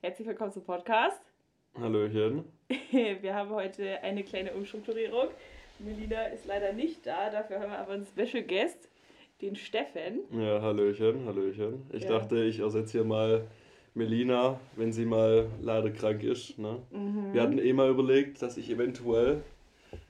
Herzlich 0.00 0.28
willkommen 0.28 0.52
zum 0.52 0.62
Podcast. 0.64 1.20
Hallöchen. 1.78 2.44
Wir 2.90 3.34
haben 3.34 3.50
heute 3.50 4.00
eine 4.02 4.22
kleine 4.22 4.52
Umstrukturierung. 4.54 5.28
Melina 5.80 6.26
ist 6.26 6.46
leider 6.46 6.72
nicht 6.72 7.06
da, 7.06 7.30
dafür 7.30 7.60
haben 7.60 7.70
wir 7.70 7.78
aber 7.78 7.92
einen 7.92 8.06
Special 8.06 8.42
Guest, 8.42 8.88
den 9.40 9.54
Steffen. 9.54 10.20
Ja, 10.32 10.60
Hallöchen, 10.60 11.24
Hallöchen. 11.26 11.86
Ich 11.92 12.02
Ja. 12.04 12.10
dachte, 12.10 12.42
ich 12.44 12.58
ersetze 12.58 12.98
hier 12.98 13.04
mal 13.04 13.46
Melina, 13.94 14.58
wenn 14.76 14.92
sie 14.92 15.04
mal 15.04 15.48
leider 15.60 15.90
krank 15.90 16.22
ist. 16.24 16.58
Ne? 16.58 16.82
Mhm. 16.90 17.32
Wir 17.32 17.42
hatten 17.42 17.58
eh 17.58 17.72
mal 17.72 17.90
überlegt, 17.90 18.42
dass 18.42 18.56
ich 18.56 18.70
eventuell 18.70 19.42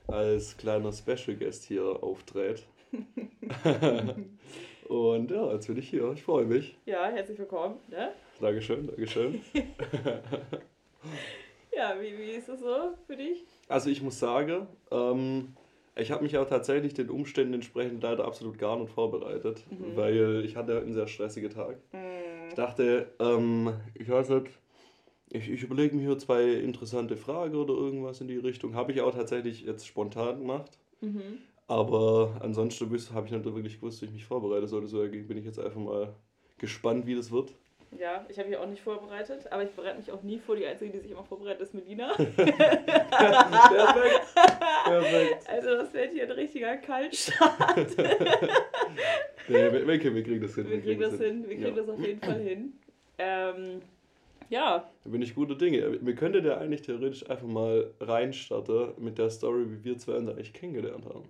als 0.07 0.57
kleiner 0.57 0.91
Special 0.91 1.35
Guest 1.37 1.65
hier 1.65 1.83
auftrete. 2.03 2.63
Und 4.87 5.29
ja, 5.31 5.53
jetzt 5.53 5.67
bin 5.67 5.77
ich 5.77 5.89
hier. 5.89 6.11
Ich 6.13 6.23
freue 6.23 6.45
mich. 6.45 6.75
Ja, 6.85 7.05
herzlich 7.09 7.37
willkommen. 7.37 7.77
Ne? 7.89 8.11
Dankeschön, 8.41 8.87
Dankeschön. 8.87 9.41
Ja, 11.75 11.95
wie, 12.01 12.17
wie 12.17 12.31
ist 12.31 12.49
das 12.49 12.59
so 12.59 12.75
für 13.07 13.15
dich? 13.15 13.45
Also 13.69 13.89
ich 13.89 14.01
muss 14.01 14.19
sagen, 14.19 14.67
ähm, 14.91 15.53
ich 15.95 16.11
habe 16.11 16.23
mich 16.23 16.33
ja 16.33 16.43
tatsächlich 16.43 16.93
den 16.93 17.09
Umständen 17.09 17.53
entsprechend 17.53 18.03
leider 18.03 18.25
absolut 18.25 18.57
gar 18.57 18.77
nicht 18.77 18.91
vorbereitet, 18.91 19.63
Mhm. 19.71 19.95
weil 19.95 20.43
ich 20.43 20.57
hatte 20.57 20.77
einen 20.81 20.93
sehr 20.93 21.07
stressigen 21.07 21.49
Tag. 21.51 21.77
Mm, 21.93 22.49
Ich 22.49 22.55
dachte, 22.55 23.07
ähm, 23.19 23.73
ich 23.93 24.09
weiß 24.09 24.27
nicht, 24.29 24.47
ich, 25.29 25.49
ich 25.49 25.63
überlege 25.63 25.95
mir 25.95 26.01
hier 26.01 26.17
zwei 26.17 26.43
interessante 26.55 27.15
Fragen 27.15 27.55
oder 27.55 27.75
irgendwas 27.75 28.19
in 28.19 28.27
die 28.27 28.37
Richtung. 28.37 28.75
Habe 28.75 28.91
ich 28.91 28.99
auch 28.99 29.13
tatsächlich 29.15 29.61
jetzt 29.61 29.87
spontan 29.87 30.39
gemacht. 30.39 30.77
Mhm. 30.99 31.37
Aber 31.67 32.39
ansonsten 32.41 32.85
habe 33.13 33.25
ich 33.27 33.31
nicht 33.31 33.45
wirklich 33.45 33.75
gewusst, 33.79 34.01
wie 34.01 34.07
ich 34.07 34.11
mich 34.11 34.25
vorbereiten 34.25 34.67
sollte. 34.67 34.87
So 34.87 35.01
dagegen 35.01 35.27
bin 35.27 35.37
ich 35.37 35.45
jetzt 35.45 35.59
einfach 35.59 35.79
mal 35.79 36.13
gespannt, 36.57 37.05
wie 37.05 37.15
das 37.15 37.31
wird. 37.31 37.53
Ja, 37.97 38.25
ich 38.29 38.37
habe 38.37 38.49
mich 38.49 38.57
auch 38.57 38.67
nicht 38.67 38.81
vorbereitet, 38.83 39.51
aber 39.51 39.63
ich 39.63 39.71
bereite 39.71 39.97
mich 39.97 40.11
auch 40.11 40.21
nie 40.21 40.37
vor. 40.39 40.55
Die 40.55 40.65
Einzige, 40.65 40.91
die 40.91 40.99
sich 40.99 41.11
immer 41.11 41.23
vorbereitet, 41.23 41.61
ist 41.61 41.73
Melina. 41.73 42.13
Perfekt. 42.15 42.55
Perfekt. 44.85 45.45
Also 45.49 45.69
das 45.75 45.93
wird 45.93 46.11
hier 46.13 46.23
ein 46.23 46.31
richtiger 46.31 46.77
Kaltstart. 46.77 47.95
Nee, 49.47 49.55
wir, 49.71 49.87
wir, 49.87 49.87
wir 49.87 50.23
kriegen 50.23 50.41
das 50.41 50.53
hin. 50.53 50.69
Wir 50.69 50.79
kriegen 50.81 51.01
das 51.01 51.17
hin, 51.19 51.41
wir 51.47 51.55
kriegen 51.57 51.75
Ja. 51.75 51.81
das 51.81 51.89
auf 51.89 51.99
jeden 51.99 52.19
Fall 52.21 52.39
hin. 52.39 52.73
Ähm, 53.17 53.81
ja, 54.49 54.87
Da 55.03 55.09
bin 55.09 55.23
ich 55.23 55.33
guter 55.33 55.55
Dinge. 55.55 55.97
Wir 56.01 56.15
könnten 56.15 56.45
ja 56.45 56.57
eigentlich 56.57 56.83
theoretisch 56.83 57.27
einfach 57.27 57.47
mal 57.47 57.89
reinstarten 57.99 58.93
mit 58.99 59.17
der 59.17 59.31
Story, 59.31 59.65
wie 59.67 59.83
wir 59.83 59.97
zwei 59.97 60.13
uns 60.17 60.29
eigentlich 60.29 60.53
kennengelernt 60.53 61.03
haben. 61.05 61.23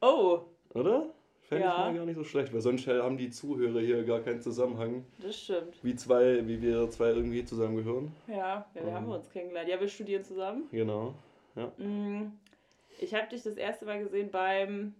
oh, 0.00 0.40
Oder? 0.74 1.06
Fände 1.52 1.64
Ja. 1.66 1.72
ich 1.72 1.92
mal 1.92 1.94
gar 1.98 2.06
nicht 2.06 2.16
so 2.16 2.24
schlecht, 2.24 2.52
weil 2.52 2.60
sonst 2.60 2.86
haben 2.86 3.16
die 3.18 3.30
Zuhörer 3.30 3.80
hier 3.80 4.02
gar 4.04 4.20
keinen 4.20 4.40
Zusammenhang, 4.40 5.04
das 5.18 5.36
stimmt. 5.38 5.76
wie 5.82 5.94
zwei, 5.94 6.46
wie 6.46 6.60
wir 6.62 6.88
zwei 6.90 7.08
irgendwie 7.10 7.44
zusammengehören. 7.44 8.12
Ja, 8.26 8.34
ja 8.36 8.66
wie 8.74 8.80
Mhm. 8.90 8.94
haben 8.94 9.06
wir 9.08 9.14
uns 9.16 9.30
kennengelernt? 9.30 9.68
Ja, 9.68 9.80
wir 9.80 9.88
studieren 9.88 10.24
zusammen. 10.24 10.64
Genau. 10.70 11.14
Mm, 11.76 12.26
Ich 13.00 13.14
habe 13.14 13.28
dich 13.28 13.42
das 13.42 13.56
erste 13.56 13.84
Mal 13.84 14.02
gesehen 14.02 14.30
beim, 14.30 14.94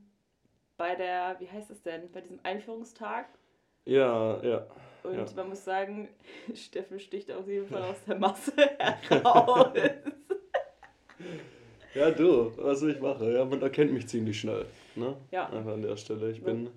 bei 0.76 0.94
der, 0.94 1.36
wie 1.38 1.48
heißt 1.48 1.70
das 1.70 1.82
denn, 1.82 2.10
bei 2.12 2.20
diesem 2.20 2.38
Einführungstag. 2.42 3.26
Ja, 3.84 4.42
ja. 4.42 4.66
Und 5.04 5.14
Ja. 5.16 5.24
man 5.36 5.48
muss 5.48 5.64
sagen, 5.64 6.08
Steffen 6.54 6.98
sticht 7.00 7.30
auf 7.32 7.48
jeden 7.48 7.66
Fall 7.68 7.82
aus 7.82 8.04
der 8.06 8.18
Masse 8.18 8.52
heraus. 8.78 9.72
Ja, 11.94 12.10
du, 12.10 12.50
was 12.56 12.82
ich 12.82 12.98
machen? 13.00 13.32
Ja, 13.34 13.44
man 13.44 13.60
erkennt 13.60 13.92
mich 13.92 14.06
ziemlich 14.08 14.40
schnell. 14.40 14.64
Ne? 14.96 15.16
Ja. 15.30 15.48
Einfach 15.48 15.72
an 15.72 15.82
der 15.82 15.96
Stelle. 15.96 16.30
Ich 16.30 16.38
Ja. 16.38 16.44
bin 16.44 16.68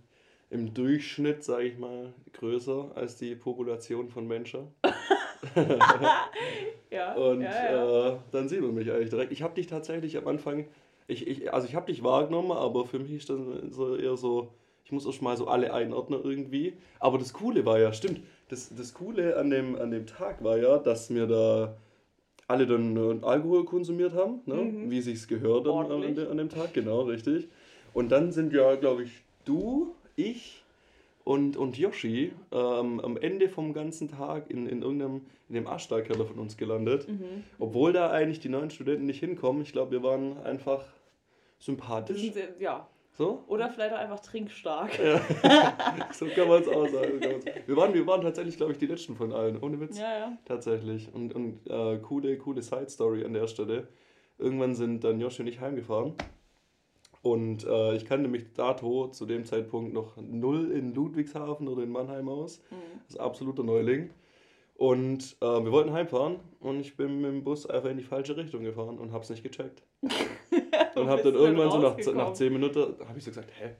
im 0.49 0.73
Durchschnitt, 0.73 1.43
sage 1.43 1.65
ich 1.65 1.77
mal, 1.77 2.13
größer 2.33 2.91
als 2.95 3.17
die 3.17 3.35
Population 3.35 4.09
von 4.09 4.27
Menschen. 4.27 4.67
ja, 6.91 7.13
Und 7.13 7.41
ja, 7.41 7.71
ja. 7.71 8.09
Äh, 8.09 8.17
dann 8.31 8.49
sieht 8.49 8.61
man 8.61 8.73
mich 8.73 8.91
eigentlich 8.91 9.09
direkt. 9.09 9.31
Ich 9.31 9.41
habe 9.41 9.55
dich 9.55 9.67
tatsächlich 9.67 10.17
am 10.17 10.27
Anfang, 10.27 10.67
ich, 11.07 11.27
ich, 11.27 11.53
also 11.53 11.67
ich 11.67 11.75
habe 11.75 11.87
dich 11.87 12.03
wahrgenommen, 12.03 12.51
aber 12.51 12.85
für 12.85 12.99
mich 12.99 13.11
ist 13.11 13.29
das 13.29 13.39
so 13.69 13.95
eher 13.95 14.17
so, 14.17 14.53
ich 14.83 14.91
muss 14.91 15.05
erst 15.05 15.21
mal 15.21 15.37
so 15.37 15.47
alle 15.47 15.73
einordnen 15.73 16.21
irgendwie. 16.23 16.73
Aber 16.99 17.17
das 17.17 17.33
Coole 17.33 17.65
war 17.65 17.79
ja, 17.79 17.93
stimmt, 17.93 18.21
das, 18.49 18.73
das 18.75 18.93
Coole 18.93 19.37
an 19.37 19.49
dem, 19.49 19.75
an 19.75 19.91
dem 19.91 20.05
Tag 20.05 20.43
war 20.43 20.57
ja, 20.57 20.77
dass 20.77 21.13
wir 21.13 21.27
da 21.27 21.77
alle 22.47 22.67
dann 22.67 22.95
äh, 22.95 23.25
Alkohol 23.25 23.65
konsumiert 23.65 24.13
haben, 24.13 24.41
ne? 24.45 24.55
Mhm. 24.55 24.91
wie 24.91 25.01
sich's 25.01 25.27
gehört 25.27 25.67
an, 25.67 25.91
an, 25.91 26.03
an 26.03 26.37
dem 26.37 26.49
Tag, 26.49 26.73
genau, 26.73 27.01
richtig. 27.01 27.49
Und 27.95 28.09
dann 28.11 28.31
sind 28.33 28.51
ja, 28.53 28.75
glaube 28.75 29.03
ich, 29.03 29.23
du, 29.45 29.95
ich 30.17 30.63
und, 31.23 31.55
und 31.55 31.77
Yoshi 31.77 32.33
ähm, 32.51 32.99
am 32.99 33.15
Ende 33.17 33.47
vom 33.49 33.73
ganzen 33.73 34.09
Tag 34.09 34.49
in, 34.51 34.67
in 34.67 34.81
irgendeinem, 34.81 35.21
in 35.47 35.55
dem 35.55 35.65
Arschstarkeller 35.65 36.25
von 36.25 36.37
uns 36.37 36.57
gelandet. 36.57 37.07
Mhm. 37.07 37.43
Obwohl 37.57 37.93
da 37.93 38.11
eigentlich 38.11 38.41
die 38.41 38.49
neuen 38.49 38.69
Studenten 38.69 39.05
nicht 39.05 39.21
hinkommen. 39.21 39.61
Ich 39.61 39.71
glaube, 39.71 39.91
wir 39.91 40.03
waren 40.03 40.37
einfach 40.43 40.83
sympathisch. 41.57 42.31
sehr, 42.33 42.49
ja. 42.59 42.85
So? 43.17 43.43
Oder 43.47 43.69
vielleicht 43.69 43.93
auch 43.93 43.99
einfach 43.99 44.19
trinkstark. 44.19 44.91
so 46.11 46.25
kann 46.25 46.49
man 46.49 46.61
es 46.61 46.67
auch 46.67 46.87
sagen. 46.89 47.13
so 47.13 47.19
kann 47.19 47.31
man's- 47.31 47.45
Wir 47.65 47.77
waren, 47.77 47.93
wir 47.93 48.05
waren 48.05 48.21
tatsächlich, 48.21 48.57
glaube 48.57 48.73
ich, 48.73 48.77
die 48.77 48.87
letzten 48.87 49.15
von 49.15 49.31
allen. 49.31 49.57
Ohne 49.63 49.79
Witz. 49.79 49.97
Ja, 49.97 50.17
ja. 50.19 50.37
Tatsächlich. 50.43 51.13
Und, 51.13 51.33
und 51.33 51.65
äh, 51.69 51.97
coole, 51.99 52.37
coole 52.37 52.61
Side-Story 52.61 53.23
an 53.23 53.31
der 53.31 53.47
Stelle. 53.47 53.87
Irgendwann 54.37 54.75
sind 54.75 55.05
dann 55.05 55.21
Joshi 55.21 55.43
und 55.43 55.47
ich 55.47 55.61
heimgefahren. 55.61 56.13
Und 57.25 57.65
äh, 57.65 57.95
ich 57.95 58.05
kannte 58.05 58.29
mich 58.29 58.53
dato 58.53 59.07
zu 59.07 59.25
dem 59.25 59.45
Zeitpunkt 59.45 59.95
noch 59.95 60.15
null 60.17 60.69
in 60.69 60.93
Ludwigshafen 60.93 61.67
oder 61.67 61.81
in 61.81 61.89
Mannheim 61.89 62.29
aus. 62.29 62.61
Mhm. 62.69 62.75
Das 63.07 63.15
ist 63.15 63.19
absoluter 63.19 63.63
Neuling. 63.63 64.11
Und 64.75 65.35
äh, 65.41 65.45
wir 65.45 65.71
wollten 65.71 65.91
heimfahren 65.91 66.35
und 66.59 66.81
ich 66.81 66.95
bin 66.95 67.21
mit 67.21 67.31
dem 67.31 67.43
Bus 67.43 67.65
einfach 67.65 67.89
in 67.89 67.97
die 67.97 68.03
falsche 68.03 68.37
Richtung 68.37 68.63
gefahren 68.63 68.99
und 68.99 69.11
hab's 69.11 69.31
nicht 69.31 69.41
gecheckt. 69.41 69.81
Und 70.95 71.09
hab 71.09 71.23
dann 71.23 71.33
irgendwann 71.33 71.71
so 71.71 71.79
nach, 71.79 71.97
nach 72.13 72.33
10 72.33 72.53
Minuten, 72.53 72.79
habe 72.79 73.17
ich 73.17 73.23
so 73.23 73.31
gesagt, 73.31 73.51
hä? 73.59 73.71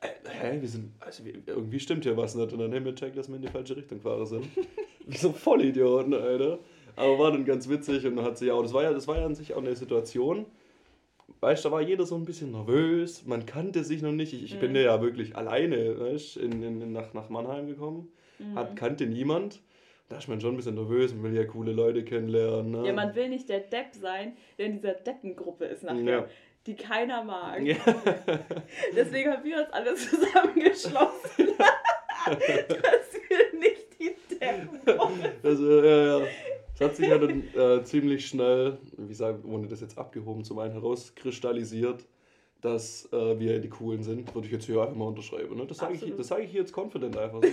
Äh, 0.00 0.08
Hä, 0.28 0.60
wir 0.60 0.68
sind, 0.68 0.92
also 1.00 1.24
wir, 1.24 1.34
irgendwie 1.46 1.80
stimmt 1.80 2.04
hier 2.04 2.16
was 2.16 2.34
nicht. 2.34 2.52
Und 2.52 2.58
dann 2.58 2.72
haben 2.72 2.84
wir 2.84 2.92
gecheckt, 2.92 3.16
dass 3.16 3.28
wir 3.28 3.36
in 3.36 3.42
die 3.42 3.48
falsche 3.48 3.76
Richtung 3.76 3.98
gefahren 3.98 4.26
sind. 4.26 4.46
Wie 5.06 5.16
so 5.16 5.32
Vollidioten, 5.32 6.14
Alter. 6.14 6.58
Aber 6.96 7.18
war 7.18 7.32
dann 7.32 7.44
ganz 7.44 7.68
witzig 7.68 8.06
und 8.06 8.16
dann 8.16 8.24
hat 8.26 8.38
sie 8.38 8.46
ja 8.46 8.54
auch, 8.54 8.62
das 8.62 8.72
war 8.74 8.82
ja, 8.82 8.92
das 8.92 9.08
war 9.08 9.18
ja 9.18 9.26
an 9.26 9.34
sich 9.34 9.54
auch 9.54 9.62
eine 9.62 9.74
Situation, 9.74 10.46
weißt 11.40 11.64
du, 11.64 11.68
da 11.68 11.74
war 11.74 11.80
jeder 11.82 12.04
so 12.06 12.14
ein 12.16 12.24
bisschen 12.24 12.52
nervös, 12.52 13.24
man 13.26 13.46
kannte 13.46 13.84
sich 13.84 14.02
noch 14.02 14.12
nicht. 14.12 14.32
Ich, 14.32 14.44
ich 14.44 14.58
bin 14.58 14.70
Mhm. 14.72 14.76
ja 14.76 15.00
wirklich 15.02 15.36
alleine, 15.36 15.98
weißt, 16.00 16.36
in, 16.38 16.62
in, 16.62 16.92
nach, 16.92 17.12
nach 17.14 17.28
Mannheim 17.28 17.66
gekommen, 17.66 18.10
Mhm. 18.38 18.58
hat, 18.58 18.76
kannte 18.76 19.06
niemand. 19.06 19.60
Da 20.10 20.18
ist 20.18 20.28
man 20.28 20.40
schon 20.40 20.52
ein 20.54 20.56
bisschen 20.56 20.74
nervös, 20.74 21.14
man 21.14 21.22
will 21.24 21.34
ja 21.34 21.44
coole 21.46 21.72
Leute 21.72 22.04
kennenlernen. 22.04 22.72
Ne? 22.72 22.86
Ja, 22.86 22.92
man 22.92 23.14
will 23.14 23.28
nicht 23.30 23.48
der 23.48 23.60
Depp 23.60 23.94
sein, 23.94 24.36
der 24.58 24.66
in 24.66 24.72
dieser 24.76 24.92
Deppengruppe 24.94 25.64
ist 25.64 25.82
nachher, 25.82 26.02
Ja. 26.04 26.26
die 26.66 26.74
keiner 26.76 27.24
mag. 27.24 27.62
Ja. 27.62 27.76
Deswegen 28.96 29.30
haben 29.32 29.44
wir 29.44 29.58
uns 29.60 29.70
alle 29.72 29.94
zusammengeschlossen, 29.94 31.46
dass 32.26 33.14
wir 33.28 33.58
nicht 33.58 33.98
die 33.98 34.14
Deppengruppe 34.34 35.32
Also, 35.42 35.82
ja, 35.84 36.18
ja. 36.20 36.26
Es 36.74 36.80
hat 36.80 36.96
sich 36.96 37.08
ja 37.08 37.18
dann 37.18 37.44
äh, 37.54 37.84
ziemlich 37.84 38.26
schnell, 38.26 38.78
wie 38.96 39.14
sagen, 39.14 39.44
ohne 39.48 39.68
das 39.68 39.80
jetzt 39.80 39.96
abgehoben 39.96 40.42
zu 40.42 40.54
meinen, 40.54 40.72
herauskristallisiert, 40.72 42.04
dass 42.60 43.08
äh, 43.12 43.38
wir 43.38 43.60
die 43.60 43.68
Coolen 43.68 44.02
sind. 44.02 44.34
Würde 44.34 44.46
ich 44.46 44.52
jetzt 44.52 44.66
hier 44.66 44.80
einfach 44.80 44.96
mal 44.96 45.06
unterschreiben. 45.06 45.56
Ne? 45.56 45.66
Das 45.66 45.78
sage 45.78 45.94
ich, 45.94 46.16
das 46.16 46.26
sag 46.26 46.40
ich 46.40 46.50
hier 46.50 46.60
jetzt 46.60 46.76
confident 46.76 47.16
einfach. 47.16 47.40
Das, 47.40 47.52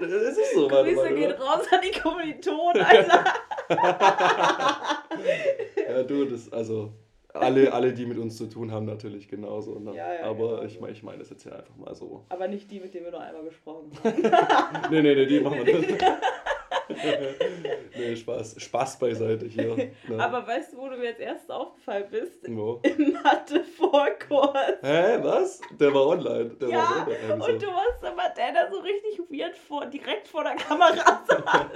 das 0.00 0.38
ist 0.38 0.54
so. 0.54 0.68
Grüße 0.68 0.94
mal, 0.94 1.14
gehen 1.14 1.32
oder? 1.32 1.40
raus 1.40 1.66
an 1.72 1.80
die 1.82 1.98
Kommilitonen, 1.98 2.82
Alter. 2.82 3.24
Ja, 5.88 6.02
du, 6.02 6.26
das, 6.26 6.52
also, 6.52 6.92
alle, 7.32 7.72
alle, 7.72 7.92
die 7.92 8.06
mit 8.06 8.18
uns 8.18 8.36
zu 8.36 8.46
tun 8.46 8.70
haben, 8.70 8.86
natürlich 8.86 9.28
genauso. 9.28 9.78
Ne? 9.78 9.94
Ja, 9.94 10.14
ja, 10.14 10.24
Aber 10.24 10.48
genau 10.48 10.62
ich 10.62 10.80
meine 10.80 10.92
ich 10.92 11.02
mein 11.02 11.18
das 11.18 11.30
jetzt 11.30 11.42
hier 11.42 11.56
einfach 11.56 11.76
mal 11.76 11.94
so. 11.94 12.24
Aber 12.28 12.46
nicht 12.46 12.70
die, 12.70 12.80
mit 12.80 12.94
denen 12.94 13.06
wir 13.06 13.12
nur 13.12 13.20
einmal 13.20 13.44
gesprochen 13.44 13.90
haben. 14.04 14.90
Nee, 14.90 15.02
nee, 15.02 15.14
nee, 15.14 15.26
die 15.26 15.40
machen 15.40 15.64
wir 15.64 15.78
nicht. 15.78 16.04
nee, 17.96 18.16
Spaß. 18.16 18.56
Spaß 18.60 18.98
beiseite 18.98 19.46
hier. 19.46 19.74
Ne? 19.76 19.92
Aber 20.18 20.46
weißt 20.46 20.72
du, 20.72 20.78
wo 20.78 20.88
du 20.88 20.96
mir 20.96 21.06
jetzt 21.06 21.20
erst 21.20 21.50
aufgefallen 21.50 22.04
bist? 22.10 22.40
Wo? 22.48 22.80
Im 22.82 23.12
Mathe-Vorkurs. 23.22 24.78
Hä, 24.82 25.18
was? 25.22 25.60
Der 25.78 25.92
war 25.94 26.06
online. 26.06 26.50
Der 26.60 26.68
Ja, 26.68 26.76
war 26.78 27.06
online. 27.06 27.32
Also. 27.34 27.52
Und 27.52 27.62
du 27.62 27.66
warst 27.68 28.02
immer 28.02 28.28
der, 28.36 28.52
der 28.52 28.70
so 28.70 28.78
richtig 28.80 29.18
weird 29.30 29.56
vor, 29.56 29.86
direkt 29.86 30.28
vor 30.28 30.44
der 30.44 30.56
Kamera 30.56 31.22
saß. 31.26 31.66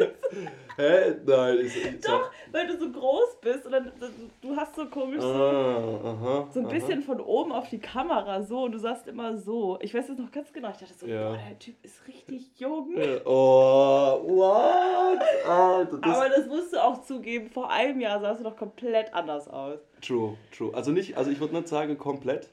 Hä? 0.77 1.15
Nein, 1.27 1.59
ich, 1.61 1.77
ich 1.85 2.01
Doch, 2.01 2.31
weil 2.51 2.67
du 2.67 2.79
so 2.79 2.91
groß 2.91 3.41
bist 3.41 3.67
und 3.67 3.73
dann, 3.73 3.93
du 4.41 4.57
hast 4.57 4.75
so 4.75 4.87
komisch 4.87 5.21
so, 5.21 5.27
Ah, 5.29 6.01
aha, 6.05 6.49
so 6.53 6.61
ein 6.61 6.67
aha. 6.67 6.73
bisschen 6.75 7.03
von 7.03 7.21
oben 7.21 7.53
auf 7.53 7.69
die 7.69 7.79
Kamera 7.79 8.43
so 8.43 8.63
und 8.65 8.73
du 8.73 8.79
sagst 8.79 9.07
immer 9.07 9.37
so. 9.37 9.79
Ich 9.83 9.93
weiß 9.95 10.07
das 10.07 10.19
noch 10.19 10.31
ganz 10.33 10.53
genau. 10.53 10.71
Ich 10.71 10.79
dachte 10.79 10.95
so, 10.95 11.07
Ja. 11.07 11.29
boah, 11.31 11.39
der 11.49 11.59
Typ 11.59 11.77
ist 11.85 12.07
richtig 12.09 12.59
jung. 12.59 12.95
Oh, 13.25 14.21
what? 14.25 15.12
Alter, 15.47 15.99
das, 15.99 16.17
Aber 16.17 16.29
das 16.29 16.47
musst 16.47 16.73
du 16.73 16.83
auch 16.83 17.03
zugeben, 17.03 17.51
vor 17.51 17.71
einem 17.71 18.01
Jahr 18.01 18.21
sahst 18.21 18.41
du 18.41 18.45
doch 18.45 18.57
komplett 18.57 19.13
anders 19.15 19.49
aus. 19.49 19.79
true, 20.01 20.37
true. 20.57 20.73
Also 20.75 20.91
nicht, 20.93 21.17
also 21.17 21.31
ich 21.31 21.41
würde 21.41 21.55
nicht 21.55 21.69
sagen 21.69 21.99
komplett, 21.99 22.49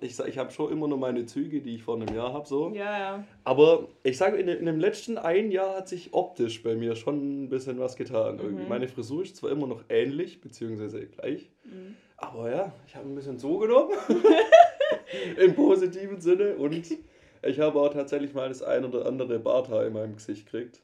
Ich, 0.00 0.18
ich 0.18 0.38
habe 0.38 0.50
schon 0.50 0.72
immer 0.72 0.88
noch 0.88 0.96
meine 0.96 1.24
Züge, 1.26 1.60
die 1.60 1.76
ich 1.76 1.82
vor 1.84 1.94
einem 1.96 2.14
Jahr 2.14 2.32
habe. 2.32 2.46
So. 2.48 2.70
Ja, 2.74 2.98
ja. 2.98 3.24
Aber 3.44 3.86
ich 4.02 4.18
sage, 4.18 4.36
in, 4.38 4.48
in 4.48 4.66
dem 4.66 4.80
letzten 4.80 5.18
ein 5.18 5.50
Jahr 5.52 5.76
hat 5.76 5.88
sich 5.88 6.12
optisch 6.12 6.62
bei 6.62 6.74
mir 6.74 6.96
schon 6.96 7.44
ein 7.44 7.48
bisschen 7.48 7.78
was 7.78 7.94
getan. 7.96 8.38
Irgendwie. 8.40 8.64
Mhm. 8.64 8.68
Meine 8.68 8.88
Frisur 8.88 9.22
ist 9.22 9.36
zwar 9.36 9.50
immer 9.50 9.66
noch 9.66 9.82
ähnlich, 9.88 10.40
beziehungsweise 10.40 11.06
gleich, 11.06 11.48
Mhm. 11.64 11.96
aber 12.16 12.50
ja, 12.50 12.72
ich 12.86 12.94
habe 12.96 13.08
ein 13.08 13.14
bisschen 13.14 13.38
zugenommen. 13.38 13.92
Im 15.38 15.54
positiven 15.54 16.20
Sinne. 16.20 16.56
Und 16.56 16.84
ich 17.42 17.60
habe 17.60 17.80
auch 17.80 17.92
tatsächlich 17.92 18.34
mal 18.34 18.48
das 18.48 18.62
ein 18.62 18.84
oder 18.84 19.06
andere 19.06 19.38
Barthaar 19.38 19.86
in 19.86 19.92
meinem 19.92 20.16
Gesicht 20.16 20.46
gekriegt, 20.50 20.80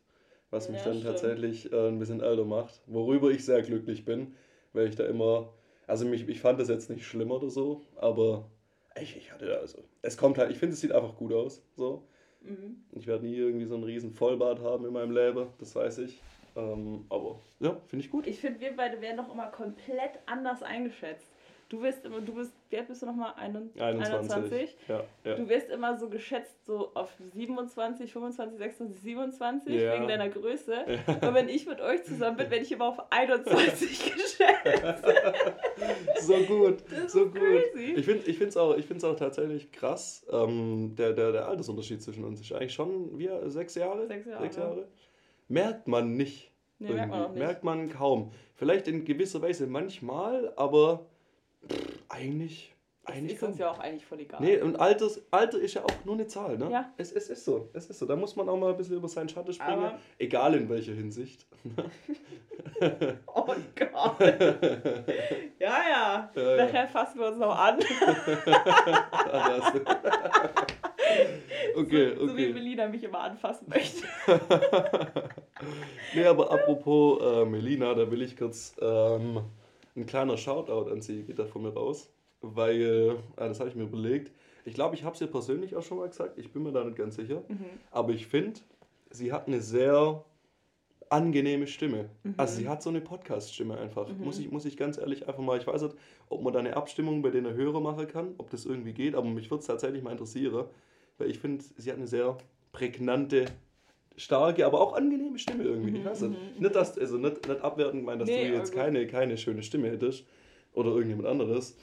was 0.50 0.69
mich 0.69 0.79
Ja, 0.79 0.85
dann 0.87 1.00
stimmt. 1.00 1.06
tatsächlich 1.12 1.73
äh, 1.73 1.88
ein 1.88 1.99
bisschen 1.99 2.20
älter 2.20 2.44
macht. 2.44 2.81
Worüber 2.87 3.31
ich 3.31 3.44
sehr 3.44 3.62
glücklich 3.62 4.05
bin, 4.05 4.35
weil 4.73 4.88
ich 4.88 4.97
da 4.97 5.05
immer. 5.06 5.52
Also 5.87 6.06
mich, 6.06 6.29
ich 6.29 6.41
fand 6.41 6.61
das 6.61 6.69
jetzt 6.69 6.88
nicht 6.91 7.05
schlimm 7.05 7.31
oder 7.32 7.50
so, 7.50 7.82
aber 7.97 8.49
ich, 9.00 9.17
ich 9.17 9.32
hatte 9.32 9.47
da 9.47 9.55
also. 9.56 9.82
Es 10.02 10.17
kommt 10.17 10.38
halt, 10.38 10.50
ich 10.50 10.58
finde, 10.58 10.75
es 10.75 10.81
sieht 10.81 10.93
einfach 10.93 11.17
gut 11.17 11.32
aus. 11.32 11.62
So. 11.76 12.06
Mhm. 12.43 12.85
Ich 12.93 13.06
werde 13.06 13.26
nie 13.26 13.37
irgendwie 13.37 13.67
so 13.67 13.75
einen 13.75 13.85
riesen 13.85 14.12
Vollbart 14.12 14.61
haben 14.61 14.87
in 14.87 14.93
meinem 14.93 15.11
Leben, 15.11 15.49
das 15.58 15.75
weiß 15.75 15.99
ich. 15.99 16.23
Ähm, 16.56 17.05
aber 17.08 17.41
ja, 17.61 17.76
finde 17.87 18.05
ich 18.05 18.11
gut. 18.11 18.26
Ich 18.26 18.41
finde, 18.41 18.61
wir 18.61 18.75
beide 18.76 19.00
werden 19.00 19.17
noch 19.17 19.32
immer 19.32 19.46
komplett 19.46 20.19
anders 20.26 20.62
eingeschätzt. 20.62 21.26
Du 21.70 21.81
wirst 21.81 22.05
immer, 22.05 22.20
du 22.20 22.34
bist, 22.34 22.52
wie 22.69 22.78
alt 22.78 22.88
bist 22.88 23.00
du 23.00 23.06
nochmal? 23.06 23.32
21. 23.37 23.81
21? 23.81 24.76
Ja, 24.88 25.05
ja. 25.25 25.37
Du 25.37 25.49
wirst 25.49 25.70
immer 25.70 25.96
so 25.96 26.08
geschätzt, 26.08 26.67
so 26.67 26.90
auf 26.94 27.08
27, 27.32 28.12
25, 28.12 28.58
26, 28.58 29.00
27 29.02 29.75
Ja. 29.81 29.94
wegen 29.94 30.08
deiner 30.08 30.28
Größe. 30.31 30.72
Ja. 30.75 31.28
Und 31.28 31.34
wenn 31.34 31.49
ich 31.49 31.67
mit 31.69 31.81
euch 31.81 32.02
zusammen 32.02 32.38
bin, 32.38 32.50
werde 32.50 32.64
ich 32.64 32.72
immer 32.72 32.87
auf 32.87 33.00
21 33.11 34.14
geschätzt. 34.17 35.05
so 36.22 36.38
gut, 36.38 36.78
so 37.06 37.26
gut. 37.26 37.34
crazy. 37.34 37.93
Ich 37.94 38.05
finde 38.05 38.46
es 38.49 38.56
auch, 38.56 38.76
ich 38.76 38.87
find's 38.87 39.05
auch 39.05 39.14
tatsächlich 39.14 39.70
krass. 39.70 40.26
Ähm, 40.28 40.96
der, 40.99 41.12
der, 41.12 41.31
der 41.31 41.46
Altersunterschied 41.46 42.02
zwischen 42.02 42.25
uns 42.25 42.40
ist 42.40 42.52
eigentlich 42.52 42.75
schon 42.75 43.17
wie, 43.17 43.31
sechs 43.49 43.76
Jahre? 43.76 44.08
Sechs 44.08 44.26
Jahre, 44.26 44.43
Sechs 44.43 44.56
ja. 44.56 44.62
Jahre? 44.64 44.88
Merkt 45.46 45.87
man 45.87 46.17
nicht. 46.17 46.50
Nee, 46.81 46.94
merkt 46.94 47.11
man 47.12 47.22
auch 47.22 47.28
nicht. 47.31 47.38
Merkt 47.38 47.62
man 47.62 47.88
kaum. 47.90 48.32
Vielleicht 48.56 48.88
in 48.88 49.05
gewisser 49.05 49.40
Weise 49.40 49.69
manchmal, 49.69 50.52
aber 50.56 51.06
pff, 51.68 51.78
eigentlich, 52.08 52.74
Das 53.06 53.16
eigentlich 53.16 53.36
ist 53.36 53.42
uns 53.42 53.58
ja 53.58 53.70
auch 53.70 53.78
eigentlich 53.78 54.06
voll 54.06 54.20
egal. 54.20 54.40
Nee, 54.42 54.58
und 54.60 54.76
Alters, 54.78 55.20
Alter 55.30 55.58
ist 55.58 55.74
ja 55.74 55.84
auch 55.84 56.04
nur 56.04 56.14
eine 56.14 56.26
Zahl, 56.26 56.56
ne? 56.58 56.70
Ja. 56.70 56.92
Es, 56.96 57.12
es 57.12 57.28
ist 57.28 57.44
so, 57.44 57.68
es 57.72 57.88
ist 57.90 57.98
so. 57.98 58.06
Da 58.06 58.16
muss 58.16 58.36
man 58.36 58.48
auch 58.48 58.56
mal 58.56 58.70
ein 58.70 58.76
bisschen 58.76 58.96
über 58.96 59.08
seinen 59.08 59.28
Schatten 59.28 59.52
springen, 59.52 59.84
Aber- 59.84 59.98
egal 60.18 60.54
in 60.54 60.68
welcher 60.68 60.92
Hinsicht. 60.92 61.46
Oh 63.26 63.44
Gott. 63.74 63.74
ja, 64.20 64.28
ja. 65.58 65.58
Ja, 65.58 66.30
ja. 66.34 66.56
Nachher 66.56 66.88
fassen 66.88 67.18
wir 67.20 67.28
uns 67.28 67.38
noch 67.38 67.58
an. 67.58 67.78
Ah, 68.46 69.58
das- 69.58 69.74
okay, 71.76 72.14
so, 72.16 72.28
so 72.28 72.36
wie 72.36 72.44
okay. 72.44 72.52
Melina 72.52 72.88
mich 72.88 73.02
immer 73.02 73.20
anfassen 73.20 73.66
möchte. 73.68 74.02
Nee, 76.14 76.24
aber 76.26 76.50
apropos 76.52 77.20
äh, 77.22 77.44
Melina, 77.44 77.94
da 77.94 78.10
will 78.10 78.22
ich 78.22 78.36
kurz 78.36 78.74
ähm, 78.80 79.40
ein 80.00 80.06
kleiner 80.06 80.37
Shoutout 80.37 80.91
an 80.91 81.00
sie 81.00 81.23
geht 81.23 81.38
da 81.38 81.47
von 81.47 81.62
mir 81.62 81.73
raus, 81.75 82.11
weil, 82.41 82.81
äh, 82.81 83.14
das 83.37 83.61
habe 83.61 83.69
ich 83.69 83.76
mir 83.76 83.85
überlegt, 83.85 84.32
ich 84.64 84.75
glaube, 84.75 84.94
ich 84.94 85.05
habe 85.05 85.14
es 85.14 85.20
ihr 85.20 85.26
persönlich 85.26 85.75
auch 85.76 85.82
schon 85.82 85.99
mal 85.99 86.08
gesagt, 86.08 86.38
ich 86.38 86.52
bin 86.52 86.62
mir 86.62 86.73
da 86.73 86.85
nicht 86.85 86.97
ganz 86.97 87.17
sicher, 87.17 87.43
Mhm. 87.49 87.64
aber 87.91 88.11
ich 88.12 88.26
finde, 88.26 88.61
sie 89.11 89.32
hat 89.32 89.47
eine 89.47 89.61
sehr 89.61 90.25
angenehme 91.08 91.67
Stimme. 91.67 92.08
Also 92.37 92.56
sie 92.58 92.69
hat 92.69 92.82
so 92.82 92.91
eine 92.91 93.00
Podcast-Stimme 93.00 93.76
einfach, 93.76 94.08
Mhm. 94.08 94.25
muss, 94.25 94.38
ich, 94.38 94.50
muss 94.50 94.64
ich 94.64 94.76
ganz 94.76 94.97
ehrlich 94.97 95.26
einfach 95.26 95.43
mal, 95.43 95.58
ich 95.58 95.67
weiß 95.67 95.82
nicht, 95.82 95.97
ob 96.29 96.43
man 96.43 96.53
da 96.53 96.61
eine 96.61 96.76
Abstimmung 96.76 97.20
bei 97.23 97.31
den 97.31 97.46
Hörer 97.53 97.81
machen 97.81 98.06
kann, 98.06 98.35
ob 98.38 98.50
das 98.50 98.64
irgendwie 98.64 98.93
geht, 98.93 99.14
aber 99.17 99.26
mich 99.29 99.50
würde 99.50 99.61
es 99.62 99.67
tatsächlich 99.67 100.03
mal 100.05 100.12
interessieren, 100.12 100.67
weil 101.19 101.29
ich 101.31 101.38
finde, 101.41 101.64
sie 101.76 101.91
hat 101.91 101.96
eine 101.99 102.06
sehr 102.06 102.37
prägnante 102.73 103.46
starke, 104.16 104.66
aber 104.66 104.80
auch 104.80 104.94
angenehme 104.94 105.38
Stimme 105.38 105.64
irgendwie. 105.64 105.98
Ich 105.98 106.04
weiß 106.04 106.22
nicht. 106.22 106.60
Nicht, 106.60 106.74
dass, 106.74 106.98
also 106.98 107.18
nicht, 107.18 107.48
nicht 107.48 107.60
abwertend 107.62 108.02
gemeint, 108.02 108.20
dass 108.22 108.28
Mhm, 108.28 108.34
Nee, 108.34 108.48
du 108.48 108.54
jetzt 108.54 108.72
keine, 108.74 109.06
keine 109.06 109.36
schöne 109.38 109.62
Stimme 109.62 109.90
hättest 109.90 110.26
oder 110.72 110.90
irgendjemand 110.90 111.28
anderes. 111.28 111.76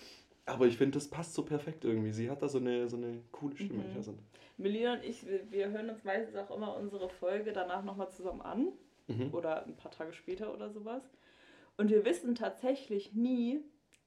Aber 0.46 0.66
ich 0.66 0.78
finde, 0.78 0.98
das 0.98 1.10
passt 1.10 1.34
so 1.34 1.44
perfekt 1.44 1.84
irgendwie. 1.84 2.12
Sie 2.12 2.30
hat 2.30 2.42
da 2.42 2.48
so 2.48 2.58
eine, 2.60 2.88
so 2.88 2.96
eine 2.98 3.22
coole 3.32 3.56
Stimme. 3.58 3.84
Mhm. 3.84 3.90
Ich 3.92 3.98
weiß 3.98 4.08
nicht. 4.08 4.20
Melina 4.58 4.94
und 4.94 5.04
ich, 5.04 5.26
wir, 5.28 5.52
wir 5.52 5.70
hören 5.72 5.90
uns 5.90 6.04
meistens 6.04 6.36
auch 6.38 6.56
immer 6.56 6.78
unsere 6.78 7.10
Folge 7.10 7.52
danach 7.54 7.84
nochmal 7.84 8.10
zusammen 8.10 8.42
an. 8.42 8.70
Mhm. 9.08 9.34
Oder 9.34 9.66
ein 9.66 9.76
paar 9.76 9.92
Tage 9.92 10.14
später 10.14 10.54
oder 10.54 10.70
sowas. 10.70 11.04
Und 11.78 11.90
wir 11.92 12.06
wissen 12.06 12.34
tatsächlich 12.36 13.14
nie, 13.14 13.60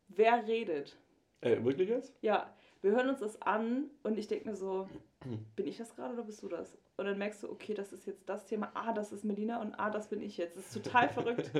wer 0.08 0.46
redet. 0.46 0.96
Äh, 1.40 1.62
wirklich 1.64 1.88
jetzt? 1.88 2.14
Ja, 2.20 2.52
wir 2.82 2.92
hören 2.92 3.08
uns 3.10 3.20
das 3.20 3.40
an 3.42 3.90
und 4.02 4.18
ich 4.18 4.26
denke 4.28 4.48
mir 4.48 4.56
so, 4.56 4.88
bin 5.56 5.66
ich 5.66 5.76
das 5.76 5.94
gerade 5.94 6.14
oder 6.14 6.22
bist 6.24 6.42
du 6.42 6.48
das? 6.48 6.78
Und 6.96 7.06
dann 7.06 7.16
merkst 7.16 7.42
du, 7.42 7.50
okay, 7.50 7.72
das 7.72 7.92
ist 7.94 8.06
jetzt 8.06 8.28
das 8.28 8.44
Thema, 8.44 8.70
ah, 8.74 8.92
das 8.92 9.10
ist 9.10 9.24
Melina 9.24 9.62
und 9.62 9.74
ah, 9.74 9.88
das 9.88 10.08
bin 10.08 10.20
ich 10.20 10.36
jetzt. 10.36 10.56
Das 10.58 10.66
ist 10.66 10.84
total 10.84 11.08
verrückt. 11.10 11.50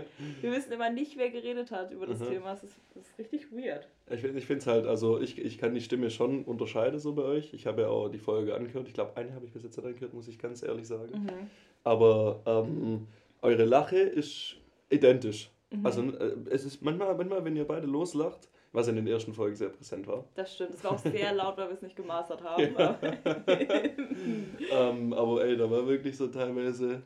Wir 0.41 0.53
wissen 0.53 0.71
immer 0.73 0.91
nicht, 0.91 1.17
wer 1.17 1.31
geredet 1.31 1.71
hat 1.71 1.91
über 1.93 2.07
das 2.07 2.21
Mhm. 2.21 2.27
Thema. 2.27 2.51
Das 2.51 2.65
ist, 2.65 2.77
das 2.95 3.09
ist 3.09 3.19
richtig 3.19 3.51
weird. 3.51 3.89
Ich, 4.11 4.23
ich 4.23 4.47
finde 4.47 4.61
es 4.61 4.67
halt, 4.67 4.87
also 4.87 5.19
ich, 5.19 5.39
ich 5.39 5.57
kann 5.57 5.73
die 5.75 5.81
Stimme 5.81 6.11
schon 6.11 6.45
unterscheiden 6.45 7.01
so 7.01 7.15
bei 7.15 7.23
euch. 7.23 7.55
Ich 7.55 7.67
habe 7.67 7.83
ja 7.83 7.89
auch 7.89 8.09
die 8.09 8.19
Folge 8.19 8.55
angehört. 8.55 8.87
Ich 8.89 8.95
glaube, 8.95 9.17
eine 9.17 9.33
habe 9.35 9.47
ich 9.47 9.53
bis 9.53 9.63
jetzt 9.63 9.77
nicht 9.79 9.87
angehört, 9.87 10.13
muss 10.13 10.29
ich 10.29 10.39
ganz 10.39 10.63
ehrlich 10.63 10.87
sagen. 10.87 11.23
Mhm. 11.25 11.51
Aber 11.85 12.43
ähm, 12.45 13.07
eure 13.41 13.65
Lache 13.65 13.99
ist 13.99 14.57
identisch. 14.91 15.51
Mhm. 15.71 15.87
Also 15.87 16.03
äh, 16.03 16.37
es 16.51 16.65
ist 16.65 16.83
manchmal, 16.83 17.15
manchmal, 17.15 17.45
wenn 17.45 17.57
ihr 17.57 17.67
beide 17.67 17.87
loslacht, 17.87 18.49
was 18.73 18.89
in 18.89 18.97
den 18.97 19.07
ersten 19.07 19.35
Folgen 19.35 19.57
sehr 19.57 19.69
präsent 19.71 20.07
war. 20.07 20.25
Das 20.35 20.55
stimmt. 20.55 20.75
Es 20.75 20.85
war 20.85 20.93
auch 20.93 20.99
sehr 20.99 21.33
laut, 21.35 21.57
weil 21.57 21.69
wir 21.69 21.75
es 21.75 21.83
nicht 21.83 21.97
gemastert 21.97 22.43
haben. 22.43 22.77
aber- 22.77 22.99
ähm, 24.71 25.13
aber 25.13 25.45
ey, 25.45 25.57
da 25.57 25.71
war 25.71 25.87
wirklich 25.87 26.17
so 26.17 26.29
teilweise 26.29 27.03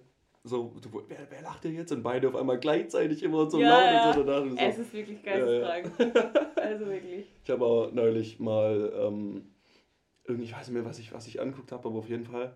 so, 0.46 0.74
du, 0.82 1.02
wer, 1.08 1.26
wer 1.30 1.40
lacht 1.42 1.64
denn 1.64 1.74
jetzt? 1.74 1.90
Und 1.90 2.02
beide 2.02 2.28
auf 2.28 2.36
einmal 2.36 2.58
gleichzeitig 2.58 3.22
immer 3.22 3.48
so 3.50 3.58
Ja, 3.58 3.68
laut 3.78 3.84
ja. 3.94 4.08
und 4.08 4.14
so 4.14 4.22
danach. 4.24 4.42
Und 4.42 4.58
so. 4.58 4.64
Es 4.64 4.78
ist 4.78 4.92
wirklich 4.92 5.22
geisteskrank. 5.22 5.90
Also 6.56 6.86
wirklich. 6.86 7.26
Ich 7.42 7.50
habe 7.50 7.64
auch 7.64 7.90
neulich 7.92 8.38
mal, 8.40 8.92
ähm, 8.94 9.46
irgendwie, 10.24 10.44
ich 10.44 10.54
weiß 10.54 10.68
nicht 10.68 10.74
mehr, 10.74 10.84
was 10.84 10.98
ich, 10.98 11.12
was 11.14 11.26
ich 11.26 11.40
angeguckt 11.40 11.72
habe, 11.72 11.88
aber 11.88 11.98
auf 11.98 12.08
jeden 12.10 12.24
Fall 12.24 12.54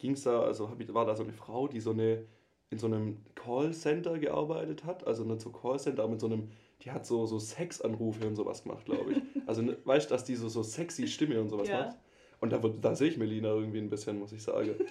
ging 0.00 0.12
es 0.12 0.22
da, 0.24 0.42
also 0.42 0.68
hab 0.68 0.80
ich, 0.80 0.92
war 0.92 1.06
da 1.06 1.14
so 1.14 1.22
eine 1.22 1.32
Frau, 1.32 1.68
die 1.68 1.80
so 1.80 1.90
eine 1.92 2.24
in 2.70 2.78
so 2.78 2.88
einem 2.88 3.18
Callcenter 3.36 4.18
gearbeitet 4.18 4.84
hat, 4.84 5.06
also 5.06 5.22
nicht 5.22 5.40
so 5.40 5.50
Callcenter, 5.50 6.02
aber 6.02 6.10
mit 6.12 6.20
so 6.20 6.26
einem, 6.26 6.50
die 6.82 6.90
hat 6.90 7.06
so, 7.06 7.26
so 7.26 7.38
Sexanrufe 7.38 8.26
und 8.26 8.36
sowas 8.36 8.62
gemacht, 8.62 8.84
glaube 8.84 9.12
ich. 9.12 9.18
Also 9.46 9.62
ne, 9.62 9.76
weißt 9.84 10.10
du, 10.10 10.14
dass 10.14 10.24
die 10.24 10.34
so, 10.34 10.48
so 10.48 10.62
sexy 10.64 11.06
Stimme 11.06 11.40
und 11.40 11.48
sowas 11.50 11.68
Ja. 11.68 11.84
macht. 11.84 11.96
Und 12.40 12.52
da, 12.52 12.58
da 12.58 12.94
sehe 12.96 13.08
ich 13.08 13.16
Melina 13.16 13.48
irgendwie 13.48 13.78
ein 13.78 13.88
bisschen, 13.88 14.18
muss 14.18 14.32
ich 14.32 14.42
sagen. 14.42 14.74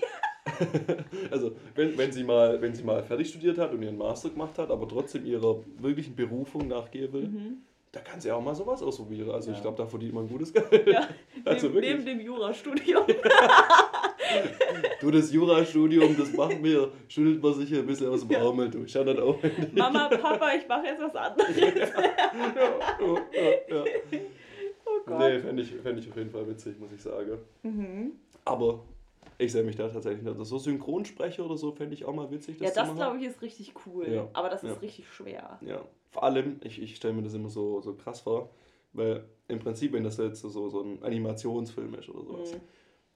also, 1.31 1.51
wenn, 1.75 1.97
wenn, 1.97 2.11
sie 2.11 2.23
mal, 2.23 2.61
wenn 2.61 2.73
sie 2.73 2.83
mal 2.83 3.03
fertig 3.03 3.29
studiert 3.29 3.57
hat 3.57 3.73
und 3.73 3.81
ihren 3.81 3.97
Master 3.97 4.29
gemacht 4.29 4.57
hat, 4.57 4.69
aber 4.71 4.87
trotzdem 4.87 5.25
ihrer 5.25 5.57
wirklichen 5.79 6.15
Berufung 6.15 6.67
nachgehen 6.67 7.11
will, 7.11 7.27
Mhm. 7.27 7.57
da 7.91 7.99
kann 7.99 8.21
sie 8.21 8.31
auch 8.31 8.41
mal 8.41 8.55
sowas 8.55 8.81
ausprobieren. 8.81 9.31
Also 9.31 9.49
Ja. 9.51 9.55
ich 9.57 9.61
glaube, 9.61 9.77
da 9.77 9.85
verdient 9.87 10.13
man 10.13 10.27
gutes 10.29 10.53
Geld. 10.53 10.87
Ja, 10.87 11.07
Also 11.43 11.67
neben, 11.67 11.81
neben 11.81 12.05
dem 12.05 12.19
Jurastudium. 12.21 13.03
Du, 15.01 15.11
das 15.11 15.31
Jurastudium, 15.31 16.15
das 16.17 16.33
machen 16.33 16.63
wir, 16.63 16.91
schüttelt 17.07 17.41
man 17.43 17.53
sich 17.53 17.69
hier 17.69 17.79
ein 17.79 17.85
bisschen 17.85 18.07
aus 18.09 18.21
dem 18.21 18.31
Ja. 18.31 18.39
Ärmel. 18.45 18.69
Du, 18.69 18.83
ich 18.83 18.91
schau 18.91 19.03
das 19.03 19.17
auch. 19.19 19.37
Mama, 19.73 20.07
Papa, 20.09 20.53
ich 20.55 20.67
mache 20.67 20.87
jetzt 20.87 21.01
was 21.01 21.15
anderes. 21.15 21.55
ja, 21.57 21.67
ja, 21.67 23.51
ja, 23.69 23.85
ja. 23.85 24.19
Oh 24.85 24.99
Gott. 25.05 25.19
Nee, 25.19 25.39
fände 25.39 25.61
ich, 25.61 25.71
fänd 25.75 25.99
ich 25.99 26.09
auf 26.09 26.17
jeden 26.17 26.29
Fall 26.31 26.47
witzig, 26.47 26.79
muss 26.79 26.91
ich 26.91 27.01
sagen. 27.01 27.37
Mhm. 27.63 28.13
Aber 28.45 28.83
ich 29.37 29.51
sehe 29.51 29.63
mich 29.63 29.75
da 29.75 29.87
tatsächlich 29.89 30.21
nicht. 30.23 30.31
Also 30.31 30.43
so 30.43 30.57
Synchronsprecher 30.57 31.45
oder 31.45 31.57
so 31.57 31.71
fände 31.71 31.93
ich 31.93 32.05
auch 32.05 32.13
mal 32.13 32.29
witzig. 32.31 32.59
Ja, 32.59 32.69
zu 32.71 32.79
das 32.79 32.95
glaube 32.95 33.17
ich 33.19 33.25
ist 33.25 33.41
richtig 33.41 33.73
cool. 33.85 34.07
Ja. 34.09 34.27
Aber 34.33 34.49
das 34.49 34.63
ist 34.63 34.69
Ja. 34.71 34.77
richtig 34.77 35.07
schwer. 35.09 35.59
Ja, 35.61 35.81
vor 36.11 36.23
allem, 36.23 36.59
ich, 36.63 36.81
ich 36.81 36.95
stelle 36.95 37.13
mir 37.13 37.23
das 37.23 37.33
immer 37.33 37.49
so, 37.49 37.81
so 37.81 37.93
krass 37.93 38.21
vor, 38.21 38.49
weil 38.93 39.23
im 39.47 39.59
Prinzip, 39.59 39.93
wenn 39.93 40.03
das 40.03 40.17
jetzt 40.17 40.41
so, 40.41 40.69
so 40.69 40.81
ein 40.81 41.03
Animationsfilm 41.03 41.93
ist 41.95 42.09
oder 42.09 42.23
sowas, 42.23 42.53
Mhm. 42.53 42.61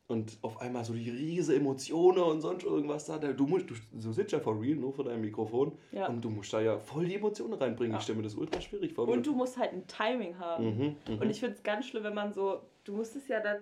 Und 0.09 0.39
auf 0.41 0.59
einmal 0.59 0.83
so 0.83 0.93
die 0.93 1.09
riese 1.09 1.55
Emotionen 1.55 2.23
und 2.23 2.41
sonst 2.41 2.63
irgendwas 2.63 3.05
da, 3.05 3.19
du 3.19 3.45
musst, 3.45 3.69
du, 3.69 3.75
du 3.93 4.11
sitzt 4.11 4.31
ja 4.31 4.39
for 4.39 4.59
real 4.59 4.75
nur 4.75 4.91
vor 4.91 5.05
deinem 5.05 5.21
Mikrofon 5.21 5.71
Ja. 5.91 6.07
und 6.07 6.25
du 6.25 6.31
musst 6.31 6.51
da 6.51 6.59
ja 6.59 6.79
voll 6.79 7.05
die 7.05 7.15
Emotionen 7.15 7.53
reinbringen. 7.53 7.91
Ja. 7.91 7.99
Ich 7.99 8.03
stelle 8.05 8.17
mir 8.17 8.23
das 8.23 8.33
ultra 8.33 8.59
schwierig 8.59 8.93
vor. 8.93 9.07
Und 9.07 9.25
du 9.25 9.33
musst 9.33 9.57
halt 9.57 9.71
ein 9.71 9.85
Timing 9.85 10.39
haben. 10.39 10.65
mhm, 10.65 10.95
mhm. 11.07 11.19
Und 11.21 11.29
ich 11.29 11.39
finde 11.39 11.55
es 11.55 11.63
ganz 11.63 11.85
schlimm, 11.85 12.03
wenn 12.03 12.15
man 12.15 12.33
so, 12.33 12.59
du 12.85 12.93
musst 12.93 13.15
es 13.15 13.27
ja 13.27 13.39
dann, 13.39 13.57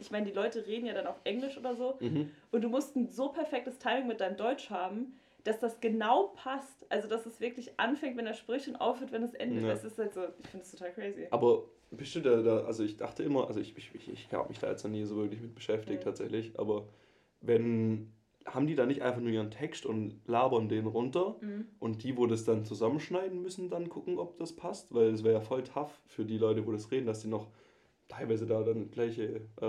ich 0.00 0.10
meine, 0.10 0.26
die 0.26 0.32
Leute 0.32 0.66
reden 0.66 0.86
ja 0.86 0.92
dann 0.92 1.06
auf 1.06 1.20
Englisch 1.22 1.56
oder 1.56 1.76
so, 1.76 1.96
mhm. 2.00 2.30
und 2.50 2.62
du 2.62 2.68
musst 2.68 2.96
ein 2.96 3.08
so 3.08 3.28
perfektes 3.28 3.78
Timing 3.78 4.08
mit 4.08 4.20
deinem 4.20 4.36
Deutsch 4.36 4.70
haben, 4.70 5.14
dass 5.44 5.60
das 5.60 5.78
genau 5.78 6.32
passt. 6.34 6.84
Also, 6.88 7.06
dass 7.06 7.26
es 7.26 7.38
wirklich 7.38 7.78
anfängt, 7.78 8.16
wenn 8.16 8.26
er 8.26 8.34
spricht 8.34 8.66
und 8.66 8.74
aufhört, 8.74 9.12
wenn 9.12 9.22
es 9.22 9.34
endet. 9.34 9.62
Ja. 9.62 9.70
Es 9.70 9.84
ist 9.84 9.96
halt 9.98 10.14
so, 10.14 10.22
ich 10.40 10.48
finde 10.48 10.64
es 10.64 10.72
total 10.72 10.92
crazy. 10.92 11.28
Aber 11.30 11.62
bist 11.90 12.14
du 12.16 12.20
da, 12.20 12.64
also 12.64 12.82
ich 12.82 12.96
dachte 12.96 13.22
immer, 13.22 13.46
also 13.48 13.60
ich, 13.60 13.76
ich, 13.76 13.94
ich, 13.94 14.08
ich 14.12 14.32
habe 14.32 14.48
mich 14.48 14.58
da 14.58 14.70
jetzt 14.70 14.84
noch 14.84 14.90
nie 14.90 15.04
so 15.04 15.16
wirklich 15.16 15.40
mit 15.40 15.54
beschäftigt 15.54 16.00
Mhm. 16.00 16.04
tatsächlich, 16.04 16.58
aber 16.58 16.88
wenn, 17.40 18.12
haben 18.44 18.66
die 18.66 18.74
da 18.74 18.86
nicht 18.86 19.02
einfach 19.02 19.20
nur 19.20 19.30
ihren 19.30 19.50
Text 19.50 19.86
und 19.86 20.20
labern 20.26 20.68
den 20.68 20.86
runter 20.86 21.36
Mhm. 21.40 21.66
und 21.78 22.02
die, 22.02 22.16
wo 22.16 22.26
das 22.26 22.44
dann 22.44 22.64
zusammenschneiden 22.64 23.40
müssen, 23.42 23.70
dann 23.70 23.88
gucken, 23.88 24.18
ob 24.18 24.36
das 24.38 24.54
passt? 24.54 24.94
Weil 24.94 25.08
es 25.08 25.24
wäre 25.24 25.34
ja 25.34 25.40
voll 25.40 25.62
tough 25.64 26.00
für 26.06 26.24
die 26.24 26.38
Leute, 26.38 26.66
wo 26.66 26.72
das 26.72 26.90
reden, 26.90 27.06
dass 27.06 27.20
die 27.20 27.28
noch 27.28 27.48
teilweise 28.08 28.46
da 28.46 28.62
dann 28.62 28.90
gleiche, 28.90 29.40
äh, 29.60 29.62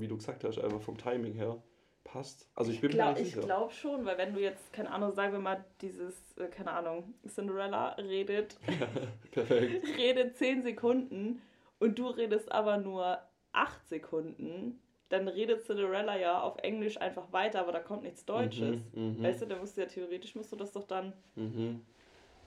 wie 0.00 0.08
du 0.08 0.16
gesagt 0.16 0.44
hast, 0.44 0.58
einfach 0.58 0.80
vom 0.80 0.98
Timing 0.98 1.34
her 1.34 1.62
passt. 2.02 2.48
Also 2.54 2.70
ich 2.72 2.80
bin 2.80 2.90
ich 2.90 2.96
glaub, 2.96 3.18
Ich 3.18 3.32
glaube 3.40 3.72
schon, 3.72 4.04
weil 4.04 4.18
wenn 4.18 4.34
du 4.34 4.40
jetzt, 4.40 4.72
keine 4.72 4.90
Ahnung, 4.90 5.12
sagen 5.12 5.32
wir 5.32 5.40
mal, 5.40 5.64
dieses, 5.80 6.14
äh, 6.36 6.48
keine 6.48 6.72
Ahnung, 6.72 7.14
Cinderella 7.26 7.90
redet, 7.94 8.58
ja, 8.68 8.88
perfekt. 9.30 9.86
redet 9.98 10.36
10 10.36 10.62
Sekunden 10.62 11.40
und 11.84 11.98
du 11.98 12.06
redest 12.06 12.50
aber 12.50 12.78
nur 12.78 13.18
8 13.52 13.86
Sekunden, 13.88 14.80
dann 15.10 15.28
redet 15.28 15.66
Cinderella 15.66 16.16
ja 16.16 16.40
auf 16.40 16.56
Englisch 16.62 16.98
einfach 16.98 17.30
weiter, 17.30 17.60
aber 17.60 17.72
da 17.72 17.80
kommt 17.80 18.04
nichts 18.04 18.24
Deutsches. 18.24 18.78
Mhm, 18.94 19.18
mh. 19.18 19.22
Weißt 19.22 19.42
du, 19.42 19.46
da 19.46 19.56
musst 19.56 19.76
du 19.76 19.82
ja 19.82 19.86
theoretisch 19.86 20.34
musst 20.34 20.50
du 20.50 20.56
das 20.56 20.72
doch 20.72 20.84
dann. 20.84 21.12
Mhm. 21.36 21.82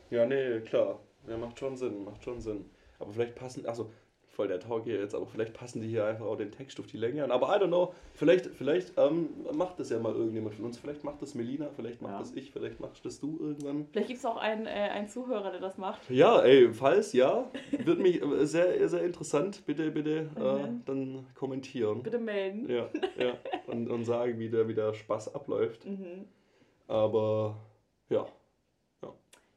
Ja, 0.09 0.25
nee, 0.25 0.59
klar. 0.61 0.99
Ja, 1.27 1.37
macht 1.37 1.59
schon 1.59 1.77
Sinn, 1.77 2.03
macht 2.03 2.23
schon 2.23 2.41
Sinn. 2.41 2.65
Aber 2.97 3.13
vielleicht 3.13 3.35
passen, 3.35 3.67
also 3.67 3.91
voll 4.37 4.47
der 4.47 4.59
Talk 4.59 4.83
hier 4.83 4.99
jetzt, 4.99 5.15
aber 5.15 5.25
vielleicht 5.25 5.53
passen 5.53 5.81
die 5.81 5.87
hier 5.87 6.05
einfach 6.05 6.25
auch 6.27 6.35
den 6.37 6.51
Text 6.51 6.79
auf 6.79 6.85
die 6.85 6.97
Länge 6.97 7.23
an. 7.23 7.31
Aber 7.31 7.47
I 7.47 7.59
don't 7.59 7.69
know, 7.69 7.95
vielleicht, 8.13 8.45
vielleicht 8.45 8.93
ähm, 8.95 9.29
macht 9.51 9.79
das 9.79 9.89
ja 9.89 9.97
mal 9.97 10.13
irgendjemand 10.13 10.53
von 10.53 10.65
uns. 10.65 10.77
Vielleicht 10.77 11.03
macht 11.03 11.23
das 11.23 11.33
Melina, 11.33 11.69
vielleicht 11.75 12.03
macht 12.03 12.13
ja. 12.13 12.19
das 12.19 12.33
ich, 12.33 12.51
vielleicht 12.51 12.79
machst 12.79 13.03
das 13.03 13.19
du 13.19 13.39
irgendwann. 13.39 13.87
Vielleicht 13.91 14.09
gibt 14.09 14.19
es 14.19 14.25
auch 14.25 14.37
einen, 14.37 14.67
äh, 14.67 14.69
einen 14.69 15.07
Zuhörer, 15.07 15.49
der 15.49 15.59
das 15.59 15.79
macht. 15.79 16.07
Ja, 16.11 16.39
ey, 16.43 16.71
falls 16.71 17.13
ja, 17.13 17.49
wird 17.71 17.97
mich 17.97 18.21
äh, 18.21 18.45
sehr, 18.45 18.87
sehr 18.87 19.03
interessant. 19.03 19.65
Bitte, 19.65 19.89
bitte 19.89 20.29
äh, 20.35 20.69
dann 20.85 21.25
kommentieren. 21.33 22.03
Bitte 22.03 22.19
melden. 22.19 22.69
Ja, 22.69 22.89
ja. 23.17 23.33
Und, 23.65 23.89
und 23.89 24.05
sagen, 24.05 24.37
wie 24.37 24.49
der, 24.49 24.67
wie 24.67 24.75
der 24.75 24.93
Spaß 24.93 25.33
abläuft. 25.33 25.83
Mhm. 25.83 26.25
Aber 26.87 27.57
ja. 28.09 28.27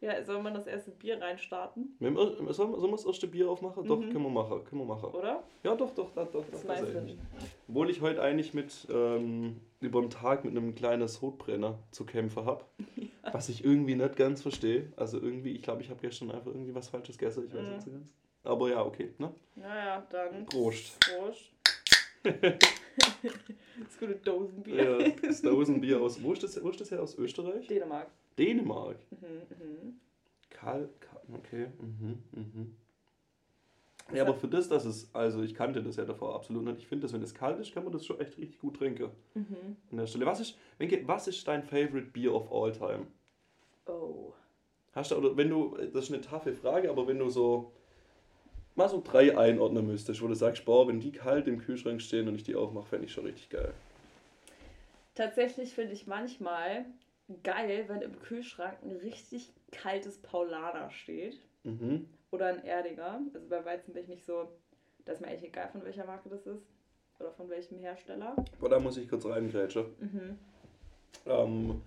Ja, 0.00 0.24
soll 0.24 0.42
man 0.42 0.54
das 0.54 0.66
erste 0.66 0.90
Bier 0.92 1.20
reinstarten? 1.20 1.94
Sollen 2.00 2.16
wir 2.16 2.90
das 2.90 3.04
erste 3.04 3.26
Bier 3.26 3.50
aufmachen? 3.50 3.84
Mhm. 3.84 3.88
Doch, 3.88 4.00
können 4.00 4.22
wir 4.22 4.30
machen. 4.30 4.64
Können 4.64 4.80
wir 4.80 4.86
machen. 4.86 5.10
Oder? 5.10 5.42
Ja, 5.62 5.74
doch, 5.76 5.94
doch, 5.94 6.10
doch. 6.14 6.30
doch 6.30 6.44
das, 6.50 6.64
das 6.64 6.80
ist 6.80 7.18
Obwohl 7.68 7.90
ich 7.90 8.00
heute 8.00 8.22
eigentlich 8.22 8.54
mit 8.54 8.86
ähm, 8.90 9.60
über 9.80 10.00
den 10.00 10.08
Tag 10.08 10.44
mit 10.44 10.56
einem 10.56 10.74
kleinen 10.74 11.06
Sodbrenner 11.06 11.78
zu 11.90 12.04
kämpfen 12.04 12.44
habe. 12.44 12.64
Ja. 13.22 13.34
Was 13.34 13.50
ich 13.50 13.62
irgendwie 13.62 13.96
nicht 13.96 14.16
ganz 14.16 14.40
verstehe. 14.40 14.94
Also 14.96 15.20
irgendwie, 15.20 15.50
ich 15.50 15.60
glaube, 15.60 15.82
ich 15.82 15.90
habe 15.90 16.00
gestern 16.00 16.30
einfach 16.30 16.52
irgendwie 16.52 16.74
was 16.74 16.88
Falsches 16.88 17.18
gegessen. 17.18 17.44
Ich 17.46 17.54
weiß 17.54 17.66
mhm. 17.66 17.72
nicht 17.74 17.82
so 17.82 17.90
ganz. 17.90 18.14
Aber 18.44 18.70
ja, 18.70 18.82
okay. 18.82 19.12
Ne? 19.18 19.30
Naja, 19.56 20.06
dann. 20.08 20.46
Prost. 20.46 20.98
Prost. 21.00 21.52
das 23.84 23.98
gute 23.98 24.14
Dosenbier. 24.14 25.00
Ja, 25.00 25.08
das 25.22 25.42
Dosenbier 25.42 26.00
aus. 26.00 26.22
Wo 26.22 26.32
ist 26.32 26.42
das, 26.42 26.62
wo 26.62 26.70
ist 26.70 26.80
das 26.80 26.90
her? 26.90 27.02
Aus 27.02 27.16
Österreich? 27.18 27.66
Dänemark. 27.66 28.08
Dänemark? 28.40 28.96
Mhm, 29.10 29.28
mhm. 29.50 30.00
Karl, 30.48 30.88
okay. 31.32 31.66
Mhm, 31.78 32.22
mhm. 32.32 32.76
Ja, 34.12 34.24
aber 34.24 34.34
für 34.34 34.48
das, 34.48 34.68
dass 34.68 34.84
es, 34.84 35.14
also 35.14 35.42
ich 35.42 35.54
kannte 35.54 35.82
das 35.82 35.96
ja 35.96 36.04
davor 36.04 36.34
absolut 36.34 36.64
nicht. 36.64 36.78
Ich 36.78 36.86
finde, 36.88 37.02
dass 37.02 37.12
wenn 37.12 37.22
es 37.22 37.34
kalt 37.34 37.60
ist, 37.60 37.72
kann 37.72 37.84
man 37.84 37.92
das 37.92 38.04
schon 38.04 38.18
echt 38.20 38.38
richtig 38.38 38.58
gut 38.58 38.76
trinken. 38.76 39.10
Mhm. 39.34 39.76
An 39.90 39.96
der 39.96 40.06
Stelle. 40.06 40.26
Was 40.26 40.40
ist, 40.40 40.56
Wenke, 40.78 41.06
was 41.06 41.28
ist 41.28 41.46
dein 41.46 41.62
Favorite 41.62 42.10
Beer 42.12 42.34
of 42.34 42.50
all 42.50 42.72
time? 42.72 43.06
Oh. 43.86 44.32
Hast 44.92 45.12
du, 45.12 45.16
oder 45.16 45.36
wenn 45.36 45.48
du, 45.48 45.76
das 45.92 46.04
ist 46.04 46.12
eine 46.12 46.20
taffe 46.20 46.52
Frage, 46.52 46.90
aber 46.90 47.06
wenn 47.06 47.18
du 47.18 47.28
so 47.28 47.72
mal 48.74 48.88
so 48.88 49.00
drei 49.04 49.36
einordnen 49.36 49.86
müsstest, 49.86 50.22
wo 50.22 50.26
du 50.26 50.34
sagst, 50.34 50.64
boah, 50.64 50.88
wenn 50.88 51.00
die 51.00 51.12
kalt 51.12 51.46
im 51.46 51.58
Kühlschrank 51.58 52.00
stehen 52.00 52.26
und 52.26 52.34
ich 52.34 52.42
die 52.42 52.56
aufmache, 52.56 52.86
fände 52.86 53.06
ich 53.06 53.12
schon 53.12 53.26
richtig 53.26 53.50
geil. 53.50 53.72
Tatsächlich 55.14 55.74
finde 55.74 55.92
ich 55.92 56.06
manchmal 56.06 56.86
geil, 57.42 57.84
wenn 57.88 58.02
im 58.02 58.18
Kühlschrank 58.18 58.78
ein 58.82 58.92
richtig 58.92 59.52
kaltes 59.72 60.18
Paulaner 60.18 60.90
steht. 60.90 61.40
Mhm. 61.64 62.08
Oder 62.30 62.46
ein 62.46 62.64
Erdinger. 62.64 63.20
Also 63.34 63.48
bei 63.48 63.64
Weizen 63.64 63.92
bin 63.92 64.02
ich 64.02 64.08
nicht 64.08 64.24
so, 64.24 64.48
da 65.04 65.12
ist 65.12 65.20
mir 65.20 65.28
eigentlich 65.28 65.50
egal, 65.50 65.68
von 65.68 65.84
welcher 65.84 66.06
Marke 66.06 66.28
das 66.28 66.46
ist. 66.46 66.66
Oder 67.18 67.32
von 67.32 67.50
welchem 67.50 67.78
Hersteller. 67.78 68.34
Boah, 68.60 68.70
da 68.70 68.78
muss 68.78 68.96
ich 68.96 69.08
kurz 69.08 69.26
reingrätschen. 69.26 69.84
Mhm. 69.98 70.38
Ähm, 71.26 71.82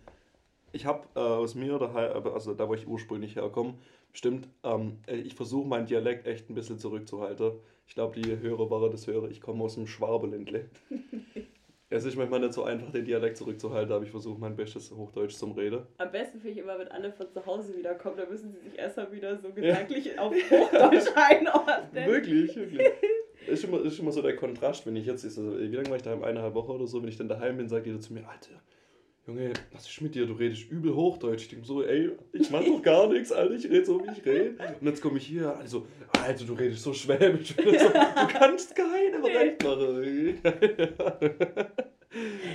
ich 0.73 0.85
habe 0.85 1.07
äh, 1.15 1.19
aus 1.19 1.55
mir 1.55 1.79
daheim, 1.79 2.27
also 2.27 2.53
da 2.53 2.67
wo 2.67 2.73
ich 2.73 2.87
ursprünglich 2.87 3.35
herkomme, 3.35 3.75
stimmt, 4.11 4.47
ähm, 4.63 4.99
ich 5.07 5.35
versuche 5.35 5.67
meinen 5.67 5.87
Dialekt 5.87 6.27
echt 6.27 6.49
ein 6.49 6.55
bisschen 6.55 6.79
zurückzuhalten. 6.79 7.53
Ich 7.87 7.95
glaube, 7.95 8.19
die 8.19 8.39
Hörer 8.39 8.69
waren 8.69 8.91
das 8.91 9.07
höre, 9.07 9.29
ich 9.29 9.41
komme 9.41 9.63
aus 9.63 9.75
dem 9.75 9.87
Schwabeländle. 9.87 10.69
Es 11.93 12.05
ist 12.05 12.15
manchmal 12.17 12.39
nicht 12.39 12.53
so 12.53 12.63
einfach, 12.63 12.91
den 12.91 13.05
Dialekt 13.05 13.37
zurückzuhalten, 13.37 13.93
aber 13.93 14.03
ich 14.03 14.09
versuche 14.09 14.39
mein 14.39 14.55
bestes 14.55 14.91
Hochdeutsch 14.91 15.35
zum 15.35 15.51
Reden. 15.51 15.83
Am 15.99 16.11
besten 16.11 16.39
finde 16.39 16.53
ich 16.53 16.57
immer, 16.57 16.79
wenn 16.79 16.87
alle 16.87 17.11
von 17.11 17.29
zu 17.29 17.45
Hause 17.45 17.77
wiederkommen, 17.77 18.17
da 18.17 18.25
müssen 18.25 18.51
sie 18.51 18.67
sich 18.67 18.79
erstmal 18.79 19.11
wieder 19.11 19.37
so 19.37 19.51
gedanklich 19.51 20.05
ja. 20.05 20.17
auf 20.17 20.33
Hochdeutsch 20.33 21.11
einordnen. 21.15 22.07
Wirklich, 22.07 22.55
wirklich. 22.55 22.81
ist 23.47 23.63
immer, 23.63 23.85
ist 23.85 23.99
immer 23.99 24.11
so 24.11 24.23
der 24.23 24.35
Kontrast, 24.35 24.87
wenn 24.87 24.95
ich 24.95 25.05
jetzt, 25.05 25.23
also, 25.23 25.59
wie 25.59 25.67
lange 25.67 25.87
war 25.89 25.97
ich 25.97 26.01
daheim? 26.01 26.23
Eineinhalb 26.23 26.55
Wochen 26.55 26.71
oder 26.71 26.87
so, 26.87 26.99
wenn 26.99 27.09
ich 27.09 27.17
dann 27.17 27.29
daheim 27.29 27.57
bin, 27.57 27.69
sagt 27.69 27.85
jeder 27.85 27.99
zu 27.99 28.11
mir, 28.11 28.27
Alter, 28.27 28.59
Junge, 29.25 29.53
was 29.71 29.89
ist 29.89 30.01
mit 30.01 30.15
dir? 30.15 30.25
Du 30.25 30.33
redest 30.33 30.69
übel 30.69 30.93
Hochdeutsch. 30.93 31.43
Ich 31.43 31.49
denke 31.49 31.65
so, 31.65 31.81
ey, 31.81 32.11
ich 32.33 32.49
mach 32.49 32.61
doch 32.63 32.81
gar 32.81 33.07
nichts, 33.07 33.31
Alter, 33.31 33.53
ich 33.53 33.63
rede 33.65 33.85
so, 33.85 34.03
wie 34.03 34.11
ich 34.11 34.25
rede. 34.25 34.57
Und 34.81 34.87
jetzt 34.87 35.01
komme 35.01 35.17
ich 35.17 35.27
hier, 35.27 35.55
also, 35.57 35.87
Alter, 36.11 36.43
du 36.43 36.53
redest 36.53 36.83
so 36.83 36.93
schwäbisch. 36.93 37.55
So, 37.63 37.71
du 37.71 38.27
kannst 38.27 38.75
keine 38.75 39.23
recht 39.23 39.63
machen. 39.63 40.39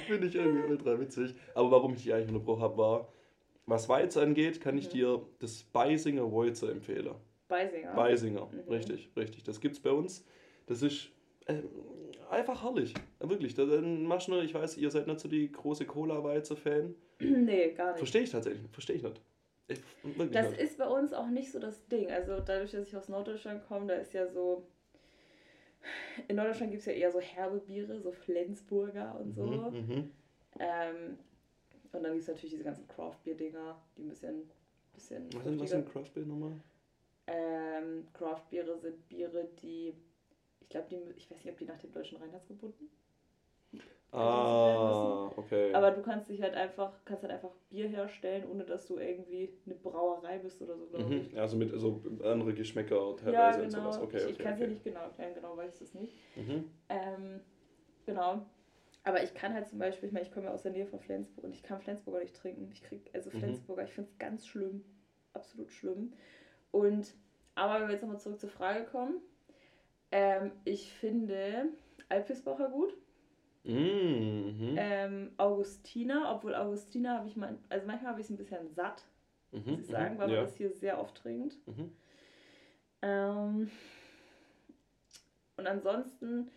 Finde 0.07 0.27
ich 0.27 0.35
irgendwie 0.35 0.69
ultra 0.69 1.01
witzig. 1.01 1.35
Aber 1.55 1.71
warum 1.71 1.95
ich 1.95 2.03
dich 2.03 2.13
eigentlich 2.13 2.29
unterbrochen 2.29 2.63
habe, 2.63 2.77
war, 2.77 3.09
was 3.65 3.89
Weiz 3.89 4.19
angeht, 4.19 4.61
kann 4.61 4.77
ich 4.77 4.89
mhm. 4.89 4.93
dir 4.93 5.23
das 5.39 5.63
Beisinger 5.63 6.31
Weizer 6.31 6.71
empfehlen. 6.71 7.15
Beisinger? 7.49 7.95
Beisinger, 7.95 8.47
mhm. 8.53 8.71
richtig, 8.71 9.09
richtig. 9.17 9.43
Das 9.45 9.61
gibt's 9.61 9.81
bei 9.81 9.91
uns. 9.91 10.25
Das 10.67 10.83
ist 10.83 11.11
äh, 11.47 11.63
einfach 12.31 12.63
herrlich. 12.63 12.95
Wirklich. 13.21 13.55
Dann 13.55 14.05
machst 14.05 14.29
du, 14.29 14.41
ich 14.41 14.55
weiß, 14.55 14.77
ihr 14.79 14.91
seid 14.91 15.07
nicht 15.07 15.21
so 15.21 15.29
die 15.29 15.51
große 15.51 15.87
Cola-Weizer-Fan. 15.87 16.95
nee, 17.21 17.73
gar 17.73 17.89
nicht. 17.93 17.99
Verstehe 17.99 18.23
ich 18.23 18.31
tatsächlich. 18.31 18.71
Verstehe 18.71 18.97
ich 18.97 19.03
nicht. 19.03 19.21
Ich, 19.69 19.81
das 20.33 20.51
nicht. 20.51 20.61
ist 20.61 20.79
bei 20.79 20.89
uns 20.89 21.13
auch 21.13 21.29
nicht 21.29 21.53
so 21.53 21.59
das 21.59 21.87
Ding. 21.89 22.11
Also 22.11 22.41
dadurch, 22.41 22.73
dass 22.73 22.89
ich 22.89 22.97
aus 22.97 23.09
Norddeutschland 23.09 23.67
komme, 23.67 23.87
da 23.87 23.95
ist 23.95 24.15
ja 24.15 24.27
so. 24.27 24.67
In 26.27 26.37
Norddeutschland 26.37 26.73
gibt 26.73 26.81
es 26.81 26.87
ja 26.87 26.93
eher 26.93 27.13
so 27.13 27.21
herbe 27.21 27.59
Biere, 27.59 28.01
so 28.01 28.11
Flensburger 28.11 29.19
und 29.21 29.35
so. 29.35 29.45
Mhm, 29.45 29.77
mhm. 29.77 30.11
ähm, 30.59 31.19
und 31.93 32.03
dann 32.03 32.13
gibt 32.13 32.23
es 32.23 32.29
natürlich 32.29 32.51
diese 32.51 32.65
ganzen 32.65 32.89
Craft-Bier-Dinger, 32.89 33.81
die 33.97 34.03
ein 34.03 34.09
bisschen. 34.09 34.51
bisschen 34.95 35.33
was, 35.35 35.45
sind, 35.45 35.61
was 35.61 35.71
sind 35.71 35.89
Craft-Bier 35.91 36.27
nochmal? 36.27 36.53
Ähm, 37.27 38.07
Craft-Biere 38.15 38.79
sind 38.79 39.09
Biere, 39.09 39.49
die 39.63 39.95
ich 40.69 40.73
glaube, 40.73 41.15
ich 41.17 41.31
weiß 41.31 41.45
nicht, 41.45 41.51
ob 41.51 41.59
die 41.59 41.65
nach 41.65 41.79
dem 41.79 41.93
deutschen 41.93 42.19
Reinheitsgebunden. 42.19 42.91
Ah, 44.13 45.31
okay. 45.37 45.73
Aber 45.73 45.91
du 45.93 46.03
kannst 46.03 46.29
dich 46.29 46.43
halt 46.43 46.55
einfach, 46.55 46.93
kannst 47.07 47.23
halt 47.23 47.33
einfach 47.33 47.53
Bier 47.71 47.89
herstellen, 47.89 48.45
ohne 48.51 48.65
dass 48.65 48.87
du 48.87 48.99
irgendwie 48.99 49.51
eine 49.65 49.75
Brauerei 49.75 50.39
bist 50.39 50.61
oder 50.61 50.77
so, 50.77 50.87
glaube 50.87 51.05
mhm. 51.07 51.21
ich. 51.21 51.39
Also 51.39 51.57
mit 51.57 51.71
so 51.79 52.03
andere 52.23 52.53
Geschmäcker 52.53 53.17
teilweise 53.17 53.33
ja, 53.33 53.53
genau. 53.53 53.65
und 53.65 53.71
sowas. 53.71 53.99
Okay, 54.01 54.17
ich, 54.17 54.23
okay, 54.25 54.33
ich 54.33 54.39
kann 54.39 54.55
es 54.55 54.61
okay. 54.61 54.71
nicht 54.71 54.85
genau 54.85 55.01
erklären, 55.01 55.35
genau 55.35 55.57
weiß 55.57 55.75
ich 55.77 55.81
es 55.83 55.95
nicht. 55.95 56.15
Mhm. 56.37 56.71
Ähm, 56.91 57.41
genau. 58.05 58.47
Aber 59.05 59.23
ich 59.23 59.33
kann 59.33 59.55
halt 59.55 59.69
zum 59.69 59.79
Beispiel, 59.79 60.09
ich 60.09 60.13
meine, 60.13 60.27
ich 60.27 60.33
komme 60.33 60.47
ja 60.47 60.53
aus 60.53 60.63
der 60.63 60.73
Nähe 60.73 60.87
von 60.87 61.01
Flensburg 61.01 61.45
und 61.45 61.55
ich 61.55 61.63
kann 61.63 61.81
Flensburger 61.81 62.21
nicht 62.21 62.37
trinken. 62.37 62.71
Ich 62.73 62.83
krieg, 62.83 63.11
also 63.15 63.31
mhm. 63.31 63.39
Flensburger, 63.39 63.83
mhm. 63.83 63.89
ich 63.89 63.95
finde 63.95 64.11
es 64.11 64.19
ganz 64.19 64.47
schlimm. 64.47 64.85
Absolut 65.33 65.71
schlimm. 65.71 66.13
Und, 66.73 67.15
aber 67.55 67.81
wenn 67.81 67.89
wir 67.89 67.93
jetzt 67.95 68.03
nochmal 68.03 68.21
zurück 68.21 68.39
zur 68.39 68.51
Frage 68.51 68.85
kommen, 68.85 69.21
ähm, 70.11 70.53
ich 70.65 70.93
finde 70.93 71.69
Alpisbacher 72.09 72.69
gut. 72.69 72.95
Mhm. 73.65 74.75
Ähm, 74.79 75.33
Augustina, 75.37 76.35
obwohl 76.35 76.55
Augustina 76.55 77.19
habe 77.19 77.29
ich 77.29 77.37
mal, 77.37 77.59
also 77.69 77.87
manchmal 77.87 78.13
habe 78.13 78.21
ich 78.21 78.27
es 78.27 78.31
ein 78.31 78.39
bisschen 78.39 78.71
satt, 78.71 79.05
mhm, 79.51 79.73
muss 79.73 79.81
ich 79.81 79.87
sagen, 79.87 80.19
weil 80.19 80.31
ja. 80.31 80.37
man 80.37 80.45
das 80.47 80.57
hier 80.57 80.73
sehr 80.73 80.99
oft 80.99 81.17
trinkt. 81.17 81.57
Mhm. 81.67 81.93
Ähm, 83.03 83.71
und 85.57 85.67
ansonsten 85.67 86.49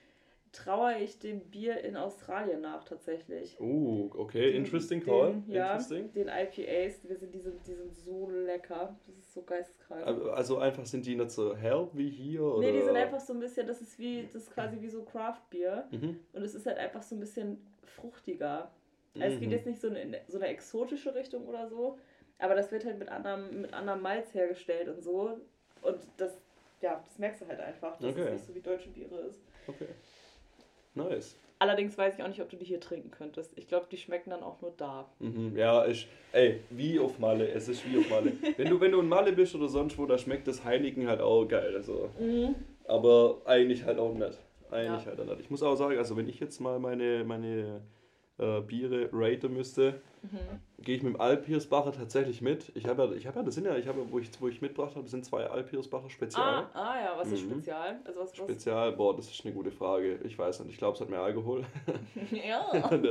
traue 0.52 0.98
ich 0.98 1.18
dem 1.20 1.40
Bier 1.40 1.82
in 1.84 1.96
Australien 1.96 2.62
nach 2.62 2.84
tatsächlich. 2.84 3.58
Oh, 3.60 4.10
okay, 4.16 4.52
den, 4.52 4.64
interesting 4.66 5.04
call. 5.04 5.34
Den, 5.34 5.52
ja, 5.52 5.74
interesting. 5.74 6.12
den 6.14 6.28
IPAs, 6.28 7.08
wir 7.08 7.16
sind, 7.16 7.34
die, 7.34 7.40
sind, 7.40 7.66
die 7.66 7.74
sind 7.74 7.96
so 7.96 8.30
lecker. 8.30 8.98
Das 9.08 9.18
ist 9.18 9.34
so 9.34 9.44
geisteskrank. 9.44 10.06
Also 10.32 10.58
einfach 10.58 10.86
sind 10.86 11.06
die 11.06 11.16
nicht 11.16 11.32
so 11.32 11.56
herb 11.56 11.92
wie 11.94 12.10
hier? 12.10 12.44
Oder? 12.44 12.68
Nee, 12.68 12.74
die 12.74 12.82
sind 12.84 12.96
einfach 12.96 13.20
so 13.20 13.34
ein 13.34 13.40
bisschen, 13.40 13.66
das 13.66 13.82
ist 13.82 13.98
wie, 13.98 14.28
das 14.34 14.44
ist 14.44 14.54
quasi 14.54 14.82
wie 14.82 14.90
so 14.90 15.04
Craft 15.04 15.42
Bier. 15.50 15.88
Mhm. 15.92 16.20
Und 16.34 16.44
es 16.44 16.54
ist 16.54 16.66
halt 16.66 16.78
einfach 16.78 17.02
so 17.02 17.16
ein 17.16 17.20
bisschen 17.20 17.66
fruchtiger. 17.84 18.72
Also 19.16 19.28
mhm. 19.28 19.34
es 19.34 19.40
geht 19.40 19.50
mhm. 19.50 19.56
jetzt 19.56 19.66
nicht 19.66 19.82
so 19.82 19.88
in 19.88 20.16
so 20.28 20.38
eine 20.38 20.48
exotische 20.48 21.16
Richtung 21.16 21.48
oder 21.48 21.68
so, 21.68 21.98
aber 22.40 22.56
das 22.56 22.72
wird 22.72 22.86
halt 22.86 22.98
mit 23.00 23.10
anderem, 23.10 23.62
mit 23.62 23.74
anderem 23.74 24.02
Malz 24.02 24.34
hergestellt 24.34 24.90
und 24.90 25.02
so. 25.02 25.38
Und 25.82 26.00
das, 26.18 26.38
ja, 26.82 27.02
das 27.06 27.20
merkst 27.20 27.42
du 27.42 27.48
halt 27.48 27.60
einfach, 27.60 27.98
dass 27.98 28.12
okay. 28.12 28.24
es 28.24 28.32
nicht 28.32 28.46
so 28.46 28.56
wie 28.56 28.62
deutsche 28.62 28.90
Biere 28.90 29.16
ist. 29.22 29.42
Okay. 29.68 29.88
Nice. 30.96 31.38
Allerdings 31.60 31.96
weiß 31.96 32.16
ich 32.16 32.24
auch 32.24 32.28
nicht, 32.28 32.42
ob 32.42 32.50
du 32.50 32.58
die 32.58 32.66
hier 32.66 32.80
trinken 32.80 33.12
könntest. 33.12 33.56
Ich 33.56 33.68
glaube, 33.68 33.86
die 33.92 33.98
schmecken 33.98 34.32
dann 34.32 34.42
auch 34.42 34.62
nur 34.62 34.74
da. 34.78 35.08
Mhm, 35.20 35.56
ja, 35.56 35.86
ich, 35.86 36.08
ey, 36.32 36.62
wie 36.72 37.00
auf 37.00 37.20
Malle. 37.20 37.48
Es 37.50 37.68
ist 37.68 37.88
wie 37.88 38.00
auf 38.00 38.10
Malle. 38.10 38.34
wenn, 38.58 38.68
du, 38.68 38.82
wenn 38.82 38.92
du 38.92 39.00
in 39.00 39.08
Malle 39.08 39.32
bist 39.32 39.54
oder 39.54 39.68
sonst 39.68 39.96
wo, 40.00 40.08
da 40.08 40.18
schmeckt 40.18 40.48
das 40.48 40.64
Heineken 40.64 41.08
halt 41.08 41.22
auch 41.22 41.46
geil. 41.46 41.76
Also. 41.76 42.10
Mhm. 42.20 42.56
Aber 42.86 43.42
eigentlich 43.46 43.84
halt 43.84 44.00
auch 44.00 44.14
nicht. 44.16 44.40
Eigentlich 44.72 45.06
ja. 45.06 45.06
halt 45.06 45.20
dann. 45.20 45.40
Ich 45.40 45.52
muss 45.52 45.62
auch 45.62 45.76
sagen, 45.76 46.00
also 46.00 46.18
wenn 46.18 46.28
ich 46.28 46.40
jetzt 46.40 46.60
mal 46.60 46.80
meine, 46.80 47.24
meine 47.26 47.82
äh, 48.38 48.62
Biere 48.62 49.10
raten 49.12 49.54
müsste, 49.54 50.02
mhm. 50.24 50.38
gehe 50.84 50.96
ich 50.96 51.04
mit 51.04 51.14
dem 51.14 51.22
Alpirsbacher 51.22 51.92
tatsächlich 51.92 52.42
mit. 52.42 52.72
Ich 52.76 52.88
habe 52.88 53.04
ja, 53.04 53.12
ich 53.14 53.28
habe 53.28 53.40
ja, 53.40 53.44
das 53.44 53.56
sind 53.56 53.66
ja, 53.66 53.76
ich 53.76 53.88
habe, 53.88 54.06
wo 54.10 54.20
ich, 54.20 54.30
wo 54.40 54.48
ich 54.48 54.62
mitgebracht 54.62 54.92
habe, 54.92 55.04
das 55.04 55.12
sind 55.12 55.26
zwei 55.26 55.46
Alpirsbacher 55.46 56.10
Spezial. 56.10 56.68
Ah, 56.74 56.82
ah 56.82 57.04
ja, 57.04 57.14
was 57.18 57.32
ist 57.32 57.46
mhm. 57.46 57.52
Spezial? 57.52 58.00
Also 58.04 58.20
was, 58.20 58.32
was? 58.32 58.38
Spezial, 58.38 58.92
boah, 58.94 59.16
das 59.16 59.30
ist 59.30 59.46
eine 59.46 59.54
gute 59.54 59.72
Frage. 59.72 60.20
Ich 60.24 60.38
weiß 60.38 60.62
nicht, 60.62 60.72
ich 60.72 60.78
glaube, 60.78 60.96
es 60.96 61.02
hat 61.02 61.10
mehr 61.10 61.22
Alkohol. 61.22 61.66
ja. 62.32 62.72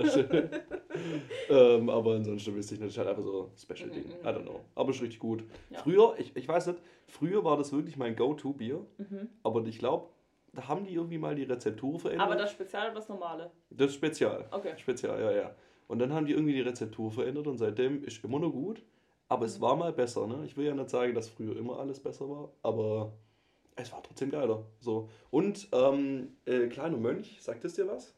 Ähm, 1.48 1.88
aber 1.88 2.16
ansonsten 2.16 2.54
wüsste 2.54 2.74
ich 2.74 2.80
nicht, 2.80 2.88
es 2.88 2.94
ist 2.94 2.98
halt 2.98 3.08
einfach 3.08 3.22
so 3.22 3.50
ein 3.50 3.56
Special-Ding. 3.56 4.04
Mhm, 4.04 4.10
mhm. 4.10 4.28
I 4.28 4.28
don't 4.28 4.42
know. 4.42 4.60
Aber 4.74 4.90
ist 4.90 5.02
richtig 5.02 5.18
gut. 5.18 5.42
Ja. 5.70 5.78
Früher, 5.78 6.14
ich, 6.18 6.36
ich 6.36 6.46
weiß 6.46 6.68
nicht, 6.68 6.78
früher 7.06 7.44
war 7.44 7.56
das 7.56 7.72
wirklich 7.72 7.96
mein 7.96 8.16
Go-To-Bier. 8.16 8.84
Mhm. 8.98 9.28
Aber 9.42 9.64
ich 9.66 9.78
glaube, 9.78 10.08
da 10.52 10.68
haben 10.68 10.84
die 10.84 10.94
irgendwie 10.94 11.18
mal 11.18 11.34
die 11.34 11.44
Rezeptur 11.44 11.98
verändert. 11.98 12.26
Aber 12.26 12.36
das 12.36 12.50
Spezial 12.50 12.86
oder 12.86 12.96
das 12.96 13.08
Normale? 13.08 13.50
Das 13.70 13.94
Spezial. 13.94 14.46
Okay. 14.50 14.74
Spezial, 14.78 15.20
ja, 15.20 15.30
ja. 15.32 15.54
Und 15.88 15.98
dann 15.98 16.12
haben 16.12 16.26
die 16.26 16.32
irgendwie 16.32 16.52
die 16.52 16.60
Rezeptur 16.60 17.10
verändert 17.10 17.46
und 17.46 17.58
seitdem 17.58 18.04
ist 18.04 18.22
immer 18.24 18.38
noch 18.38 18.50
gut. 18.50 18.82
Aber 19.28 19.46
es 19.46 19.58
mhm. 19.58 19.62
war 19.62 19.76
mal 19.76 19.92
besser, 19.92 20.26
ne? 20.26 20.44
Ich 20.44 20.56
will 20.56 20.66
ja 20.66 20.74
nicht 20.74 20.90
sagen, 20.90 21.14
dass 21.14 21.28
früher 21.28 21.56
immer 21.56 21.78
alles 21.78 22.00
besser 22.00 22.28
war, 22.28 22.50
aber 22.62 23.12
es 23.76 23.92
war 23.92 24.02
trotzdem 24.02 24.30
geiler. 24.30 24.64
So. 24.80 25.08
Und 25.30 25.68
ähm, 25.72 26.36
äh, 26.46 26.66
Kleiner 26.66 26.96
Mönch, 26.96 27.40
sagt 27.40 27.64
es 27.64 27.74
dir 27.74 27.86
was? 27.86 28.14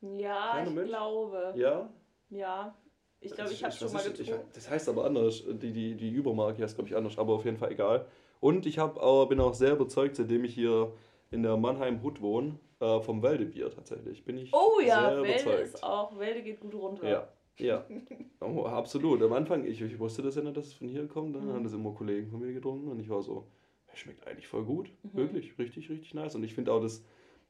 Ja, 0.00 0.52
Kleiner 0.52 0.68
ich 0.68 0.74
Mönch? 0.74 0.88
glaube. 0.88 1.54
Ja? 1.56 1.90
Ja. 2.30 2.74
Ich 3.20 3.32
glaube, 3.32 3.52
ich 3.52 3.64
habe 3.64 3.72
es 3.72 3.78
schon 3.78 3.92
mal 3.92 4.04
getrunken. 4.04 4.46
Ich, 4.48 4.54
das 4.54 4.70
heißt 4.70 4.88
aber 4.88 5.04
anders. 5.04 5.42
Die, 5.46 5.72
die, 5.72 5.96
die 5.96 6.10
Übermarke 6.10 6.62
heißt, 6.62 6.76
glaube 6.76 6.88
ich, 6.88 6.96
anders, 6.96 7.18
aber 7.18 7.34
auf 7.34 7.44
jeden 7.44 7.56
Fall 7.56 7.72
egal. 7.72 8.06
Und 8.40 8.66
ich 8.66 8.78
hab, 8.78 8.98
aber, 8.98 9.26
bin 9.26 9.40
auch 9.40 9.54
sehr 9.54 9.72
überzeugt, 9.72 10.16
seitdem 10.16 10.44
ich 10.44 10.54
hier 10.54 10.92
in 11.30 11.42
der 11.42 11.56
Mannheim 11.56 12.02
Hut 12.02 12.20
wohne, 12.20 12.58
äh, 12.80 13.00
vom 13.00 13.22
Wäldebier 13.22 13.70
tatsächlich. 13.70 14.24
Bin 14.24 14.38
ich 14.38 14.52
oh 14.52 14.80
ja, 14.80 15.10
sehr 15.10 15.22
Wälde 15.22 15.42
überzeugt. 15.42 15.62
ist 15.62 15.82
auch, 15.82 16.18
Wälde 16.18 16.42
geht 16.42 16.60
gut 16.60 16.74
runter. 16.74 17.08
Ja, 17.08 17.28
ja. 17.58 17.84
Oh, 18.40 18.64
absolut. 18.64 19.22
Am 19.22 19.32
Anfang, 19.32 19.64
ich, 19.64 19.80
ich 19.80 19.98
wusste 19.98 20.22
das 20.22 20.36
ja 20.36 20.42
nicht, 20.42 20.56
dass 20.56 20.66
es 20.66 20.74
von 20.74 20.88
hier 20.88 21.08
kommt. 21.08 21.34
Dann 21.34 21.46
mhm. 21.46 21.52
haben 21.54 21.64
das 21.64 21.72
immer 21.72 21.92
Kollegen 21.92 22.28
von 22.28 22.38
mir 22.38 22.52
getrunken 22.52 22.88
und 22.88 23.00
ich 23.00 23.08
war 23.08 23.22
so, 23.22 23.46
es 23.92 23.98
schmeckt 23.98 24.26
eigentlich 24.26 24.46
voll 24.46 24.64
gut. 24.64 24.90
Mhm. 25.02 25.16
Wirklich, 25.16 25.58
richtig, 25.58 25.88
richtig 25.88 26.14
nice. 26.14 26.34
Und 26.34 26.44
ich 26.44 26.54
finde 26.54 26.72
auch, 26.72 26.80
dass 26.80 27.04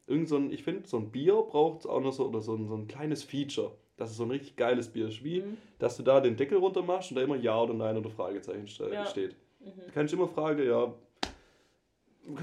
irgend 0.06 0.28
so 0.28 0.37
ein, 0.37 0.52
ich 0.52 0.62
finde, 0.62 0.88
so 0.88 0.97
ein 0.97 1.11
Bier 1.11 1.35
braucht 1.35 1.87
auch 1.87 2.00
noch 2.00 2.12
so, 2.12 2.28
oder 2.28 2.40
so 2.40 2.54
ein, 2.54 2.68
so 2.68 2.76
ein 2.76 2.87
kleines 2.87 3.25
Feature. 3.25 3.73
Dass 3.97 4.11
es 4.11 4.16
so 4.16 4.25
ein 4.25 4.30
richtig 4.30 4.56
geiles 4.56 4.88
Bier 4.88 5.09
ist. 5.09 5.25
Wie, 5.25 5.40
mhm. 5.40 5.56
dass 5.78 5.97
du 5.97 6.02
da 6.02 6.21
den 6.21 6.37
Deckel 6.37 6.59
runter 6.59 6.83
machst 6.83 7.11
und 7.11 7.16
da 7.16 7.23
immer 7.23 7.37
Ja 7.37 7.61
oder 7.61 7.75
Nein 7.75 7.97
oder 7.97 8.11
Fragezeichen 8.11 8.68
ja. 8.92 9.06
steht. 9.06 9.35
Mhm. 9.61 9.73
Da 9.87 9.92
kann 9.92 10.06
ich 10.06 10.12
immer 10.12 10.28
fragen, 10.28 10.64
ja, 10.64 10.95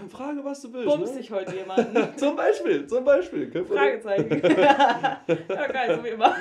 Frage, 0.09 0.43
was 0.43 0.61
du 0.61 0.73
willst. 0.73 0.87
Bummst 0.87 1.13
ne? 1.13 1.21
sich 1.21 1.31
heute 1.31 1.55
jemanden? 1.57 2.17
zum 2.17 2.35
Beispiel, 2.35 2.87
zum 2.87 3.03
Beispiel. 3.03 3.51
Fragezeichen. 3.65 4.41
ja, 4.59 5.67
geil, 5.67 5.97
so 5.97 6.03
wie 6.03 6.09
immer. 6.09 6.35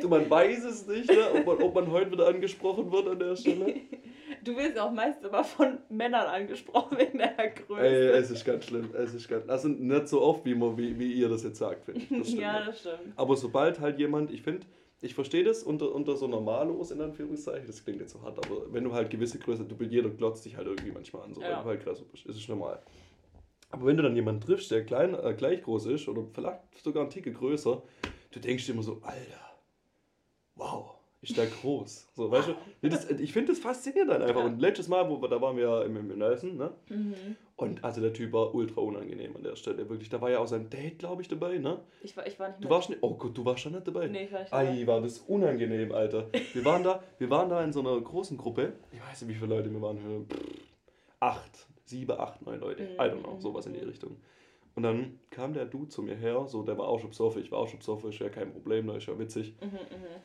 du, 0.00 0.08
man 0.08 0.28
weiß 0.28 0.64
es 0.64 0.86
nicht, 0.86 1.08
ne? 1.08 1.30
ob, 1.34 1.46
man, 1.46 1.62
ob 1.62 1.74
man 1.74 1.90
heute 1.90 2.10
wieder 2.12 2.26
angesprochen 2.26 2.90
wird 2.90 3.08
an 3.08 3.18
der 3.18 3.36
Stelle. 3.36 3.74
Du 4.42 4.56
wirst 4.56 4.78
auch 4.78 4.90
meist 4.90 5.24
immer 5.24 5.42
von 5.42 5.78
Männern 5.88 6.26
angesprochen 6.26 6.98
wegen 6.98 7.18
der 7.18 7.34
Größe. 7.34 7.80
Ey, 7.80 8.08
es 8.08 8.30
ist 8.30 8.44
ganz 8.44 8.66
schlimm. 8.66 8.90
Es 8.94 9.14
ist 9.14 9.28
ganz, 9.28 9.48
also 9.48 9.68
nicht 9.68 10.08
so 10.08 10.20
oft, 10.20 10.44
wie, 10.44 10.54
man, 10.54 10.76
wie, 10.76 10.98
wie 10.98 11.12
ihr 11.12 11.28
das 11.28 11.44
jetzt 11.44 11.58
sagt, 11.58 11.84
finde 11.86 12.00
ich. 12.00 12.08
Das 12.10 12.32
ja, 12.34 12.64
das 12.66 12.80
stimmt. 12.80 13.12
Aber 13.16 13.36
sobald 13.36 13.80
halt 13.80 13.98
jemand, 13.98 14.30
ich 14.30 14.42
finde, 14.42 14.66
ich 15.04 15.14
verstehe 15.14 15.44
das 15.44 15.62
unter, 15.62 15.94
unter 15.94 16.16
so 16.16 16.26
normalos 16.26 16.90
in 16.90 17.00
Anführungszeichen, 17.00 17.66
das 17.66 17.84
klingt 17.84 18.00
jetzt 18.00 18.12
so 18.12 18.22
hart, 18.22 18.38
aber 18.38 18.72
wenn 18.72 18.84
du 18.84 18.92
halt 18.92 19.10
gewisse 19.10 19.38
Größe, 19.38 19.64
du 19.64 19.84
jeder 19.84 20.08
glotzt 20.08 20.44
dich 20.44 20.56
halt 20.56 20.66
irgendwie 20.66 20.92
manchmal 20.92 21.24
an, 21.24 21.34
so 21.34 21.42
ja. 21.42 21.48
wenn 21.48 21.56
du 21.56 21.64
halt 21.64 21.84
größer 21.84 22.04
bist, 22.10 22.26
ist 22.26 22.36
es 22.36 22.48
normal. 22.48 22.82
Aber 23.70 23.86
wenn 23.86 23.96
du 23.96 24.02
dann 24.02 24.16
jemanden 24.16 24.40
triffst, 24.40 24.70
der 24.70 24.84
klein, 24.84 25.14
äh, 25.14 25.34
gleich 25.34 25.62
groß 25.62 25.86
ist 25.86 26.08
oder 26.08 26.24
vielleicht 26.32 26.60
sogar 26.82 27.04
ein 27.04 27.10
Ticke 27.10 27.32
größer, 27.32 27.82
du 28.30 28.40
denkst 28.40 28.66
dir 28.66 28.72
immer 28.72 28.82
so, 28.82 29.00
Alter, 29.02 29.58
wow, 30.54 30.93
ist 31.30 31.36
der 31.36 31.46
groß. 31.46 32.08
So, 32.14 32.30
weißt 32.30 32.48
du, 32.48 32.54
das, 32.88 33.10
ich 33.10 33.32
finde 33.32 33.52
das 33.52 33.58
faszinierend 33.58 34.12
dann 34.12 34.22
einfach. 34.22 34.40
Ja. 34.40 34.46
Und 34.46 34.60
letztes 34.60 34.88
Mal, 34.88 35.08
wo 35.08 35.20
wir, 35.20 35.28
da 35.28 35.40
waren 35.40 35.56
wir 35.56 35.84
im, 35.84 35.96
im 35.96 36.18
Nelson, 36.18 36.56
ne? 36.56 36.72
Mhm. 36.88 37.36
Und 37.56 37.84
also 37.84 38.00
der 38.00 38.12
Typ 38.12 38.32
war 38.32 38.54
ultra 38.54 38.80
unangenehm 38.80 39.36
an 39.36 39.42
der 39.42 39.56
Stelle. 39.56 39.88
Wirklich, 39.88 40.08
da 40.08 40.20
war 40.20 40.30
ja 40.30 40.38
auch 40.38 40.46
sein 40.46 40.68
Date, 40.70 40.98
glaube 40.98 41.22
ich, 41.22 41.28
dabei, 41.28 41.58
ne? 41.58 41.80
Ich 42.02 42.16
war, 42.16 42.26
ich 42.26 42.38
war 42.38 42.48
nicht 42.48 42.64
Du 42.64 42.70
warst 42.70 42.90
nicht, 42.90 43.02
oh 43.02 43.14
Gott, 43.14 43.36
du 43.36 43.44
warst 43.44 43.60
schon 43.60 43.72
nicht 43.72 43.86
dabei. 43.86 44.08
Nee, 44.08 44.24
ich 44.24 44.32
war 44.32 44.40
nicht 44.40 44.52
dabei. 44.52 44.68
Ei, 44.68 44.86
war 44.86 45.00
das 45.00 45.18
unangenehm, 45.20 45.92
Alter. 45.92 46.28
Wir 46.52 46.64
waren 46.64 46.82
da, 46.82 47.02
wir 47.18 47.30
waren 47.30 47.48
da 47.48 47.62
in 47.62 47.72
so 47.72 47.80
einer 47.80 48.00
großen 48.00 48.36
Gruppe. 48.36 48.74
Ich 48.92 49.00
weiß 49.00 49.22
nicht, 49.22 49.30
wie 49.30 49.38
viele 49.38 49.54
Leute 49.54 49.72
wir 49.72 49.80
waren. 49.80 49.98
Acht, 51.20 51.66
sieben, 51.84 52.18
acht, 52.18 52.44
neun 52.44 52.60
Leute. 52.60 52.82
Mhm. 52.82 52.94
I 52.94 53.04
don't 53.04 53.22
know, 53.22 53.38
sowas 53.38 53.66
in 53.66 53.74
die 53.74 53.80
Richtung. 53.80 54.16
Und 54.74 54.82
dann 54.82 55.20
kam 55.30 55.54
der 55.54 55.66
Dude 55.66 55.88
zu 55.88 56.02
mir 56.02 56.16
her, 56.16 56.46
so 56.48 56.62
der 56.62 56.76
war 56.76 56.88
auch 56.88 56.98
schon 56.98 57.10
besoffen, 57.10 57.42
ich 57.42 57.52
war 57.52 57.60
auch 57.60 57.68
schon 57.68 57.78
besoffen, 57.78 58.10
ist 58.10 58.18
ja 58.18 58.28
kein 58.28 58.52
Problem, 58.52 58.88
da 58.88 58.96
ist 58.96 59.06
ja 59.06 59.16
witzig. 59.16 59.54
Mhm, 59.60 59.68
mh. 59.68 59.78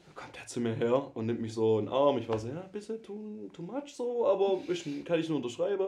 Dann 0.06 0.16
kommt 0.16 0.36
der 0.36 0.48
zu 0.48 0.60
mir 0.60 0.74
her 0.74 1.12
und 1.14 1.28
nimmt 1.28 1.40
mich 1.40 1.54
so 1.54 1.78
in 1.78 1.86
den 1.86 1.94
Arm. 1.94 2.18
Ich 2.18 2.28
war 2.28 2.40
so, 2.40 2.48
ja, 2.48 2.62
ein 2.62 2.72
bisschen 2.72 3.02
too, 3.04 3.50
too 3.54 3.62
much 3.62 3.94
so, 3.94 4.26
aber 4.26 4.60
ich, 4.68 5.06
kann 5.06 5.20
ich 5.20 5.30
nur 5.30 5.38
unterschreiben. 5.38 5.88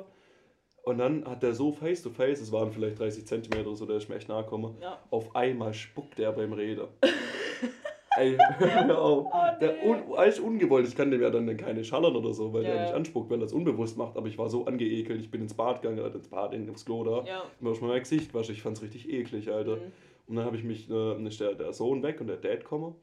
Und 0.84 0.97
dann 0.97 1.26
hat 1.26 1.43
der 1.43 1.54
so 1.54 1.71
face 1.71 2.02
to 2.02 2.10
face, 2.10 2.39
es 2.41 2.52
waren 2.52 2.71
vielleicht 2.71 3.00
30 3.00 3.26
Zentimeter 3.26 3.67
oder 3.67 3.76
so, 3.76 3.86
der 3.86 3.97
ist 3.97 4.10
mir 4.10 4.15
echt 4.15 4.30
nahe 4.30 4.43
gekommen. 4.43 4.76
Ja. 4.80 5.00
Auf 5.10 5.36
einmal 5.36 5.74
spuckt 5.74 6.17
der 6.17 6.32
beim 6.32 6.54
Reden. 6.54 6.88
Ey, 8.17 8.38
hör 8.60 9.02
auf. 9.02 9.28
Oh, 9.32 9.60
der 9.60 9.84
un, 9.86 9.97
alles 10.15 10.39
ungewollt. 10.39 10.88
Ich 10.88 10.95
kann 10.95 11.12
dem 11.12 11.21
ja 11.21 11.30
dann 11.30 11.56
keine 11.58 11.84
schallern 11.84 12.15
oder 12.15 12.34
so, 12.34 12.52
weil 12.52 12.63
ja. 12.63 12.74
der 12.74 12.82
nicht 12.84 12.93
anspuckt, 12.93 13.30
weil 13.30 13.39
er 13.39 13.45
es 13.45 13.54
unbewusst 13.54 13.97
macht. 13.97 14.17
Aber 14.17 14.28
ich 14.28 14.38
war 14.38 14.50
so 14.50 14.65
angeekelt. 14.65 15.21
Ich 15.21 15.32
bin 15.32 15.41
ins 15.41 15.54
Bad 15.54 15.82
gegangen, 15.82 16.04
halt 16.04 16.15
ins 16.15 16.28
Bad, 16.28 16.54
ins 16.54 16.86
Klo 16.86 17.04
da. 17.04 17.24
Ja. 17.26 17.43
Mir 17.60 17.74
schon 17.74 17.88
mal 17.88 17.93
mein 17.93 18.04
Gesicht 18.04 18.34
waschen. 18.34 18.54
Ich 18.54 18.62
fand 18.62 18.78
es 18.78 18.84
richtig 18.84 19.10
eklig, 19.10 19.50
Alter. 19.50 19.78
Mhm. 19.78 19.91
Und 20.28 20.36
dann 20.36 20.45
habe 20.45 20.58
ich 20.58 20.63
mich, 20.63 20.89
äh, 20.89 21.28
ist 21.28 21.39
der, 21.39 21.54
der 21.54 21.74
Sohn 21.74 22.04
weg 22.04 22.21
und 22.21 22.28
der 22.28 22.38
Dad 22.38 22.63
komme. 22.63 22.95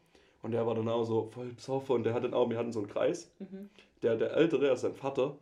Und 0.43 0.53
der 0.53 0.67
war 0.67 0.75
dann 0.75 0.89
auch 0.89 1.05
so 1.05 1.29
voll 1.33 1.49
besoffen 1.49 1.97
und 1.97 2.05
der 2.05 2.15
hat 2.15 2.25
dann 2.25 2.33
auch, 2.33 2.49
wir 2.49 2.59
hatten 2.59 2.73
so 2.73 2.79
einen 2.81 2.89
Kreis. 2.89 3.31
Mhm. 3.39 3.71
Der, 4.03 4.17
der 4.17 4.37
Ältere, 4.37 4.71
also 4.71 4.89
sein 4.89 4.95
Vater, 4.95 5.37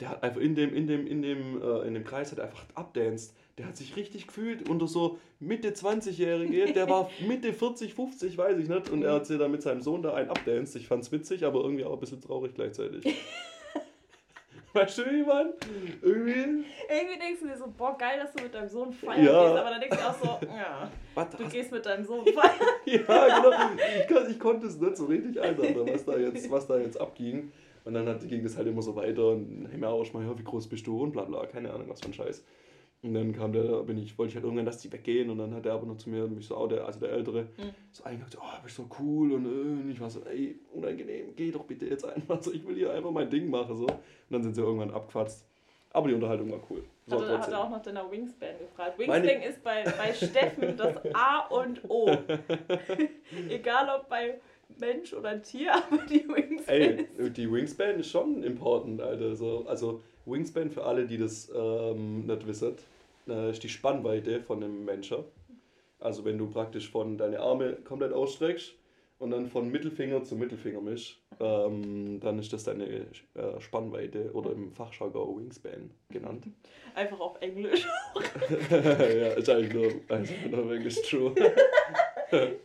der 0.00 0.10
hat 0.10 0.22
einfach 0.22 0.40
in 0.40 0.54
dem, 0.54 0.74
in 0.74 0.86
dem, 0.86 1.06
in 1.06 1.22
dem, 1.22 1.62
äh, 1.62 1.86
in 1.86 1.94
dem 1.94 2.04
Kreis 2.04 2.32
hat 2.32 2.40
einfach 2.40 2.64
abdanced 2.74 3.34
der 3.58 3.66
hat 3.66 3.76
sich 3.76 3.96
richtig 3.96 4.26
gefühlt 4.26 4.68
unter 4.68 4.86
so 4.86 5.18
Mitte 5.40 5.70
20-Jährige, 5.70 6.72
der 6.72 6.88
war 6.90 7.10
Mitte 7.26 7.52
40, 7.52 7.94
50, 7.94 8.36
weiß 8.36 8.58
ich 8.58 8.68
nicht. 8.68 8.90
Und 8.90 9.02
er 9.02 9.14
hat 9.14 9.26
sich 9.26 9.38
da 9.38 9.48
mit 9.48 9.62
seinem 9.62 9.80
Sohn 9.80 10.02
da 10.02 10.14
einen 10.14 10.28
abdanced. 10.28 10.76
Ich 10.76 10.86
fand's 10.86 11.10
witzig, 11.10 11.44
aber 11.44 11.60
irgendwie 11.60 11.84
auch 11.84 11.94
ein 11.94 12.00
bisschen 12.00 12.20
traurig 12.20 12.54
gleichzeitig. 12.54 13.04
Weißt 14.74 14.98
du, 14.98 15.06
wie 15.06 15.22
man? 15.22 15.54
Irgendwie. 16.02 16.32
Irgendwie 16.32 17.18
denkst 17.18 17.40
du 17.40 17.48
dir 17.48 17.56
so, 17.56 17.72
boah, 17.78 17.96
geil, 17.96 18.20
dass 18.22 18.34
du 18.34 18.42
mit 18.42 18.54
deinem 18.54 18.68
Sohn 18.68 18.92
feiern 18.92 19.24
ja. 19.24 19.42
gehst, 19.42 19.56
aber 19.56 19.70
dann 19.70 19.80
denkst 19.80 19.96
du 19.96 20.06
auch 20.06 20.14
so, 20.14 20.46
ja, 20.54 20.90
was, 21.14 21.30
du 21.30 21.44
was? 21.44 21.52
gehst 21.52 21.72
mit 21.72 21.86
deinem 21.86 22.04
Sohn 22.04 22.26
feiern. 22.26 22.52
ja, 22.84 22.98
genau. 22.98 24.26
Ich, 24.26 24.32
ich, 24.32 24.38
konnte 24.38 24.66
es 24.66 24.78
nicht 24.78 24.98
so 24.98 25.06
richtig 25.06 25.40
einordnen, 25.40 25.88
was 25.90 26.04
da 26.04 26.18
jetzt, 26.18 26.50
was 26.50 26.66
da 26.66 26.76
jetzt 26.76 27.00
abging. 27.00 27.52
Und 27.86 27.94
dann 27.94 28.06
hat, 28.06 28.28
ging 28.28 28.42
das 28.42 28.58
halt 28.58 28.66
immer 28.66 28.82
so 28.82 28.94
weiter 28.96 29.28
und 29.28 29.66
hey, 29.70 29.78
mir 29.78 29.88
auch 29.88 30.04
schon 30.04 30.20
mal, 30.20 30.28
ja, 30.28 30.38
wie 30.38 30.44
groß 30.44 30.66
bist 30.66 30.86
du 30.86 31.02
und 31.02 31.12
bla 31.12 31.22
bla, 31.22 31.46
keine 31.46 31.72
Ahnung, 31.72 31.88
was 31.88 32.00
für 32.00 32.08
ein 32.08 32.12
Scheiß. 32.12 32.44
Und 33.06 33.14
dann 33.14 33.32
kam 33.32 33.52
der, 33.52 33.82
bin 33.84 33.98
ich, 33.98 34.18
wollte 34.18 34.30
ich 34.30 34.34
halt 34.34 34.44
irgendwann, 34.44 34.66
dass 34.66 34.78
die 34.78 34.92
weggehen 34.92 35.30
und 35.30 35.38
dann 35.38 35.54
hat 35.54 35.64
der 35.64 35.74
aber 35.74 35.86
noch 35.86 35.96
zu 35.96 36.10
mir, 36.10 36.26
mich 36.26 36.46
so, 36.46 36.66
der, 36.66 36.84
also 36.84 36.98
der 36.98 37.10
Ältere, 37.10 37.42
mhm. 37.42 37.74
so 37.92 38.02
eingehakt, 38.02 38.36
oh, 38.40 38.62
bist 38.64 38.76
so 38.76 38.88
cool 38.98 39.32
und, 39.32 39.46
äh, 39.46 39.48
und 39.48 39.90
ich 39.90 40.00
war 40.00 40.10
so, 40.10 40.24
ey, 40.24 40.58
unangenehm, 40.72 41.36
geh 41.36 41.52
doch 41.52 41.64
bitte 41.64 41.86
jetzt 41.86 42.04
einfach, 42.04 42.42
so, 42.42 42.52
ich 42.52 42.66
will 42.66 42.74
hier 42.74 42.92
einfach 42.92 43.12
mein 43.12 43.30
Ding 43.30 43.48
machen, 43.48 43.76
so. 43.76 43.86
Und 43.86 44.00
dann 44.30 44.42
sind 44.42 44.54
sie 44.54 44.60
irgendwann 44.60 44.90
abgequatzt. 44.90 45.46
Aber 45.90 46.08
die 46.08 46.14
Unterhaltung 46.14 46.50
war 46.50 46.60
cool. 46.68 46.82
So, 47.06 47.20
hat, 47.20 47.28
er, 47.28 47.38
hat 47.38 47.52
er 47.52 47.64
auch 47.64 47.70
nach 47.70 47.82
deiner 47.82 48.10
Wingspan 48.10 48.58
gefragt. 48.58 48.98
Wingspan 48.98 49.42
ist 49.42 49.62
bei, 49.62 49.84
bei 49.84 50.12
Steffen 50.12 50.76
das 50.76 50.96
A 51.14 51.46
und 51.46 51.88
O. 51.88 52.06
Egal 53.48 53.88
ob 53.98 54.08
bei 54.08 54.40
Mensch 54.78 55.14
oder 55.14 55.40
Tier, 55.40 55.74
aber 55.74 56.02
die 56.10 56.28
Wingspan. 56.28 56.74
Ey, 56.74 57.06
die 57.30 57.50
Wingspan 57.50 58.00
ist 58.00 58.10
schon 58.10 58.42
important, 58.42 59.00
Alter. 59.00 59.36
So, 59.36 59.64
also 59.66 60.02
Wingspan, 60.26 60.70
für 60.70 60.84
alle, 60.84 61.06
die 61.06 61.16
das 61.16 61.50
ähm, 61.54 62.26
nicht 62.26 62.46
wissen, 62.46 62.76
äh, 63.28 63.50
ist 63.50 63.62
die 63.62 63.68
Spannweite 63.68 64.40
von 64.40 64.62
einem 64.62 64.84
Menschen. 64.84 65.24
Also 65.98 66.24
wenn 66.24 66.38
du 66.38 66.48
praktisch 66.48 66.90
von 66.90 67.16
deine 67.16 67.40
Arme 67.40 67.74
komplett 67.84 68.12
ausstreckst 68.12 68.74
und 69.18 69.30
dann 69.30 69.46
von 69.46 69.70
Mittelfinger 69.70 70.22
zu 70.24 70.36
Mittelfinger 70.36 70.80
mischst, 70.80 71.18
ähm, 71.40 72.20
dann 72.20 72.38
ist 72.38 72.52
das 72.52 72.64
deine 72.64 72.86
äh, 72.86 73.06
Spannweite 73.60 74.32
oder 74.32 74.52
im 74.52 74.72
Fachjargon 74.72 75.38
Wingspan 75.38 75.90
genannt. 76.10 76.46
Einfach 76.94 77.20
auf 77.20 77.40
Englisch. 77.40 77.86
ja, 78.70 78.76
ist 78.76 79.48
eigentlich 79.48 79.72
nur, 79.72 79.92
also 80.08 80.32
nur 80.50 80.64
auf 80.64 80.70
Englisch 80.70 81.02
true. 81.02 81.34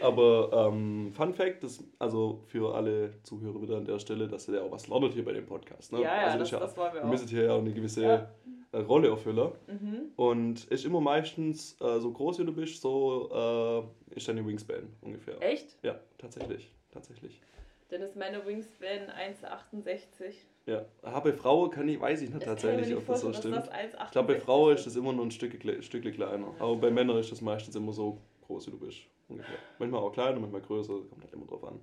Aber 0.00 0.70
ähm, 0.70 1.10
Fun 1.12 1.32
Fact, 1.32 1.64
das, 1.64 1.82
also 1.98 2.42
für 2.46 2.74
alle 2.74 3.14
Zuhörer 3.22 3.60
wieder 3.62 3.76
an 3.76 3.84
der 3.84 3.98
Stelle, 3.98 4.28
dass 4.28 4.48
ihr 4.48 4.56
ja 4.56 4.62
auch 4.62 4.70
was 4.70 4.88
lernt 4.88 5.14
hier 5.14 5.24
bei 5.24 5.32
dem 5.32 5.46
Podcast. 5.46 5.92
Ne? 5.92 6.02
Ja, 6.02 6.16
ja, 6.16 6.26
also 6.26 6.38
das, 6.38 6.50
ja, 6.50 6.58
das 6.60 6.76
wollen 6.76 6.92
wir 6.92 7.00
auch. 7.00 7.04
Wir 7.04 7.10
müssen 7.10 7.28
hier 7.28 7.44
ja 7.44 7.52
auch 7.52 7.60
eine 7.60 7.72
gewisse 7.72 8.02
ja. 8.02 8.30
Äh, 8.74 8.80
Rolle 8.80 9.08
erfüllen. 9.08 9.52
Mhm. 9.68 10.12
Und 10.16 10.64
ist 10.64 10.84
immer 10.84 11.00
meistens 11.00 11.80
äh, 11.80 12.00
so 12.00 12.10
groß 12.10 12.40
wie 12.40 12.44
du 12.44 12.52
bist, 12.52 12.80
so 12.80 13.86
äh, 14.10 14.16
ist 14.16 14.26
deine 14.26 14.44
Wingspan 14.44 14.88
ungefähr. 15.00 15.40
Echt? 15.40 15.76
Ja, 15.82 16.00
tatsächlich. 16.18 16.70
tatsächlich. 16.90 17.40
Dann 17.88 18.02
ist 18.02 18.16
meine 18.16 18.44
Wingspan 18.44 19.10
1,68. 19.10 20.34
Ja, 20.66 20.84
bei 21.20 21.32
Frau 21.32 21.68
kann 21.68 21.88
ich, 21.88 22.00
weiß 22.00 22.22
ich 22.22 22.30
nicht 22.30 22.44
tatsächlich, 22.44 22.96
ob 22.96 23.06
das 23.06 23.20
so 23.20 23.32
stimmt. 23.32 23.56
Das 23.56 23.68
ich 24.06 24.10
glaube, 24.10 24.34
bei 24.34 24.40
Frau 24.40 24.70
ist 24.70 24.86
das 24.86 24.96
immer 24.96 25.12
nur 25.12 25.26
ein 25.26 25.30
Stück, 25.30 25.60
kleiner. 25.60 26.46
Ja, 26.58 26.64
aber 26.64 26.76
bei 26.76 26.90
Männern 26.90 27.18
ist 27.18 27.30
das 27.30 27.42
meistens 27.42 27.76
immer 27.76 27.92
so 27.92 28.18
groß, 28.46 28.66
wie 28.66 28.70
du 28.72 28.78
bist. 28.78 29.02
Ungefähr. 29.28 29.56
Manchmal 29.78 30.00
auch 30.00 30.12
kleiner, 30.12 30.40
manchmal 30.40 30.62
größer, 30.62 30.94
kommt 30.94 31.22
halt 31.22 31.32
immer 31.32 31.46
drauf 31.46 31.64
an. 31.64 31.78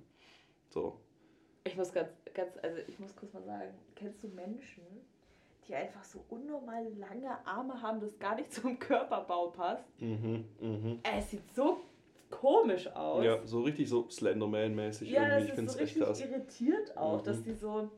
So. 0.68 0.98
Ich 1.64 1.76
muss 1.76 1.92
ganz, 1.92 2.08
ganz, 2.34 2.56
also 2.62 2.78
ich 2.86 2.98
muss 2.98 3.14
kurz 3.16 3.32
mal 3.32 3.44
sagen, 3.44 3.72
kennst 3.94 4.22
du 4.22 4.28
Menschen, 4.28 4.82
die 5.72 5.76
einfach 5.76 6.04
so 6.04 6.24
unnormal 6.28 6.86
lange 6.98 7.46
Arme 7.46 7.80
haben, 7.80 8.00
das 8.00 8.18
gar 8.18 8.36
nicht 8.36 8.52
zum 8.52 8.78
Körperbau 8.78 9.48
passt? 9.48 9.84
Mhm, 10.00 10.44
mhm. 10.60 11.00
Es 11.02 11.30
sieht 11.30 11.54
so 11.54 11.80
komisch 12.30 12.86
aus. 12.88 13.24
Ja, 13.24 13.44
so 13.44 13.62
richtig 13.62 13.88
so 13.88 14.06
Slenderman-mäßig 14.08 15.08
ja, 15.08 15.38
irgendwie. 15.38 15.48
Ich 15.48 15.54
finde 15.54 15.70
es 15.70 15.76
so 15.76 15.82
echt 15.82 15.98
krass. 15.98 16.20
irritiert 16.20 16.96
auch, 16.96 17.20
mhm. 17.20 17.24
dass 17.24 17.42
die 17.42 17.54
so. 17.54 17.90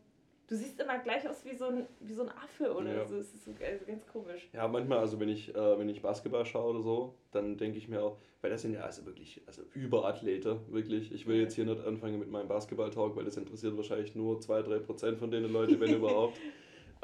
Du 0.47 0.57
siehst 0.57 0.79
immer 0.79 0.99
gleich 0.99 1.27
aus 1.27 1.43
wie 1.47 1.57
so 1.57 1.69
ein, 1.69 1.87
wie 2.01 2.13
so 2.13 2.23
ein 2.23 2.29
Affe 2.29 2.75
oder 2.75 2.95
ja. 2.95 3.07
so. 3.07 3.17
Es 3.17 3.33
ist 3.33 3.47
so 3.47 3.53
also 3.53 3.85
ganz 3.87 4.07
komisch. 4.07 4.51
Ja, 4.53 4.69
manchmal, 4.69 4.99
also 4.99 5.19
wenn 5.19 5.31
ich, 5.31 5.55
äh, 5.55 5.79
wenn 5.79 5.89
ich 5.89 6.03
Basketball 6.03 6.45
schaue 6.45 6.75
oder 6.75 6.83
so, 6.83 7.15
dann 7.31 7.57
denke 7.57 7.79
ich 7.79 7.89
mir 7.89 8.03
auch, 8.03 8.19
weil 8.43 8.51
das 8.51 8.61
sind 8.61 8.75
ja 8.75 8.83
also 8.83 9.07
wirklich 9.07 9.41
also 9.47 9.63
Überathlete, 9.73 10.61
wirklich. 10.69 11.13
Ich 11.13 11.27
will 11.27 11.41
jetzt 11.41 11.55
hier 11.55 11.65
nicht 11.65 11.83
anfangen 11.87 12.19
mit 12.19 12.31
meinem 12.31 12.49
Basketball-Talk, 12.49 13.17
weil 13.17 13.25
das 13.25 13.39
interessiert 13.39 13.75
wahrscheinlich 13.75 14.15
nur 14.15 14.39
2-3% 14.39 15.17
von 15.17 15.31
denen 15.31 15.51
Leute, 15.51 15.81
wenn 15.81 15.95
überhaupt. 15.95 16.39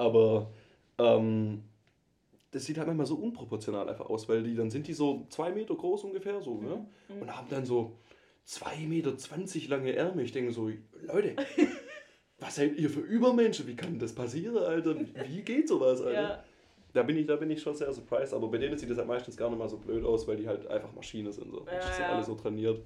Aber 0.01 0.51
ähm, 1.01 1.63
das 2.51 2.65
sieht 2.65 2.79
halt 2.79 2.87
manchmal 2.87 3.07
so 3.07 3.17
unproportional 3.17 3.89
einfach 3.89 4.11
aus, 4.11 4.29
weil 4.29 4.43
die, 4.43 4.55
dann 4.55 4.71
sind 4.71 4.87
die 4.89 4.93
so 4.93 5.27
zwei 5.29 5.53
Meter 5.53 5.75
groß 5.75 6.05
ungefähr, 6.05 6.41
so, 6.41 6.61
ne? 6.61 6.87
Mhm. 7.09 7.23
Und 7.23 7.37
haben 7.37 7.47
dann 7.49 7.65
so 7.65 7.97
zwei 8.45 8.77
Meter 8.89 9.17
zwanzig 9.17 9.69
lange 9.69 9.95
Ärmel. 9.95 10.25
Ich 10.25 10.33
denke 10.33 10.53
so, 10.53 10.71
Leute, 11.03 11.37
was 12.41 12.57
seid 12.57 12.77
ihr 12.77 12.91
für 12.91 13.01
Übermenschen? 13.01 13.67
Wie 13.67 13.77
kann 13.77 13.99
das 13.99 14.15
passieren, 14.15 14.59
Alter? 14.59 14.97
Wie 14.99 15.43
geht 15.43 15.69
sowas, 15.69 16.01
Alter? 16.01 16.23
Ja. 16.23 16.45
Da 16.93 17.05
bin, 17.05 17.17
ich, 17.17 17.27
da 17.27 17.37
bin 17.37 17.51
ich 17.51 17.63
schon 17.63 17.77
sehr 17.77 17.93
surprised, 17.93 18.35
aber 18.35 18.49
bei 18.49 18.59
denen 18.59 18.77
sieht 18.77 18.91
das 18.91 18.99
halt 18.99 19.07
meistens 19.07 19.37
gar 19.37 19.49
nicht 19.49 19.61
mal 19.61 19.69
so 19.69 19.77
blöd 19.77 20.05
aus, 20.05 20.27
weil 20.27 20.37
die 20.37 20.49
halt 20.49 20.67
einfach 20.67 20.93
Maschine 20.93 21.33
sind. 21.33 21.53
So. 21.53 21.65
Ja, 21.67 21.79
die 21.79 21.93
sind 21.95 22.01
ja. 22.01 22.13
alle 22.13 22.25
so 22.25 22.35
trainiert. 22.35 22.83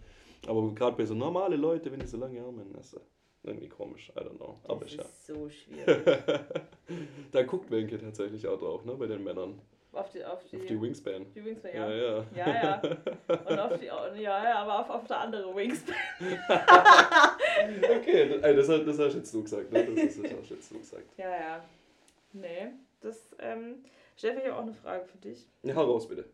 Aber 0.46 0.74
gerade 0.74 0.94
bei 0.94 1.07
so 1.07 1.14
normalen 1.14 1.59
Leuten, 1.59 1.90
wenn 1.90 2.00
die 2.00 2.07
so 2.07 2.18
lange 2.18 2.38
Arme 2.38 2.61
haben, 2.61 2.79
ist 2.79 3.00
irgendwie 3.44 3.68
komisch, 3.68 4.11
I 4.16 4.20
don't 4.20 4.37
know. 4.37 4.59
Aber 4.64 4.80
das 4.80 4.92
ist 4.92 4.98
ja. 4.98 5.35
so 5.35 5.48
schwierig. 5.48 6.04
da 7.33 7.42
guckt 7.42 7.70
Wenke 7.70 7.98
tatsächlich 7.98 8.46
auch 8.46 8.59
drauf, 8.59 8.85
ne, 8.85 8.94
bei 8.94 9.07
den 9.07 9.22
Männern. 9.22 9.61
Auf 9.92 10.11
die, 10.11 10.24
auf 10.24 10.42
die, 10.50 10.57
auf 10.57 10.66
die 10.66 10.80
Wingspan. 10.80 11.26
Die 11.35 11.44
Wingspan, 11.44 11.70
ja. 11.72 11.88
Ja, 11.88 11.96
ja. 11.96 12.26
ja, 12.35 12.83
ja. 12.83 13.40
Und 13.48 13.59
auf 13.61 13.78
die, 13.78 13.87
ja, 13.87 14.18
ja, 14.20 14.54
aber 14.57 14.80
auf, 14.80 14.90
auf 14.90 15.07
der 15.07 15.20
andere 15.20 15.54
Wingspan. 15.54 15.94
okay, 18.00 18.40
das, 18.40 18.66
das, 18.66 18.85
das 18.85 18.98
hast 18.98 19.14
jetzt 19.14 19.33
du 19.33 19.42
gesagt, 19.42 19.70
ne? 19.70 19.85
Das, 19.85 19.94
ist, 19.94 20.24
das 20.24 20.33
hast 20.33 20.50
jetzt 20.50 20.70
du 20.72 20.78
gesagt. 20.78 21.16
Ja, 21.16 21.30
ja. 21.30 21.64
Nee, 22.33 22.72
das, 23.00 23.28
ähm, 23.38 23.85
Steffi, 24.16 24.40
ich 24.40 24.46
habe 24.46 24.57
auch 24.57 24.62
eine 24.62 24.74
Frage 24.74 25.04
für 25.04 25.18
dich. 25.18 25.46
Ja, 25.62 25.76
hau 25.76 25.85
raus, 25.85 26.09
bitte. 26.09 26.24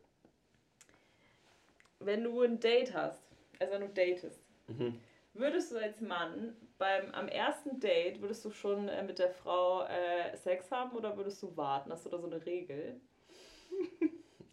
Wenn 1.99 2.25
du 2.25 2.41
ein 2.41 2.61
Date 2.61 2.95
hast, 2.95 3.23
also 3.59 3.75
wenn 3.75 3.83
du 3.83 3.89
datest, 3.89 4.41
mhm. 4.69 4.99
würdest 5.35 5.73
du 5.73 5.77
als 5.77 6.01
Mann 6.01 6.57
beim, 6.81 7.13
am 7.13 7.29
ersten 7.29 7.79
Date, 7.79 8.21
würdest 8.21 8.45
du 8.45 8.51
schon 8.51 8.89
äh, 8.89 9.05
mit 9.05 9.19
der 9.19 9.31
Frau 9.31 9.83
äh, 9.83 10.37
Sex 10.37 10.73
haben 10.73 10.97
oder 10.97 11.17
würdest 11.17 11.41
du 11.43 11.57
warten? 11.57 11.93
Hast 11.93 12.07
du 12.07 12.11
da 12.11 12.19
so 12.19 12.27
eine 12.27 12.45
Regel? 12.45 12.99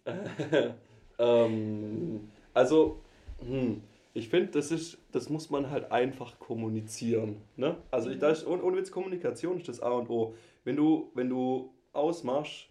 ähm, 1.18 2.30
also, 2.54 3.02
hm, 3.40 3.82
ich 4.14 4.28
finde, 4.28 4.52
das 4.52 4.72
ist, 4.72 4.98
das 5.12 5.30
muss 5.30 5.50
man 5.50 5.72
halt 5.72 5.92
einfach 5.92 6.38
kommunizieren. 6.38 7.42
Ne? 7.56 7.78
Also, 7.92 8.10
mhm. 8.10 8.16
ich, 8.16 8.20
da 8.20 8.30
ist, 8.30 8.46
ohne, 8.46 8.62
ohne 8.62 8.78
Witz, 8.78 8.92
Kommunikation 8.92 9.58
ist 9.58 9.70
das 9.70 9.80
A 9.80 9.92
und 9.92 10.10
O. 10.10 10.36
Wenn 10.66 10.76
du, 10.76 11.10
wenn 11.14 11.30
du 11.30 11.74
ausmachst, 11.94 12.68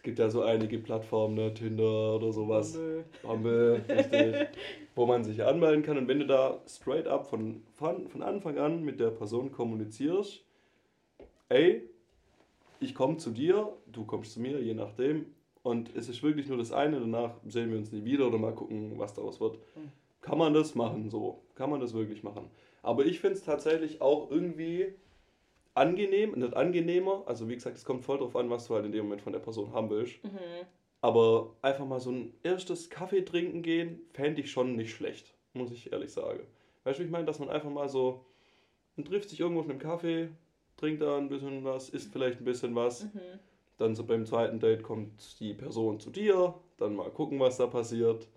es 0.00 0.04
gibt 0.04 0.18
ja 0.18 0.30
so 0.30 0.40
einige 0.40 0.78
Plattformen, 0.78 1.34
ne, 1.34 1.52
Tinder 1.52 2.14
oder 2.16 2.32
sowas. 2.32 2.78
Bumble. 3.22 3.84
richtig. 3.86 4.48
wo 4.94 5.04
man 5.04 5.24
sich 5.24 5.44
anmelden 5.44 5.82
kann. 5.82 5.98
Und 5.98 6.08
wenn 6.08 6.20
du 6.20 6.26
da 6.26 6.62
straight 6.66 7.06
up 7.06 7.28
von, 7.28 7.62
von, 7.74 8.08
von 8.08 8.22
Anfang 8.22 8.56
an 8.56 8.82
mit 8.82 8.98
der 8.98 9.10
Person 9.10 9.52
kommunizierst, 9.52 10.42
ey, 11.50 11.82
ich 12.80 12.94
komme 12.94 13.18
zu 13.18 13.30
dir, 13.30 13.76
du 13.92 14.06
kommst 14.06 14.32
zu 14.32 14.40
mir, 14.40 14.58
je 14.62 14.72
nachdem. 14.72 15.26
Und 15.62 15.94
es 15.94 16.08
ist 16.08 16.22
wirklich 16.22 16.48
nur 16.48 16.56
das 16.56 16.72
eine, 16.72 16.98
danach 16.98 17.34
sehen 17.46 17.70
wir 17.70 17.76
uns 17.76 17.92
nie 17.92 18.06
wieder 18.06 18.26
oder 18.26 18.38
mal 18.38 18.54
gucken, 18.54 18.98
was 18.98 19.12
daraus 19.12 19.38
wird. 19.38 19.58
Hm. 19.74 19.90
Kann 20.22 20.38
man 20.38 20.54
das 20.54 20.74
machen, 20.74 21.10
so. 21.10 21.42
Kann 21.56 21.68
man 21.68 21.80
das 21.80 21.92
wirklich 21.92 22.22
machen. 22.22 22.50
Aber 22.82 23.04
ich 23.04 23.20
finde 23.20 23.36
es 23.36 23.44
tatsächlich 23.44 24.00
auch 24.00 24.30
irgendwie 24.30 24.94
angenehm, 25.74 26.32
nicht 26.32 26.54
angenehmer. 26.54 27.22
Also 27.26 27.48
wie 27.48 27.54
gesagt, 27.54 27.76
es 27.76 27.84
kommt 27.84 28.04
voll 28.04 28.18
drauf 28.18 28.36
an, 28.36 28.50
was 28.50 28.66
du 28.66 28.74
halt 28.74 28.86
in 28.86 28.92
dem 28.92 29.04
Moment 29.04 29.22
von 29.22 29.32
der 29.32 29.40
Person 29.40 29.72
haben 29.72 29.90
willst. 29.90 30.22
Mhm. 30.24 30.66
Aber 31.00 31.56
einfach 31.62 31.86
mal 31.86 32.00
so 32.00 32.10
ein 32.10 32.34
erstes 32.42 32.90
Kaffee 32.90 33.22
trinken 33.22 33.62
gehen, 33.62 34.00
fände 34.12 34.42
ich 34.42 34.50
schon 34.50 34.76
nicht 34.76 34.94
schlecht, 34.94 35.34
muss 35.54 35.72
ich 35.72 35.92
ehrlich 35.92 36.12
sagen. 36.12 36.40
Weißt 36.84 36.98
du, 36.98 37.04
ich 37.04 37.10
meine, 37.10 37.24
dass 37.24 37.38
man 37.38 37.48
einfach 37.48 37.70
mal 37.70 37.88
so, 37.88 38.24
man 38.96 39.04
trifft 39.04 39.30
sich 39.30 39.40
irgendwo 39.40 39.60
auf 39.60 39.70
einem 39.70 39.78
Kaffee, 39.78 40.28
trinkt 40.76 41.02
da 41.02 41.16
ein 41.16 41.28
bisschen 41.28 41.64
was, 41.64 41.88
isst 41.88 42.12
vielleicht 42.12 42.40
ein 42.40 42.44
bisschen 42.44 42.74
was. 42.74 43.04
Mhm. 43.04 43.20
Dann 43.78 43.94
so 43.94 44.04
beim 44.04 44.26
zweiten 44.26 44.60
Date 44.60 44.82
kommt 44.82 45.40
die 45.40 45.54
Person 45.54 46.00
zu 46.00 46.10
dir, 46.10 46.54
dann 46.76 46.96
mal 46.96 47.10
gucken, 47.10 47.40
was 47.40 47.56
da 47.56 47.66
passiert. 47.66 48.28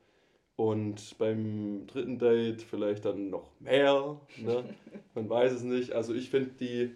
Und 0.55 1.17
beim 1.17 1.85
dritten 1.87 2.19
Date 2.19 2.61
vielleicht 2.61 3.05
dann 3.05 3.29
noch 3.29 3.49
mehr. 3.59 4.21
Ne? 4.37 4.63
Man 5.15 5.29
weiß 5.29 5.51
es 5.51 5.63
nicht. 5.63 5.91
Also 5.91 6.13
ich 6.13 6.29
finde 6.29 6.51
die 6.51 6.95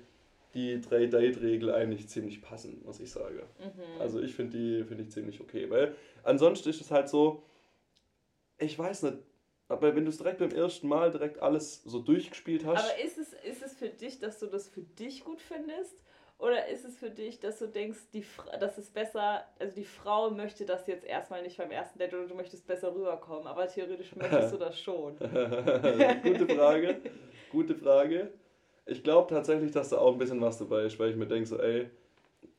die 0.57 0.81
Drei-Date-Regel 0.81 1.71
eigentlich 1.73 2.09
ziemlich 2.09 2.41
passend, 2.41 2.83
muss 2.83 2.99
ich 2.99 3.11
sagen. 3.11 3.41
Mhm. 3.59 4.01
Also 4.01 4.19
ich 4.19 4.33
finde 4.33 4.57
die 4.57 4.83
finde 4.83 5.03
ich 5.03 5.11
ziemlich 5.11 5.39
okay, 5.39 5.69
weil 5.69 5.95
ansonsten 6.23 6.69
ist 6.69 6.81
es 6.81 6.89
halt 6.89 7.09
so, 7.09 7.43
ich 8.57 8.77
weiß 8.77 9.03
nicht, 9.03 9.17
aber 9.69 9.95
wenn 9.95 10.05
du 10.05 10.09
es 10.09 10.17
direkt 10.17 10.39
beim 10.39 10.51
ersten 10.51 10.87
Mal 10.87 11.11
direkt 11.11 11.39
alles 11.41 11.83
so 11.83 11.99
durchgespielt 11.99 12.65
hast. 12.65 12.83
Aber 12.83 13.03
ist 13.03 13.17
es, 13.17 13.33
ist 13.33 13.63
es 13.63 13.73
für 13.73 13.89
dich, 13.89 14.19
dass 14.19 14.39
du 14.39 14.47
das 14.47 14.67
für 14.67 14.81
dich 14.81 15.23
gut 15.23 15.41
findest? 15.41 16.03
Oder 16.39 16.67
ist 16.67 16.85
es 16.85 16.95
für 16.95 17.09
dich, 17.09 17.39
dass 17.39 17.57
du 17.59 17.67
denkst, 17.67 17.97
die, 18.13 18.23
dass 18.59 18.77
es 18.77 18.91
besser, 18.91 19.43
also 19.57 19.73
die 19.75 19.83
Frau 19.83 20.29
möchte 20.29 20.65
das 20.65 20.85
jetzt 20.85 21.03
erstmal 21.03 21.41
nicht 21.41 21.57
beim 21.57 21.71
ersten 21.71 21.97
Date 21.97 22.13
oder 22.13 22.27
du 22.27 22.35
möchtest 22.35 22.65
besser 22.67 22.93
rüberkommen, 22.93 23.47
aber 23.47 23.67
theoretisch 23.67 24.15
möchtest 24.15 24.53
du 24.53 24.57
das 24.59 24.79
schon? 24.79 25.17
Gute 25.17 26.47
Frage. 26.47 27.01
Gute 27.51 27.75
Frage. 27.75 28.31
Ich 28.87 29.03
glaube 29.03 29.29
tatsächlich, 29.29 29.71
dass 29.71 29.89
da 29.89 29.97
auch 29.97 30.13
ein 30.13 30.17
bisschen 30.17 30.41
was 30.41 30.57
dabei 30.57 30.83
ist, 30.83 30.97
weil 30.97 31.11
ich 31.11 31.17
mir 31.17 31.27
denke, 31.27 31.45
so, 31.45 31.59
ey, 31.59 31.89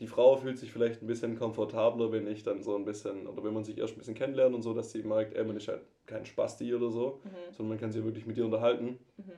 die 0.01 0.07
Frau 0.07 0.37
fühlt 0.37 0.59
sich 0.59 0.71
vielleicht 0.73 1.03
ein 1.03 1.07
bisschen 1.07 1.39
komfortabler, 1.39 2.13
wenn 2.13 2.27
ich 2.27 2.43
dann 2.43 2.63
so 2.63 2.77
ein 2.77 2.85
bisschen, 2.85 3.27
oder 3.27 3.43
wenn 3.43 3.55
man 3.55 3.65
sich 3.65 3.79
erst 3.79 3.95
ein 3.95 3.99
bisschen 3.99 4.15
kennenlernt 4.15 4.55
und 4.55 4.63
so, 4.63 4.75
dass 4.75 4.93
sie 4.93 5.03
merkt, 5.03 5.35
ey, 5.35 5.45
man 5.45 5.57
ist 5.57 5.69
halt 5.69 5.83
kein 6.07 6.27
Spasti 6.27 6.75
oder 6.75 6.91
so, 6.91 7.21
mhm. 7.25 7.53
sondern 7.53 7.69
man 7.71 7.79
kann 7.79 7.93
sich 7.93 8.05
wirklich 8.05 8.27
mit 8.27 8.37
dir 8.37 8.45
unterhalten. 8.45 8.99
Mhm. 9.17 9.33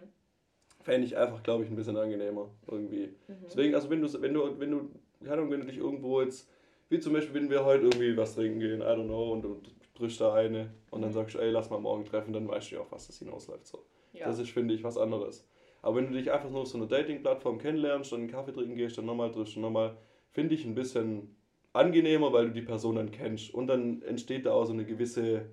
Fände 0.82 1.06
ich 1.06 1.16
einfach, 1.16 1.42
glaube 1.42 1.64
ich, 1.64 1.70
ein 1.70 1.76
bisschen 1.76 1.96
angenehmer 1.96 2.50
irgendwie. 2.66 3.06
Mhm. 3.28 3.34
Deswegen, 3.44 3.74
also 3.74 3.88
wenn 3.90 4.02
du, 4.02 4.20
wenn 4.20 4.34
du, 4.34 4.58
wenn 4.58 4.70
du, 4.70 4.90
keine 5.20 5.34
Ahnung, 5.34 5.50
wenn 5.50 5.60
du 5.60 5.66
dich 5.66 5.78
irgendwo 5.78 6.20
jetzt, 6.22 6.48
wie 6.88 6.98
zum 6.98 7.12
Beispiel, 7.12 7.34
wenn 7.34 7.50
wir 7.50 7.64
heute 7.64 7.84
irgendwie 7.84 8.16
was 8.16 8.34
trinken 8.34 8.58
gehen, 8.58 8.80
I 8.80 8.84
don't 8.84 9.04
know, 9.04 9.32
und 9.32 9.42
du 9.42 9.60
triffst 9.94 10.20
da 10.20 10.34
eine 10.34 10.70
und 10.90 11.02
dann 11.02 11.10
mhm. 11.10 11.14
sagst 11.14 11.34
du, 11.34 11.38
ey, 11.38 11.50
lass 11.50 11.70
mal 11.70 11.80
morgen 11.80 12.04
treffen, 12.04 12.32
dann 12.32 12.48
weißt 12.48 12.70
du 12.70 12.76
ja 12.76 12.80
auch, 12.80 12.90
was 12.90 13.06
das 13.06 13.18
hinausläuft. 13.18 13.66
So. 13.66 13.84
Ja. 14.12 14.26
Das 14.26 14.38
ist, 14.38 14.50
finde 14.50 14.74
ich, 14.74 14.82
was 14.82 14.98
anderes. 14.98 15.46
Aber 15.82 15.96
wenn 15.96 16.08
du 16.08 16.12
dich 16.12 16.30
einfach 16.30 16.50
nur 16.50 16.62
auf 16.62 16.68
so 16.68 16.78
einer 16.78 16.86
Dating-Plattform 16.86 17.58
kennenlernst, 17.58 18.12
dann 18.12 18.20
einen 18.20 18.30
Kaffee 18.30 18.52
trinken 18.52 18.76
gehst, 18.76 18.98
dann 18.98 19.06
nochmal 19.06 19.30
triffst, 19.30 19.56
dann 19.56 19.62
nochmal, 19.62 19.96
finde 20.32 20.54
ich 20.54 20.64
ein 20.64 20.74
bisschen 20.74 21.36
angenehmer, 21.72 22.32
weil 22.32 22.46
du 22.46 22.52
die 22.52 22.62
Person 22.62 22.96
dann 22.96 23.10
kennst. 23.10 23.52
Und 23.54 23.66
dann 23.66 24.02
entsteht 24.02 24.46
da 24.46 24.52
auch 24.52 24.64
so 24.64 24.72
eine 24.72 24.84
gewisse 24.84 25.46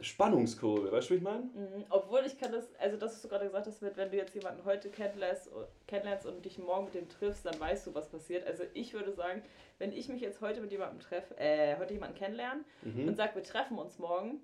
Spannungskurve, 0.00 0.92
weißt 0.92 1.10
du, 1.10 1.14
wie 1.14 1.18
ich 1.18 1.24
meine? 1.24 1.44
Mhm. 1.44 1.84
Obwohl 1.90 2.20
ich 2.24 2.38
kann 2.38 2.52
das, 2.52 2.72
also 2.76 2.96
das, 2.96 3.14
was 3.14 3.22
du 3.22 3.28
gerade 3.28 3.46
gesagt 3.46 3.66
hast, 3.66 3.82
mit, 3.82 3.96
wenn 3.96 4.10
du 4.10 4.16
jetzt 4.16 4.34
jemanden 4.34 4.64
heute 4.64 4.90
kennenlernst, 4.90 5.50
kennenlernst 5.88 6.24
und 6.24 6.44
dich 6.44 6.58
morgen 6.58 6.84
mit 6.84 6.94
dem 6.94 7.08
triffst, 7.08 7.44
dann 7.44 7.58
weißt 7.58 7.86
du, 7.88 7.94
was 7.94 8.08
passiert. 8.08 8.46
Also 8.46 8.62
ich 8.74 8.94
würde 8.94 9.12
sagen, 9.12 9.42
wenn 9.78 9.92
ich 9.92 10.08
mich 10.08 10.20
jetzt 10.20 10.40
heute 10.40 10.60
mit 10.60 10.70
jemandem 10.70 11.00
treffe, 11.00 11.36
äh, 11.36 11.76
heute 11.78 11.94
jemanden 11.94 12.16
kennenlerne 12.16 12.64
mhm. 12.82 13.08
und 13.08 13.16
sage, 13.16 13.34
wir 13.34 13.42
treffen 13.42 13.76
uns 13.76 13.98
morgen, 13.98 14.40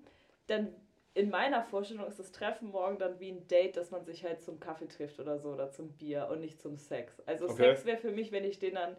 dann 0.47 0.75
in 1.15 1.29
meiner 1.29 1.63
Vorstellung 1.63 2.05
ist 2.05 2.19
das 2.19 2.31
Treffen 2.31 2.69
morgen 2.69 2.99
dann 2.99 3.19
wie 3.19 3.31
ein 3.31 3.47
Date, 3.47 3.77
dass 3.77 3.89
man 3.89 4.03
sich 4.03 4.23
halt 4.25 4.41
zum 4.41 4.59
Kaffee 4.59 4.87
trifft 4.87 5.19
oder 5.19 5.39
so 5.39 5.49
oder 5.49 5.71
zum 5.71 5.93
Bier 5.93 6.27
und 6.29 6.41
nicht 6.41 6.61
zum 6.61 6.77
Sex. 6.77 7.21
Also 7.25 7.45
okay. 7.45 7.55
Sex 7.55 7.85
wäre 7.85 7.97
für 7.97 8.11
mich, 8.11 8.33
wenn 8.33 8.43
ich 8.43 8.59
den 8.59 8.75
dann 8.75 8.97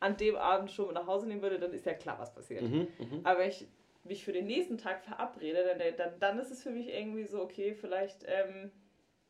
an 0.00 0.16
dem 0.16 0.36
Abend 0.36 0.70
schon 0.70 0.94
nach 0.94 1.06
Hause 1.06 1.28
nehmen 1.28 1.42
würde, 1.42 1.58
dann 1.58 1.72
ist 1.74 1.84
ja 1.84 1.92
klar, 1.92 2.18
was 2.18 2.32
passiert. 2.32 2.62
Mhm, 2.62 2.88
mh. 2.98 3.20
Aber 3.24 3.46
ich 3.46 3.66
mich 4.04 4.24
für 4.24 4.32
den 4.32 4.46
nächsten 4.46 4.78
Tag 4.78 5.02
verabrede, 5.02 5.64
dann, 5.64 5.78
dann, 5.96 6.18
dann 6.18 6.38
ist 6.38 6.50
es 6.50 6.62
für 6.62 6.70
mich 6.70 6.88
irgendwie 6.88 7.24
so, 7.24 7.42
okay, 7.42 7.74
vielleicht 7.74 8.24
ähm, 8.26 8.70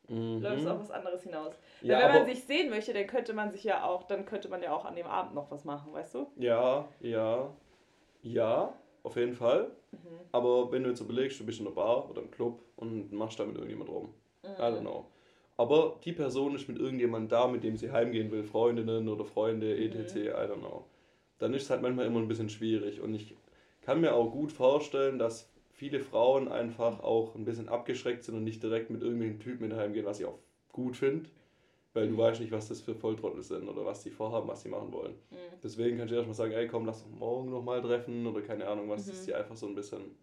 mhm. 0.07 0.41
läuft 0.41 0.61
es 0.61 0.67
auf 0.67 0.79
was 0.79 0.91
anderes 0.91 1.23
hinaus. 1.23 1.59
Ja, 1.81 1.99
wenn 1.99 2.21
man 2.21 2.25
sich 2.25 2.45
sehen 2.45 2.69
möchte, 2.69 2.93
dann 2.93 3.07
könnte 3.07 3.33
man 3.33 3.51
sich 3.51 3.65
ja 3.65 3.83
auch, 3.83 4.03
dann 4.03 4.25
könnte 4.25 4.47
man 4.47 4.63
ja 4.63 4.73
auch 4.73 4.85
an 4.85 4.95
dem 4.95 5.07
Abend 5.07 5.35
noch 5.35 5.51
was 5.51 5.65
machen, 5.65 5.91
weißt 5.91 6.15
du? 6.15 6.31
Ja, 6.37 6.87
ja, 7.01 7.53
ja, 8.21 8.73
auf 9.03 9.17
jeden 9.17 9.33
Fall. 9.33 9.71
Mhm. 9.91 9.97
Aber 10.31 10.71
wenn 10.71 10.83
du 10.83 10.89
jetzt 10.89 11.01
überlegst, 11.01 11.39
du 11.39 11.45
bist 11.45 11.59
in 11.59 11.67
einer 11.67 11.75
Bar 11.75 12.09
oder 12.09 12.21
im 12.21 12.31
Club 12.31 12.61
und 12.75 13.11
machst 13.11 13.39
da 13.39 13.45
mit 13.45 13.55
irgendjemand 13.55 13.89
rum. 13.89 14.09
Mhm. 14.43 14.49
I 14.57 14.61
don't 14.61 14.81
know. 14.81 15.05
aber 15.57 15.99
die 16.05 16.13
Person 16.13 16.55
ist 16.55 16.69
mit 16.69 16.79
irgendjemandem 16.79 17.27
da, 17.29 17.47
mit 17.47 17.63
dem 17.65 17.75
sie 17.75 17.91
heimgehen 17.91 18.31
will, 18.31 18.43
Freundinnen 18.43 19.09
oder 19.09 19.25
Freunde, 19.25 19.77
etc., 19.77 20.15
mhm. 20.15 20.21
I 20.21 20.29
don't 20.29 20.59
know. 20.59 20.85
Dann 21.39 21.53
ist 21.53 21.63
es 21.63 21.69
halt 21.69 21.81
manchmal 21.81 22.05
immer 22.05 22.19
ein 22.19 22.27
bisschen 22.29 22.49
schwierig. 22.49 23.01
Und 23.01 23.13
ich 23.13 23.35
kann 23.81 23.99
mir 24.01 24.13
auch 24.13 24.31
gut 24.31 24.51
vorstellen, 24.51 25.19
dass 25.19 25.49
viele 25.71 25.99
Frauen 25.99 26.47
einfach 26.47 27.01
auch 27.01 27.35
ein 27.35 27.45
bisschen 27.45 27.69
abgeschreckt 27.69 28.23
sind 28.23 28.35
und 28.35 28.43
nicht 28.43 28.61
direkt 28.63 28.89
mit 28.89 29.01
irgendwelchen 29.01 29.39
Typen 29.39 29.67
mit 29.67 29.77
heimgehen, 29.77 30.05
was 30.05 30.19
ich 30.19 30.25
auch 30.25 30.39
gut 30.71 30.95
finde. 30.95 31.29
Weil 31.93 32.07
du 32.07 32.17
weißt 32.17 32.39
nicht, 32.39 32.51
was 32.51 32.67
das 32.67 32.81
für 32.81 32.93
Volltrottel 32.93 33.41
sind 33.41 33.67
oder 33.67 33.83
was 33.83 34.03
die 34.03 34.11
vorhaben, 34.11 34.47
was 34.47 34.61
sie 34.61 34.69
machen 34.69 34.91
wollen. 34.91 35.13
Mhm. 35.31 35.35
Deswegen 35.63 35.97
kannst 35.97 36.11
du 36.11 36.15
erstmal 36.15 36.35
sagen, 36.35 36.51
ey 36.51 36.67
komm, 36.67 36.85
lass 36.85 37.03
uns 37.03 37.17
morgen 37.17 37.49
nochmal 37.49 37.81
treffen 37.81 38.27
oder 38.27 38.41
keine 38.41 38.67
Ahnung 38.67 38.89
was, 38.89 39.05
mhm. 39.05 39.09
dass 39.09 39.25
die 39.25 39.33
einfach 39.33 39.55
so 39.55 39.67
ein 39.67 39.75
bisschen 39.75 40.15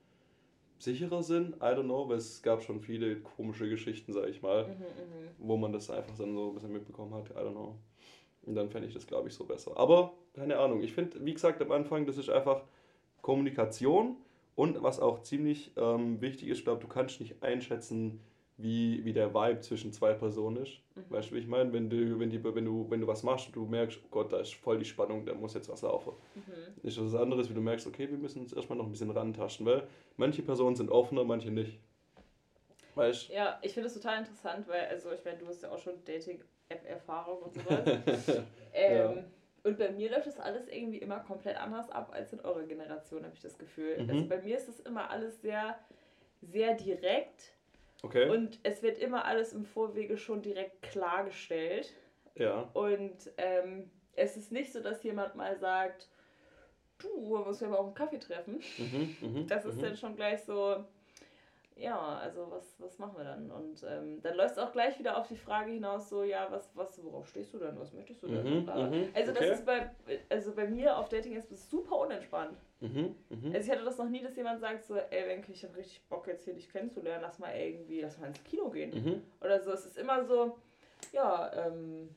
sicherer 0.78 1.22
sind. 1.22 1.56
I 1.56 1.74
don't 1.74 1.84
know, 1.84 2.08
weil 2.08 2.18
es 2.18 2.42
gab 2.42 2.62
schon 2.62 2.80
viele 2.80 3.16
komische 3.20 3.68
Geschichten, 3.68 4.12
sag 4.12 4.28
ich 4.28 4.42
mal, 4.42 4.68
mhm, 4.68 4.72
mhm, 4.72 5.28
wo 5.38 5.56
man 5.56 5.72
das 5.72 5.90
einfach 5.90 6.16
dann 6.16 6.34
so 6.34 6.48
ein 6.50 6.54
bisschen 6.54 6.72
mitbekommen 6.72 7.14
hat. 7.14 7.30
I 7.30 7.40
don't 7.40 7.52
know. 7.52 7.76
Und 8.42 8.54
dann 8.54 8.70
fände 8.70 8.86
ich 8.86 8.94
das, 8.94 9.06
glaube 9.06 9.28
ich, 9.28 9.34
so 9.34 9.44
besser. 9.44 9.76
Aber 9.76 10.14
keine 10.34 10.58
Ahnung. 10.58 10.82
Ich 10.82 10.92
finde, 10.92 11.24
wie 11.24 11.32
gesagt, 11.32 11.60
am 11.60 11.72
Anfang, 11.72 12.06
das 12.06 12.16
ist 12.16 12.30
einfach 12.30 12.62
Kommunikation 13.22 14.16
und 14.54 14.82
was 14.82 15.00
auch 15.00 15.22
ziemlich 15.22 15.72
ähm, 15.76 16.20
wichtig 16.20 16.48
ist, 16.48 16.58
ich 16.58 16.64
glaube, 16.64 16.80
du 16.80 16.86
kannst 16.86 17.20
nicht 17.20 17.42
einschätzen, 17.42 18.20
wie, 18.58 19.04
wie 19.04 19.12
der 19.12 19.34
Vibe 19.34 19.60
zwischen 19.60 19.92
zwei 19.92 20.14
Personen 20.14 20.62
ist. 20.62 20.80
Mhm. 20.94 21.04
Weißt 21.10 21.30
du, 21.30 21.34
wie 21.34 21.40
ich 21.40 21.46
meine? 21.46 21.72
Wenn 21.72 21.90
du, 21.90 22.18
wenn, 22.18 22.30
die, 22.30 22.42
wenn, 22.42 22.64
du, 22.64 22.86
wenn 22.88 23.00
du 23.00 23.06
was 23.06 23.22
machst 23.22 23.48
und 23.48 23.56
du 23.56 23.66
merkst, 23.66 23.98
oh 24.02 24.08
Gott, 24.10 24.32
da 24.32 24.40
ist 24.40 24.54
voll 24.54 24.78
die 24.78 24.84
Spannung, 24.84 25.26
da 25.26 25.34
muss 25.34 25.54
jetzt 25.54 25.68
was 25.68 25.82
laufen. 25.82 26.12
Mhm. 26.34 26.86
Ist 26.86 27.02
was 27.02 27.14
anderes, 27.14 27.50
wie 27.50 27.54
du 27.54 27.60
merkst, 27.60 27.86
okay, 27.86 28.08
wir 28.10 28.16
müssen 28.16 28.40
uns 28.40 28.52
erstmal 28.52 28.78
noch 28.78 28.86
ein 28.86 28.90
bisschen 28.90 29.10
rantaschen, 29.10 29.66
weil 29.66 29.86
manche 30.16 30.42
Personen 30.42 30.74
sind 30.74 30.90
offener, 30.90 31.24
manche 31.24 31.50
nicht. 31.50 31.78
Weißt 32.94 33.28
Ja, 33.28 33.58
ich 33.60 33.74
finde 33.74 33.88
das 33.88 33.94
total 33.94 34.20
interessant, 34.20 34.66
weil, 34.68 34.86
also 34.86 35.12
ich 35.12 35.22
meine, 35.22 35.36
du 35.36 35.46
hast 35.46 35.62
ja 35.62 35.70
auch 35.70 35.78
schon 35.78 36.02
Dating-App-Erfahrung 36.06 37.42
und 37.42 37.54
sowas. 37.54 37.82
ähm, 38.72 39.16
ja. 39.16 39.24
Und 39.64 39.78
bei 39.78 39.90
mir 39.90 40.10
läuft 40.10 40.28
das 40.28 40.38
alles 40.38 40.66
irgendwie 40.68 40.98
immer 40.98 41.18
komplett 41.20 41.60
anders 41.60 41.90
ab 41.90 42.10
als 42.12 42.32
in 42.32 42.40
eurer 42.40 42.62
Generation, 42.62 43.22
habe 43.22 43.34
ich 43.34 43.42
das 43.42 43.58
Gefühl. 43.58 44.02
Mhm. 44.02 44.08
Also 44.08 44.28
bei 44.28 44.40
mir 44.40 44.56
ist 44.56 44.68
das 44.68 44.80
immer 44.80 45.10
alles 45.10 45.42
sehr, 45.42 45.78
sehr 46.40 46.74
direkt 46.74 47.55
Okay. 48.02 48.28
Und 48.28 48.58
es 48.62 48.82
wird 48.82 48.98
immer 48.98 49.24
alles 49.24 49.52
im 49.52 49.64
Vorwege 49.64 50.16
schon 50.16 50.42
direkt 50.42 50.82
klargestellt. 50.82 51.92
Ja. 52.34 52.68
Und 52.74 53.32
ähm, 53.38 53.90
es 54.14 54.36
ist 54.36 54.52
nicht 54.52 54.72
so, 54.72 54.80
dass 54.80 55.02
jemand 55.02 55.34
mal 55.34 55.56
sagt, 55.56 56.08
du, 56.98 57.08
wir 57.08 57.46
müssen 57.46 57.64
ja 57.64 57.70
mal 57.70 57.76
auf 57.76 57.86
einen 57.86 57.94
Kaffee 57.94 58.18
treffen. 58.18 58.60
Mhm, 58.78 59.16
mh, 59.20 59.46
das 59.48 59.64
ist 59.64 59.76
mh. 59.76 59.82
dann 59.82 59.96
schon 59.96 60.16
gleich 60.16 60.42
so, 60.42 60.84
ja, 61.76 61.98
also 61.98 62.50
was, 62.50 62.74
was 62.78 62.98
machen 62.98 63.18
wir 63.18 63.24
dann? 63.24 63.50
Und 63.50 63.84
ähm, 63.88 64.22
dann 64.22 64.36
läuft 64.36 64.52
es 64.52 64.58
auch 64.58 64.72
gleich 64.72 64.98
wieder 64.98 65.18
auf 65.18 65.28
die 65.28 65.36
Frage 65.36 65.72
hinaus, 65.72 66.08
so, 66.08 66.22
ja, 66.22 66.48
was, 66.50 66.70
was, 66.74 67.02
worauf 67.04 67.28
stehst 67.28 67.52
du 67.52 67.58
denn? 67.58 67.78
Was 67.78 67.92
möchtest 67.92 68.22
du 68.22 68.28
denn? 68.28 68.44
Mhm, 68.44 68.64
mhm, 68.64 69.08
also 69.14 69.32
okay. 69.32 69.48
das 69.48 69.58
ist 69.58 69.66
bei, 69.66 69.90
also 70.30 70.54
bei 70.54 70.66
mir 70.66 70.96
auf 70.96 71.08
Dating 71.08 71.36
ist 71.36 71.52
es 71.52 71.70
super 71.70 71.96
unentspannt. 71.96 72.58
Mhm, 72.80 73.14
mh. 73.30 73.54
Also 73.54 73.66
ich 73.66 73.70
hatte 73.70 73.84
das 73.84 73.98
noch 73.98 74.08
nie, 74.08 74.22
dass 74.22 74.36
jemand 74.36 74.60
sagt 74.60 74.84
so, 74.84 74.96
ey 74.96 75.28
Wenke, 75.28 75.52
ich 75.52 75.64
habe 75.64 75.76
richtig 75.76 76.02
Bock 76.08 76.26
jetzt 76.26 76.44
hier 76.44 76.54
dich 76.54 76.70
kennenzulernen, 76.70 77.22
lass 77.22 77.38
mal 77.38 77.54
irgendwie, 77.56 78.00
lass 78.00 78.18
mal 78.18 78.28
ins 78.28 78.44
Kino 78.44 78.68
gehen. 78.68 78.90
Mhm. 78.90 79.22
Oder 79.40 79.60
so. 79.60 79.72
Es 79.72 79.86
ist 79.86 79.96
immer 79.96 80.24
so, 80.24 80.56
ja, 81.12 81.50
ähm, 81.66 82.10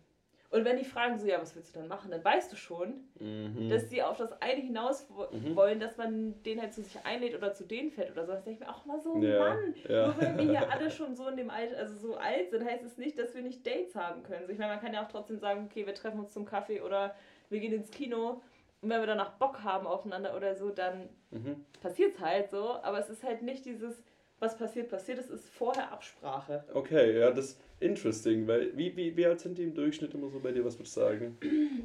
und 0.51 0.65
wenn 0.65 0.77
die 0.77 0.85
fragen 0.85 1.19
so, 1.19 1.27
ja, 1.27 1.39
was 1.39 1.55
willst 1.55 1.75
du 1.75 1.79
dann 1.79 1.87
machen, 1.87 2.09
dann 2.09 2.23
weißt 2.23 2.51
du 2.51 2.55
schon, 2.55 3.07
mhm. 3.19 3.69
dass 3.69 3.89
sie 3.89 4.01
auf 4.01 4.17
das 4.17 4.41
eine 4.41 4.59
hinaus 4.59 5.07
mhm. 5.31 5.55
wollen, 5.55 5.79
dass 5.79 5.97
man 5.97 6.41
den 6.41 6.59
halt 6.59 6.73
zu 6.73 6.81
sich 6.81 6.97
einlädt 7.05 7.35
oder 7.35 7.53
zu 7.53 7.65
denen 7.65 7.91
fährt 7.91 8.11
oder 8.11 8.25
so. 8.25 8.31
Das 8.31 8.43
denke 8.43 8.61
ich 8.61 8.67
mir 8.67 8.73
auch 8.73 8.83
mal 8.85 8.99
so, 8.99 9.15
ja. 9.17 9.39
Mann, 9.39 9.75
ja. 9.87 10.07
nur 10.07 10.19
weil 10.19 10.37
wir 10.37 10.45
hier 10.45 10.71
alle 10.71 10.89
schon 10.89 11.15
so 11.15 11.27
in 11.27 11.37
dem 11.37 11.51
Alter, 11.51 11.77
also 11.77 11.95
so 11.95 12.15
alt 12.15 12.49
sind, 12.49 12.65
heißt 12.65 12.83
es 12.83 12.97
nicht, 12.97 13.19
dass 13.19 13.35
wir 13.35 13.43
nicht 13.43 13.65
Dates 13.65 13.95
haben 13.95 14.23
können. 14.23 14.41
Also 14.41 14.51
ich 14.51 14.57
meine, 14.57 14.73
man 14.73 14.81
kann 14.81 14.93
ja 14.93 15.03
auch 15.03 15.11
trotzdem 15.11 15.37
sagen, 15.37 15.67
okay, 15.69 15.85
wir 15.85 15.93
treffen 15.93 16.19
uns 16.19 16.33
zum 16.33 16.45
Kaffee 16.45 16.81
oder 16.81 17.15
wir 17.49 17.59
gehen 17.59 17.73
ins 17.73 17.91
Kino. 17.91 18.41
Und 18.81 18.89
wenn 18.89 19.01
wir 19.01 19.07
danach 19.07 19.37
Bock 19.37 19.63
haben 19.63 19.87
aufeinander 19.87 20.35
oder 20.35 20.55
so, 20.55 20.69
dann 20.69 21.09
mhm. 21.31 21.65
passiert 21.81 22.15
es 22.15 22.21
halt 22.21 22.49
so. 22.49 22.81
Aber 22.81 22.99
es 22.99 23.09
ist 23.09 23.23
halt 23.23 23.41
nicht 23.41 23.65
dieses, 23.65 24.03
was 24.39 24.57
passiert, 24.57 24.89
passiert. 24.89 25.19
Es 25.19 25.29
ist 25.29 25.49
vorher 25.49 25.91
Absprache. 25.91 26.63
Okay, 26.73 27.19
ja, 27.19 27.31
das 27.31 27.59
Interesting, 27.81 28.45
weil 28.45 28.75
wie, 28.77 28.95
wie, 28.97 29.15
wie 29.15 29.25
alt 29.25 29.39
sind 29.39 29.57
die 29.57 29.63
im 29.63 29.73
Durchschnitt 29.73 30.13
immer 30.13 30.29
so 30.29 30.39
bei 30.39 30.51
dir, 30.51 30.65
was 30.65 30.77
würdest 30.77 30.97
du 30.97 31.01
sagen? 31.01 31.37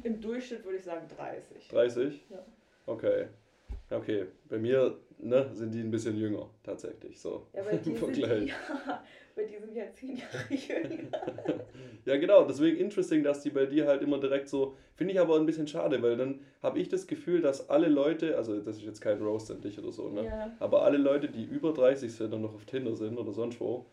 Im 0.03 0.19
Durchschnitt 0.19 0.65
würde 0.65 0.77
ich 0.77 0.83
sagen 0.83 1.07
30. 1.15 1.69
30? 1.69 2.25
Ja. 2.29 2.45
Okay. 2.85 3.27
Okay, 3.89 4.25
bei 4.49 4.57
mir 4.57 4.97
ne, 5.19 5.49
sind 5.53 5.73
die 5.73 5.79
ein 5.79 5.91
bisschen 5.91 6.17
jünger, 6.17 6.49
tatsächlich. 6.63 7.19
So. 7.19 7.47
Ja, 7.53 7.63
bei 7.63 7.77
dir, 7.77 7.97
sind, 7.97 8.15
die, 8.15 8.21
ja, 8.21 9.03
bei 9.35 9.43
dir 9.43 9.61
sind 9.61 9.75
ja 9.75 9.91
10 9.93 10.17
Jahre 10.17 10.45
jünger. 10.49 11.65
ja, 12.05 12.17
genau, 12.17 12.45
deswegen 12.45 12.77
interesting, 12.77 13.23
dass 13.23 13.41
die 13.41 13.51
bei 13.51 13.65
dir 13.65 13.87
halt 13.87 14.01
immer 14.01 14.19
direkt 14.19 14.49
so. 14.49 14.75
Finde 14.95 15.13
ich 15.13 15.19
aber 15.19 15.35
ein 15.37 15.45
bisschen 15.45 15.67
schade, 15.67 16.01
weil 16.01 16.17
dann 16.17 16.39
habe 16.63 16.79
ich 16.79 16.89
das 16.89 17.05
Gefühl, 17.05 17.41
dass 17.41 17.69
alle 17.69 17.87
Leute, 17.87 18.37
also 18.37 18.59
das 18.59 18.77
ist 18.77 18.83
jetzt 18.83 19.01
kein 19.01 19.21
Roast 19.21 19.51
an 19.51 19.61
dich 19.61 19.77
oder 19.77 19.91
so, 19.91 20.09
ne? 20.09 20.25
Ja. 20.25 20.55
Aber 20.59 20.83
alle 20.83 20.97
Leute, 20.97 21.29
die 21.29 21.43
über 21.43 21.73
30 21.73 22.11
sind 22.11 22.33
und 22.33 22.41
noch 22.41 22.55
auf 22.55 22.65
Tinder 22.65 22.95
sind 22.95 23.17
oder 23.17 23.33
sonst 23.33 23.59
wo, 23.59 23.85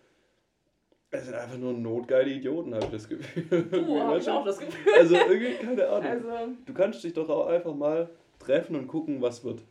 es 1.14 1.26
sind 1.26 1.34
einfach 1.34 1.58
nur 1.58 1.74
notgeile 1.74 2.30
Idioten, 2.30 2.74
habe 2.74 2.86
ich 2.86 2.90
das 2.90 3.06
Gefühl. 3.06 3.66
Oh, 3.86 4.00
habe 4.00 4.18
ich 4.18 4.30
auch 4.30 4.46
das 4.46 4.58
Gefühl. 4.58 4.94
Also 4.94 5.14
irgendwie, 5.14 5.54
keine 5.62 5.86
Ahnung. 5.86 6.10
Also, 6.10 6.28
du 6.64 6.72
kannst 6.72 7.04
dich 7.04 7.12
doch 7.12 7.28
auch 7.28 7.48
einfach 7.48 7.74
mal 7.74 8.08
treffen 8.38 8.76
und 8.76 8.88
gucken, 8.88 9.20
was 9.20 9.44
wird. 9.44 9.62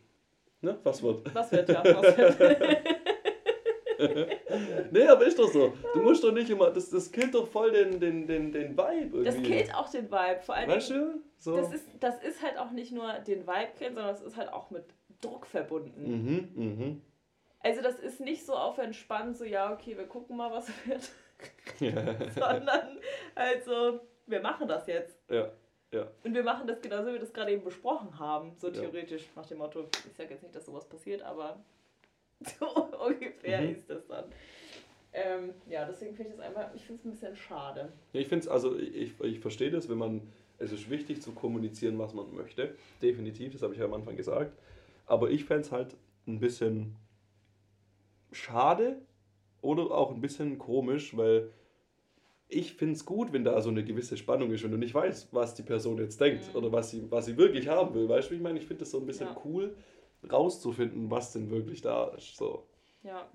Ne? 0.62 0.78
Was 0.84 1.02
wird? 1.02 1.34
Was 1.34 1.50
wird, 1.52 1.68
ja. 1.68 1.82
Was 1.84 2.16
wird. 2.16 2.38
nee, 4.92 5.06
aber 5.06 5.26
ist 5.26 5.38
doch 5.38 5.50
so. 5.50 5.72
Du 5.92 6.02
musst 6.02 6.22
doch 6.22 6.32
nicht 6.32 6.48
immer, 6.50 6.70
das, 6.70 6.90
das 6.90 7.10
killt 7.10 7.34
doch 7.34 7.48
voll 7.48 7.72
den, 7.72 7.98
den, 7.98 8.26
den, 8.26 8.52
den 8.52 8.76
Vibe 8.76 9.18
irgendwie. 9.18 9.24
Das 9.24 9.42
killt 9.42 9.74
auch 9.74 9.90
den 9.90 10.10
Vibe. 10.10 10.40
Vor 10.40 10.54
allem, 10.54 10.70
weißt 10.70 10.90
du? 10.90 11.20
So. 11.36 11.56
Das, 11.56 11.72
ist, 11.72 11.88
das 11.98 12.22
ist 12.22 12.42
halt 12.42 12.58
auch 12.58 12.70
nicht 12.70 12.92
nur 12.92 13.12
den 13.26 13.46
Vibe 13.46 13.72
killen, 13.76 13.94
sondern 13.94 14.14
es 14.14 14.22
ist 14.22 14.36
halt 14.36 14.52
auch 14.52 14.70
mit 14.70 14.84
Druck 15.20 15.46
verbunden. 15.46 16.00
Mhm, 16.04 16.48
mhm. 16.54 17.02
Also 17.60 17.82
das 17.82 17.98
ist 17.98 18.20
nicht 18.20 18.44
so 18.44 18.54
auf 18.54 18.78
entspannt, 18.78 19.36
so 19.36 19.44
ja, 19.44 19.72
okay, 19.72 19.96
wir 19.96 20.06
gucken 20.06 20.36
mal, 20.36 20.50
was 20.52 20.68
wird. 20.86 21.10
sondern 22.34 22.98
also, 23.34 24.00
wir 24.26 24.40
machen 24.40 24.68
das 24.68 24.86
jetzt. 24.86 25.18
Ja. 25.28 25.50
Ja. 25.92 26.08
Und 26.24 26.34
wir 26.34 26.42
machen 26.42 26.66
das 26.66 26.80
genauso, 26.80 27.08
wie 27.08 27.12
wir 27.12 27.20
das 27.20 27.32
gerade 27.32 27.52
eben 27.52 27.64
besprochen 27.64 28.18
haben, 28.18 28.52
so 28.56 28.70
theoretisch, 28.70 29.28
nach 29.36 29.46
dem 29.46 29.58
Motto, 29.58 29.86
ich 30.08 30.16
sage 30.16 30.30
jetzt 30.30 30.42
nicht, 30.42 30.54
dass 30.54 30.66
sowas 30.66 30.88
passiert, 30.88 31.22
aber 31.22 31.62
so 32.58 32.66
ungefähr 33.06 33.60
mhm. 33.60 33.74
ist 33.74 33.88
das 33.90 34.06
dann. 34.06 34.24
Ähm, 35.12 35.52
ja, 35.68 35.84
deswegen 35.84 36.14
finde 36.14 36.30
ich 36.30 36.36
das 36.38 36.46
einfach, 36.46 36.74
ich 36.74 36.82
finde 36.86 37.00
es 37.00 37.04
ein 37.04 37.10
bisschen 37.10 37.36
schade. 37.36 37.92
Ja, 38.14 38.20
ich 38.20 38.28
finde 38.28 38.44
es, 38.44 38.48
also 38.48 38.78
ich, 38.78 39.20
ich 39.20 39.40
verstehe 39.40 39.70
das, 39.70 39.90
wenn 39.90 39.98
man, 39.98 40.22
es 40.58 40.72
ist 40.72 40.88
wichtig 40.88 41.20
zu 41.20 41.32
kommunizieren, 41.32 41.98
was 41.98 42.14
man 42.14 42.34
möchte, 42.34 42.74
definitiv, 43.02 43.52
das 43.52 43.62
habe 43.62 43.74
ich 43.74 43.80
ja 43.80 43.84
am 43.84 43.92
Anfang 43.92 44.16
gesagt, 44.16 44.56
aber 45.06 45.30
ich 45.30 45.44
fände 45.44 45.62
es 45.62 45.72
halt 45.72 45.96
ein 46.26 46.40
bisschen 46.40 46.96
schade, 48.30 49.02
oder 49.62 49.92
auch 49.92 50.10
ein 50.10 50.20
bisschen 50.20 50.58
komisch, 50.58 51.16
weil 51.16 51.50
ich 52.52 52.74
finde 52.74 52.94
es 52.94 53.04
gut, 53.04 53.32
wenn 53.32 53.44
da 53.44 53.60
so 53.60 53.70
eine 53.70 53.84
gewisse 53.84 54.16
Spannung 54.16 54.52
ist 54.52 54.64
und 54.64 54.72
du 54.72 54.76
nicht 54.76 54.94
weißt, 54.94 55.32
was 55.32 55.54
die 55.54 55.62
Person 55.62 55.98
jetzt 55.98 56.20
denkt 56.20 56.48
mhm. 56.50 56.56
oder 56.56 56.72
was 56.72 56.90
sie, 56.90 57.10
was 57.10 57.26
sie 57.26 57.36
wirklich 57.36 57.68
haben 57.68 57.94
will. 57.94 58.08
Weißt 58.08 58.30
du, 58.30 58.34
ich 58.34 58.40
meine? 58.40 58.58
Ich 58.58 58.66
finde 58.66 58.80
das 58.80 58.90
so 58.90 58.98
ein 58.98 59.06
bisschen 59.06 59.28
ja. 59.28 59.40
cool, 59.44 59.74
rauszufinden, 60.30 61.10
was 61.10 61.32
denn 61.32 61.50
wirklich 61.50 61.80
da 61.80 62.08
ist. 62.08 62.36
So. 62.36 62.66
Ja. 63.02 63.28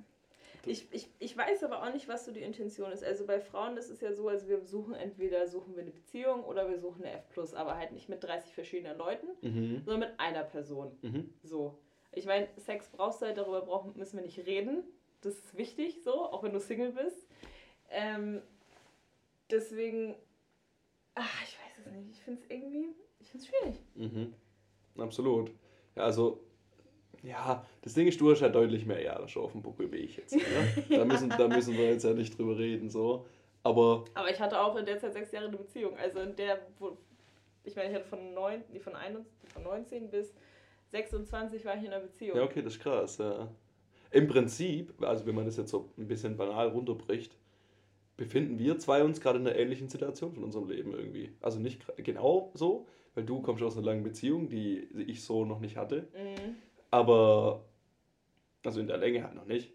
Ich, 0.66 0.88
ich, 0.92 1.10
ich 1.20 1.38
weiß 1.38 1.64
aber 1.64 1.82
auch 1.82 1.94
nicht, 1.94 2.10
was 2.10 2.26
so 2.26 2.32
die 2.32 2.42
Intention 2.42 2.92
ist. 2.92 3.04
Also 3.04 3.26
bei 3.26 3.40
Frauen 3.40 3.78
ist 3.78 3.90
es 3.90 4.02
ja 4.02 4.12
so, 4.12 4.28
also 4.28 4.48
wir 4.50 4.66
suchen 4.66 4.94
entweder 4.94 5.48
suchen 5.48 5.76
wir 5.76 5.84
eine 5.84 5.92
Beziehung 5.92 6.44
oder 6.44 6.70
wir 6.70 6.78
suchen 6.78 7.06
eine 7.06 7.14
F+, 7.14 7.54
aber 7.56 7.78
halt 7.78 7.94
nicht 7.94 8.10
mit 8.10 8.24
30 8.24 8.54
verschiedenen 8.54 8.98
Leuten, 8.98 9.28
mhm. 9.42 9.82
sondern 9.86 10.10
mit 10.10 10.20
einer 10.20 10.44
Person. 10.44 10.92
Mhm. 11.02 11.30
So. 11.44 11.78
Ich 12.12 12.26
meine, 12.26 12.48
Sex 12.58 12.90
brauchst 12.90 13.22
du 13.22 13.28
halt, 13.28 13.38
darüber 13.38 13.62
brauchen, 13.62 13.94
müssen 13.96 14.18
wir 14.18 14.26
nicht 14.26 14.46
reden. 14.46 14.84
Das 15.22 15.36
ist 15.36 15.58
wichtig, 15.58 16.04
so, 16.04 16.14
auch 16.14 16.44
wenn 16.44 16.54
du 16.54 16.60
Single 16.60 16.92
bist. 16.92 17.28
Ähm, 17.90 18.42
deswegen, 19.50 20.16
ach, 21.16 21.44
ich 21.44 21.58
weiß 21.58 21.86
es 21.86 21.92
nicht. 21.92 22.12
Ich 22.12 22.24
finde 22.24 22.42
es 22.42 22.50
irgendwie, 22.50 22.96
ich 23.20 23.28
finde 23.30 23.46
es 23.46 23.50
schwierig. 23.50 23.76
Mhm. 23.96 24.34
Absolut. 24.98 25.52
Ja, 25.96 26.04
also, 26.04 26.44
ja, 27.24 27.66
das 27.82 27.94
Ding 27.94 28.08
ist, 28.08 28.20
du 28.20 28.32
hast 28.32 28.42
ja 28.42 28.50
deutlich 28.50 28.86
mehr 28.86 29.02
Jahre 29.02 29.28
schon 29.28 29.44
auf 29.44 29.52
dem 29.52 29.62
Buckel 29.62 29.92
wie 29.92 29.98
ich 29.98 30.18
jetzt. 30.18 30.36
Ne? 30.36 30.42
ja. 30.90 30.98
da, 31.00 31.06
müssen, 31.06 31.30
da 31.30 31.48
müssen 31.48 31.76
wir 31.76 31.92
jetzt 31.92 32.04
ja 32.04 32.14
nicht 32.14 32.38
drüber 32.38 32.58
reden, 32.58 32.90
so. 32.90 33.26
Aber, 33.64 34.06
Aber 34.14 34.30
ich 34.30 34.40
hatte 34.40 34.60
auch 34.62 34.76
in 34.76 34.86
der 34.86 35.00
Zeit 35.00 35.14
sechs 35.14 35.32
Jahre 35.32 35.48
eine 35.48 35.58
Beziehung. 35.58 35.98
Also 35.98 36.20
in 36.20 36.36
der, 36.36 36.60
wo, 36.80 36.98
ich 37.64 37.76
meine, 37.76 37.90
ich 37.90 37.96
hatte 37.96 38.08
von, 38.08 38.34
neun, 38.34 38.64
von, 38.80 38.96
ein, 38.96 39.26
von 39.52 39.64
19 39.64 40.10
bis 40.10 40.34
26 40.92 41.66
war 41.66 41.76
ich 41.76 41.84
in 41.84 41.88
einer 41.88 42.00
Beziehung. 42.00 42.38
Ja, 42.38 42.44
okay, 42.44 42.62
das 42.62 42.74
ist 42.74 42.82
krass, 42.82 43.18
ja. 43.18 43.52
Im 44.12 44.28
Prinzip, 44.28 44.94
also 45.04 45.26
wenn 45.26 45.36
man 45.36 45.46
das 45.46 45.58
jetzt 45.58 45.72
so 45.72 45.90
ein 45.98 46.08
bisschen 46.08 46.38
banal 46.38 46.70
runterbricht, 46.70 47.36
befinden 48.18 48.60
wir 48.60 48.80
zwei 48.80 49.04
uns 49.04 49.22
gerade 49.22 49.40
in 49.40 49.48
einer 49.48 49.56
ähnlichen 49.56 49.88
Situation 49.88 50.34
von 50.34 50.44
unserem 50.44 50.68
Leben 50.68 50.94
irgendwie. 50.94 51.32
Also 51.40 51.60
nicht 51.60 51.86
genau 51.98 52.52
so, 52.56 52.88
weil 53.16 53.24
du 53.24 53.42
kommst 53.42 53.64
aus 53.64 53.78
einer 53.78 53.86
langen 53.86 54.04
Beziehung, 54.04 54.50
die 54.50 54.88
ich 55.08 55.24
so 55.24 55.46
noch 55.46 55.60
nicht 55.60 55.78
hatte. 55.78 56.08
Mhm. 56.14 56.56
Aber, 56.92 57.64
also 58.66 58.80
in 58.80 58.88
der 58.88 58.98
Länge 58.98 59.24
halt 59.24 59.36
noch 59.36 59.46
nicht. 59.46 59.72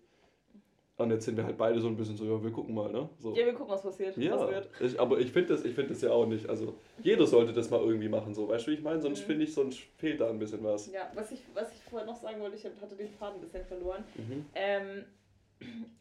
Und 0.98 1.10
jetzt 1.10 1.24
sind 1.24 1.36
wir 1.36 1.44
halt 1.44 1.56
beide 1.56 1.80
so 1.80 1.88
ein 1.88 1.96
bisschen 1.96 2.16
so, 2.16 2.24
ja, 2.24 2.42
wir 2.42 2.50
gucken 2.52 2.74
mal, 2.74 2.90
ne? 2.92 3.08
So. 3.18 3.34
Ja, 3.34 3.46
wir 3.46 3.54
gucken, 3.54 3.72
was 3.72 3.82
passiert. 3.82 4.16
Ja, 4.16 4.38
was 4.38 4.50
wird. 4.50 4.68
Ich, 4.80 5.00
aber 5.00 5.18
ich 5.18 5.32
finde 5.32 5.54
das, 5.54 5.62
find 5.62 5.90
das 5.90 6.02
ja 6.02 6.10
auch 6.10 6.26
nicht. 6.26 6.48
Also, 6.48 6.74
jeder 7.02 7.26
sollte 7.26 7.52
das 7.52 7.70
mal 7.70 7.80
irgendwie 7.80 8.08
machen, 8.08 8.34
so. 8.34 8.48
Weißt 8.48 8.66
du, 8.66 8.70
wie 8.70 8.74
ich 8.74 8.82
meine? 8.82 9.00
Sonst 9.00 9.22
mhm. 9.22 9.26
finde 9.26 9.44
ich, 9.44 9.54
sonst 9.54 9.78
fehlt 9.96 10.20
da 10.20 10.28
ein 10.28 10.38
bisschen 10.38 10.62
was. 10.62 10.92
Ja, 10.92 11.10
was 11.14 11.32
ich, 11.32 11.40
was 11.54 11.72
ich 11.72 11.82
vorher 11.82 12.06
noch 12.06 12.16
sagen 12.16 12.40
wollte, 12.40 12.56
ich 12.56 12.64
hatte 12.64 12.94
den 12.94 13.08
Faden 13.08 13.40
ein 13.40 13.40
bisschen 13.40 13.64
verloren. 13.64 14.04
Mhm. 14.16 14.44
Ähm, 14.54 15.04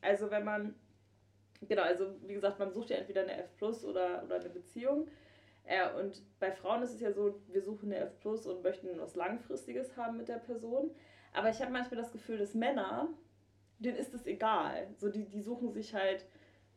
also, 0.01 0.29
wenn 0.29 0.43
man, 0.43 0.75
genau, 1.67 1.83
also 1.83 2.15
wie 2.25 2.33
gesagt, 2.33 2.59
man 2.59 2.71
sucht 2.71 2.89
ja 2.89 2.97
entweder 2.97 3.21
eine 3.21 3.37
F 3.37 3.55
Plus 3.57 3.85
oder, 3.85 4.23
oder 4.23 4.35
eine 4.35 4.49
Beziehung. 4.49 5.07
Äh, 5.63 5.93
und 5.99 6.21
bei 6.39 6.51
Frauen 6.51 6.81
ist 6.83 6.93
es 6.93 7.01
ja 7.01 7.11
so, 7.11 7.39
wir 7.47 7.61
suchen 7.61 7.91
eine 7.91 8.05
F 8.05 8.19
Plus 8.19 8.45
und 8.45 8.63
möchten 8.63 8.87
was 8.99 9.15
Langfristiges 9.15 9.95
haben 9.95 10.17
mit 10.17 10.27
der 10.27 10.39
Person. 10.39 10.91
Aber 11.33 11.49
ich 11.49 11.61
habe 11.61 11.71
manchmal 11.71 12.01
das 12.01 12.11
Gefühl, 12.11 12.37
dass 12.37 12.53
Männer 12.53 13.09
denen 13.81 13.97
ist 13.97 14.13
es 14.13 14.25
egal. 14.25 14.87
So, 14.97 15.09
die, 15.09 15.27
die 15.27 15.41
suchen 15.41 15.71
sich 15.71 15.93
halt, 15.93 16.25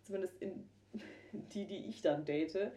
zumindest 0.02 0.40
in 0.40 0.68
die, 1.32 1.66
die 1.66 1.86
ich 1.86 2.02
dann 2.02 2.24
date, 2.24 2.72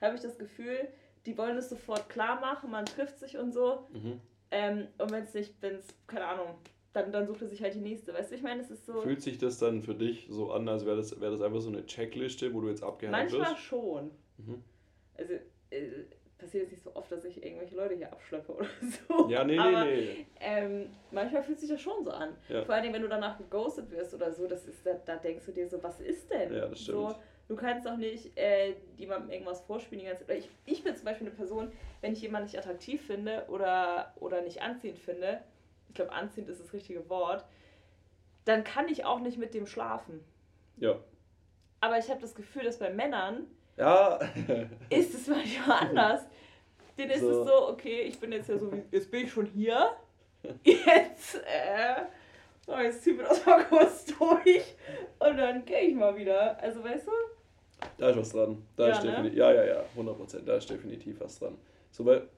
habe 0.00 0.14
ich 0.14 0.20
das 0.20 0.38
Gefühl, 0.38 0.88
die 1.26 1.36
wollen 1.38 1.56
es 1.56 1.68
sofort 1.68 2.08
klar 2.08 2.40
machen, 2.40 2.70
man 2.70 2.84
trifft 2.84 3.18
sich 3.18 3.38
und 3.38 3.52
so. 3.52 3.86
Mhm. 3.92 4.20
Ähm, 4.50 4.88
und 4.98 5.10
wenn 5.10 5.24
es 5.24 5.34
nicht, 5.34 5.54
wenn 5.60 5.76
es, 5.76 5.86
keine 6.06 6.26
Ahnung, 6.26 6.58
dann, 6.92 7.12
dann 7.12 7.26
sucht 7.26 7.42
er 7.42 7.48
sich 7.48 7.62
halt 7.62 7.74
die 7.74 7.80
nächste. 7.80 8.12
Weißt 8.12 8.30
du, 8.30 8.36
ich 8.36 8.42
meine, 8.42 8.60
es 8.60 8.70
ist 8.70 8.86
so. 8.86 9.00
Fühlt 9.00 9.22
sich 9.22 9.38
das 9.38 9.58
dann 9.58 9.82
für 9.82 9.94
dich 9.94 10.26
so 10.30 10.52
an, 10.52 10.68
als 10.68 10.84
wäre 10.84 10.96
das, 10.96 11.20
wär 11.20 11.30
das 11.30 11.40
einfach 11.40 11.60
so 11.60 11.70
eine 11.70 11.86
Checkliste, 11.86 12.52
wo 12.52 12.60
du 12.60 12.68
jetzt 12.68 12.82
abgehakt 12.82 13.32
wirst? 13.32 13.38
Manchmal 13.38 13.56
schon. 13.56 14.10
Mhm. 14.38 14.62
Also, 15.16 15.34
äh, 15.70 16.04
passiert 16.42 16.64
es 16.64 16.72
nicht 16.72 16.82
so 16.82 16.94
oft, 16.94 17.10
dass 17.10 17.24
ich 17.24 17.42
irgendwelche 17.42 17.76
Leute 17.76 17.94
hier 17.94 18.12
abschleppe 18.12 18.52
oder 18.52 18.66
so. 19.08 19.28
Ja, 19.28 19.44
nee, 19.44 19.58
Aber, 19.58 19.84
nee, 19.84 19.94
nee. 19.94 20.26
Ähm, 20.40 20.90
manchmal 21.10 21.42
fühlt 21.42 21.60
sich 21.60 21.70
das 21.70 21.80
schon 21.80 22.04
so 22.04 22.10
an. 22.10 22.36
Ja. 22.48 22.64
Vor 22.64 22.74
allem, 22.74 22.92
wenn 22.92 23.02
du 23.02 23.08
danach 23.08 23.38
geghostet 23.38 23.90
wirst 23.90 24.12
oder 24.12 24.32
so, 24.32 24.46
das 24.46 24.66
ist, 24.66 24.84
da, 24.84 24.94
da 25.04 25.16
denkst 25.16 25.46
du 25.46 25.52
dir 25.52 25.68
so, 25.68 25.82
was 25.82 26.00
ist 26.00 26.30
denn? 26.30 26.52
Ja, 26.52 26.66
das 26.66 26.80
stimmt. 26.80 26.98
So, 26.98 27.14
du 27.48 27.56
kannst 27.56 27.86
doch 27.86 27.96
nicht 27.96 28.36
äh, 28.36 28.74
jemandem 28.96 29.30
irgendwas 29.30 29.60
vorspielen 29.62 30.00
die 30.00 30.08
ganze 30.08 30.26
Zeit. 30.26 30.38
Ich, 30.38 30.50
ich 30.66 30.84
bin 30.84 30.94
zum 30.96 31.04
Beispiel 31.04 31.28
eine 31.28 31.36
Person, 31.36 31.72
wenn 32.00 32.12
ich 32.12 32.20
jemanden 32.22 32.46
nicht 32.46 32.58
attraktiv 32.58 33.06
finde 33.06 33.46
oder, 33.48 34.12
oder 34.20 34.42
nicht 34.42 34.60
anziehend 34.60 34.98
finde, 34.98 35.40
ich 35.92 35.96
glaube, 35.96 36.12
anziehend 36.12 36.48
ist 36.48 36.58
das 36.58 36.72
richtige 36.72 37.10
Wort, 37.10 37.44
dann 38.46 38.64
kann 38.64 38.88
ich 38.88 39.04
auch 39.04 39.20
nicht 39.20 39.36
mit 39.36 39.52
dem 39.52 39.66
schlafen. 39.66 40.24
Ja. 40.78 40.98
Aber 41.80 41.98
ich 41.98 42.08
habe 42.08 42.18
das 42.18 42.34
Gefühl, 42.34 42.64
dass 42.64 42.78
bei 42.78 42.88
Männern 42.88 43.46
ja. 43.76 44.18
ist 44.88 45.14
es 45.14 45.26
manchmal 45.26 45.88
anders. 45.88 46.22
Den 46.96 47.10
ist 47.10 47.20
so. 47.20 47.42
es 47.42 47.46
so, 47.46 47.68
okay, 47.68 48.00
ich 48.02 48.18
bin 48.18 48.32
jetzt 48.32 48.48
ja 48.48 48.56
so, 48.56 48.72
jetzt 48.90 49.10
bin 49.10 49.24
ich 49.24 49.32
schon 49.32 49.44
hier. 49.46 49.90
Jetzt, 50.64 51.36
äh, 51.36 52.02
so, 52.66 52.76
jetzt 52.76 53.04
ziehen 53.04 53.16
wir 53.16 53.26
das 53.26 53.46
mal 53.46 53.64
kurz 53.64 54.06
durch 54.06 54.74
und 55.20 55.36
dann 55.36 55.64
gehe 55.64 55.82
ich 55.82 55.94
mal 55.94 56.16
wieder. 56.16 56.60
Also, 56.60 56.82
weißt 56.82 57.06
du? 57.06 57.12
Da 57.96 58.10
ist 58.10 58.16
was 58.16 58.30
dran. 58.30 58.60
Da 58.74 58.88
ja, 58.88 58.98
ist 58.98 59.04
ne? 59.04 59.30
ja, 59.32 59.52
ja, 59.52 59.64
ja, 59.64 59.84
100 59.90 60.16
Prozent. 60.16 60.48
Da 60.48 60.56
ist 60.56 60.68
definitiv 60.68 61.20
was 61.20 61.38
dran. 61.38 61.56
So, 61.92 62.04
weil, 62.04 62.28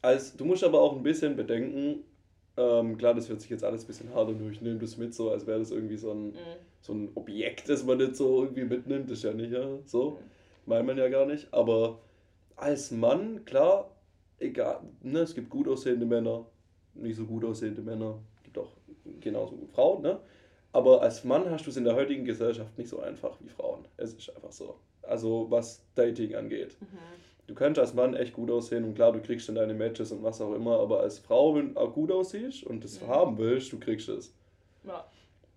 als, 0.00 0.34
du 0.34 0.46
musst 0.46 0.64
aber 0.64 0.80
auch 0.80 0.96
ein 0.96 1.02
bisschen 1.02 1.36
bedenken, 1.36 2.04
ähm, 2.56 2.98
klar, 2.98 3.14
das 3.14 3.28
wird 3.28 3.40
sich 3.40 3.50
jetzt 3.50 3.64
alles 3.64 3.84
ein 3.84 3.86
bisschen 3.86 4.14
harder 4.14 4.34
durch. 4.34 4.60
Nimm 4.60 4.78
das 4.78 4.96
mit 4.96 5.14
so, 5.14 5.30
als 5.30 5.46
wäre 5.46 5.58
das 5.58 5.70
irgendwie 5.70 5.96
so 5.96 6.12
ein, 6.12 6.26
mhm. 6.28 6.36
so 6.80 6.92
ein 6.92 7.10
Objekt, 7.14 7.68
das 7.68 7.84
man 7.84 7.98
nicht 7.98 8.16
so 8.16 8.42
irgendwie 8.42 8.64
mitnimmt. 8.64 9.10
Das 9.10 9.18
ist 9.18 9.24
ja 9.24 9.32
nicht 9.32 9.52
ja, 9.52 9.78
so. 9.86 10.10
Mhm. 10.10 10.16
Meint 10.66 10.86
man 10.86 10.98
ja 10.98 11.08
gar 11.08 11.26
nicht. 11.26 11.48
Aber 11.52 12.00
als 12.56 12.90
Mann, 12.90 13.44
klar, 13.44 13.90
egal, 14.38 14.80
ne, 15.02 15.20
es 15.20 15.34
gibt 15.34 15.50
gut 15.50 15.66
aussehende 15.66 16.06
Männer, 16.06 16.46
nicht 16.94 17.16
so 17.16 17.24
gut 17.24 17.44
aussehende 17.44 17.80
Männer, 17.80 18.18
gibt 18.42 18.58
auch 18.58 18.72
genauso 19.20 19.56
gut 19.56 19.70
Frauen, 19.70 20.02
ne? 20.02 20.20
Aber 20.72 21.02
als 21.02 21.24
Mann 21.24 21.50
hast 21.50 21.66
du 21.66 21.70
es 21.70 21.76
in 21.76 21.84
der 21.84 21.94
heutigen 21.94 22.24
Gesellschaft 22.24 22.78
nicht 22.78 22.88
so 22.88 23.00
einfach 23.00 23.36
wie 23.40 23.48
Frauen. 23.48 23.84
Es 23.98 24.14
ist 24.14 24.34
einfach 24.34 24.52
so. 24.52 24.76
Also 25.02 25.46
was 25.50 25.84
Dating 25.94 26.34
angeht. 26.34 26.76
Mhm. 26.80 26.98
Du 27.52 27.58
kannst 27.58 27.78
als 27.78 27.92
Mann 27.92 28.14
echt 28.14 28.32
gut 28.32 28.50
aussehen 28.50 28.82
und 28.82 28.94
klar, 28.94 29.12
du 29.12 29.20
kriegst 29.20 29.46
dann 29.46 29.56
deine 29.56 29.74
Matches 29.74 30.10
und 30.10 30.22
was 30.22 30.40
auch 30.40 30.54
immer, 30.54 30.78
aber 30.78 31.00
als 31.00 31.18
Frau, 31.18 31.54
wenn 31.54 31.74
du 31.74 31.80
auch 31.80 31.92
gut 31.92 32.10
aussiehst 32.10 32.64
und 32.64 32.82
das 32.82 33.02
mhm. 33.02 33.08
haben 33.08 33.36
willst, 33.36 33.70
du 33.74 33.78
kriegst 33.78 34.08
es. 34.08 34.34
Ja. 34.84 35.04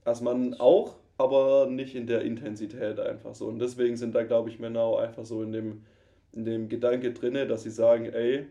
Als 0.03 0.19
Mann 0.19 0.55
auch, 0.55 0.97
aber 1.17 1.67
nicht 1.69 1.95
in 1.95 2.05
der 2.05 2.23
Intensität 2.23 2.99
einfach 2.99 3.33
so. 3.33 3.47
Und 3.47 3.59
deswegen 3.59 3.95
sind 3.95 4.13
da, 4.13 4.23
glaube 4.23 4.49
ich, 4.49 4.59
Männer 4.59 4.81
auch 4.81 4.99
einfach 4.99 5.23
so 5.23 5.41
in 5.41 5.53
dem, 5.53 5.85
in 6.33 6.43
dem 6.43 6.67
Gedanke 6.67 7.13
drinne, 7.13 7.47
dass 7.47 7.63
sie 7.63 7.71
sagen, 7.71 8.07
ey, 8.07 8.45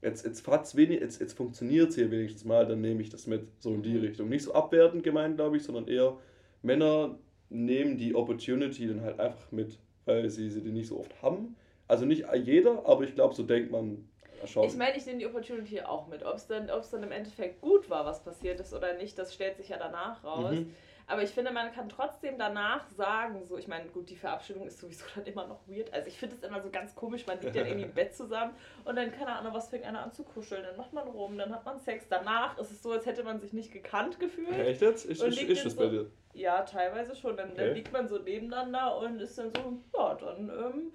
jetzt, 0.00 0.24
jetzt, 0.24 0.76
wenig, 0.76 1.00
jetzt, 1.00 1.20
jetzt 1.20 1.36
funktioniert 1.36 1.88
es 1.88 1.96
hier 1.96 2.12
wenigstens 2.12 2.44
mal, 2.44 2.64
dann 2.64 2.80
nehme 2.80 3.02
ich 3.02 3.10
das 3.10 3.26
mit, 3.26 3.48
so 3.58 3.74
in 3.74 3.82
die 3.82 3.94
mhm. 3.94 4.02
Richtung. 4.02 4.28
Nicht 4.28 4.44
so 4.44 4.54
abwertend 4.54 5.02
gemeint, 5.02 5.34
glaube 5.34 5.56
ich, 5.56 5.64
sondern 5.64 5.88
eher 5.88 6.16
Männer 6.62 7.18
nehmen 7.50 7.98
die 7.98 8.14
Opportunity 8.14 8.86
dann 8.86 9.00
halt 9.00 9.18
einfach 9.18 9.50
mit, 9.50 9.80
weil 10.04 10.30
sie 10.30 10.48
sie 10.48 10.60
nicht 10.60 10.86
so 10.86 11.00
oft 11.00 11.20
haben. 11.22 11.56
Also 11.88 12.06
nicht 12.06 12.24
jeder, 12.34 12.86
aber 12.86 13.02
ich 13.04 13.14
glaube, 13.14 13.34
so 13.34 13.42
denkt 13.42 13.70
man 13.70 14.08
schon. 14.46 14.64
Ich 14.64 14.76
meine, 14.76 14.96
ich 14.96 15.06
nehme 15.06 15.18
die 15.18 15.26
Opportunity 15.26 15.80
auch 15.80 16.06
mit. 16.06 16.24
Ob 16.24 16.36
es 16.36 16.46
dann, 16.46 16.68
dann 16.68 17.02
im 17.02 17.12
Endeffekt 17.12 17.60
gut 17.60 17.90
war, 17.90 18.04
was 18.04 18.22
passiert 18.22 18.60
ist 18.60 18.72
oder 18.72 18.94
nicht, 18.94 19.18
das 19.18 19.34
stellt 19.34 19.56
sich 19.56 19.68
ja 19.68 19.78
danach 19.78 20.24
raus. 20.24 20.52
Mhm. 20.52 20.74
Aber 21.06 21.22
ich 21.22 21.30
finde, 21.30 21.50
man 21.52 21.70
kann 21.72 21.88
trotzdem 21.88 22.38
danach 22.38 22.88
sagen, 22.88 23.44
so, 23.44 23.58
ich 23.58 23.68
meine, 23.68 23.88
gut, 23.90 24.08
die 24.08 24.16
Verabschiedung 24.16 24.66
ist 24.66 24.78
sowieso 24.78 25.04
dann 25.14 25.26
immer 25.26 25.46
noch 25.46 25.60
weird. 25.68 25.92
Also 25.92 26.08
ich 26.08 26.16
finde 26.16 26.36
es 26.36 26.42
immer 26.42 26.62
so 26.62 26.70
ganz 26.70 26.94
komisch, 26.94 27.26
man 27.26 27.38
liegt 27.40 27.54
dann 27.54 27.66
irgendwie 27.66 27.84
im 27.84 27.92
Bett 27.92 28.14
zusammen 28.14 28.54
und 28.84 28.96
dann, 28.96 29.12
keine 29.12 29.36
Ahnung, 29.38 29.52
was 29.52 29.68
fängt 29.68 29.84
einer 29.84 30.02
an 30.02 30.12
zu 30.12 30.24
kuscheln, 30.24 30.62
dann 30.62 30.76
macht 30.76 30.94
man 30.94 31.06
rum, 31.06 31.36
dann 31.36 31.52
hat 31.52 31.64
man 31.66 31.78
Sex. 31.78 32.06
Danach 32.08 32.58
ist 32.58 32.70
es 32.70 32.82
so, 32.82 32.92
als 32.92 33.04
hätte 33.04 33.22
man 33.22 33.38
sich 33.38 33.52
nicht 33.52 33.70
gekannt 33.70 34.18
gefühlt. 34.18 34.50
Ja, 34.50 34.64
echt 34.64 34.80
jetzt? 34.80 35.04
Ist, 35.04 35.22
ist, 35.22 35.42
ist 35.42 35.66
das 35.66 35.74
so, 35.74 35.78
bei 35.78 35.88
dir? 35.88 36.10
Ja, 36.32 36.62
teilweise 36.62 37.14
schon. 37.14 37.36
Dann, 37.36 37.50
okay. 37.50 37.66
dann 37.66 37.74
liegt 37.74 37.92
man 37.92 38.08
so 38.08 38.18
nebeneinander 38.18 38.96
und 38.98 39.20
ist 39.20 39.36
dann 39.36 39.52
so, 39.54 39.78
ja, 39.94 40.14
dann 40.14 40.48
ähm, 40.48 40.92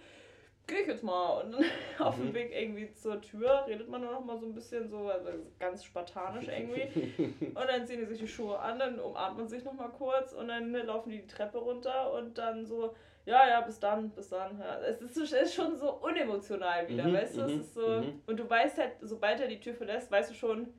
gehe 0.70 0.82
ich 0.82 0.88
jetzt 0.88 1.04
mal. 1.04 1.42
Und 1.42 1.52
dann 1.52 1.66
auf 2.00 2.16
dem 2.16 2.28
mhm. 2.28 2.34
Weg 2.34 2.52
irgendwie 2.54 2.94
zur 2.94 3.20
Tür 3.22 3.66
redet 3.68 3.90
man 3.90 4.02
dann 4.02 4.14
noch 4.14 4.24
mal 4.24 4.38
so 4.38 4.46
ein 4.46 4.54
bisschen 4.54 4.88
so, 4.88 5.10
also 5.10 5.30
ganz 5.60 5.84
spartanisch 5.84 6.48
irgendwie. 6.48 7.34
und 7.46 7.56
dann 7.56 7.86
ziehen 7.86 8.00
die 8.00 8.06
sich 8.06 8.20
die 8.20 8.28
Schuhe 8.28 8.58
an, 8.58 8.80
dann 8.80 9.00
umarmt 9.00 9.38
man 9.38 9.48
sich 9.48 9.64
noch 9.64 9.74
mal 9.74 9.90
kurz 9.90 10.34
und 10.34 10.48
dann 10.48 10.72
laufen 10.72 11.10
die 11.10 11.22
die 11.22 11.28
Treppe 11.28 11.58
runter 11.58 12.14
und 12.14 12.38
dann 12.38 12.66
so, 12.66 12.96
ja, 13.26 13.48
ja, 13.48 13.62
bis 13.62 13.80
dann, 13.80 14.12
bis 14.12 14.30
dann. 14.30 14.60
Ja. 14.60 14.80
Es, 14.82 15.02
ist, 15.02 15.18
es 15.18 15.32
ist 15.32 15.54
schon 15.54 15.78
so 15.78 15.94
unemotional 15.96 16.88
wieder, 16.88 17.06
mhm, 17.06 17.14
weißt 17.14 17.38
du? 17.38 17.42
Es 17.42 17.52
mhm, 17.52 17.60
ist 17.60 17.74
so, 17.74 17.88
mhm. 17.88 18.22
und 18.26 18.38
du 18.38 18.50
weißt 18.50 18.78
halt, 18.78 18.94
sobald 19.02 19.40
er 19.40 19.48
die 19.48 19.60
Tür 19.60 19.74
verlässt, 19.74 20.12
weißt 20.12 20.32
du 20.32 20.36
schon, 20.36 20.74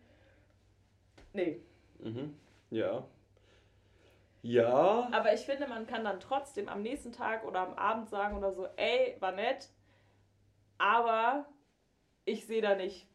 nee. 1.32 1.60
Mhm. 1.98 2.34
Ja. 2.70 3.04
Ja. 4.42 5.08
Aber 5.12 5.34
ich 5.34 5.40
finde, 5.40 5.66
man 5.66 5.86
kann 5.86 6.04
dann 6.04 6.20
trotzdem 6.20 6.68
am 6.68 6.82
nächsten 6.82 7.12
Tag 7.12 7.44
oder 7.44 7.60
am 7.60 7.74
Abend 7.74 8.08
sagen 8.08 8.36
oder 8.38 8.52
so, 8.52 8.66
ey, 8.76 9.16
war 9.20 9.32
nett, 9.32 9.68
aber 10.80 11.46
ich 12.24 12.46
sehe 12.46 12.62
da 12.62 12.74
nicht, 12.74 13.06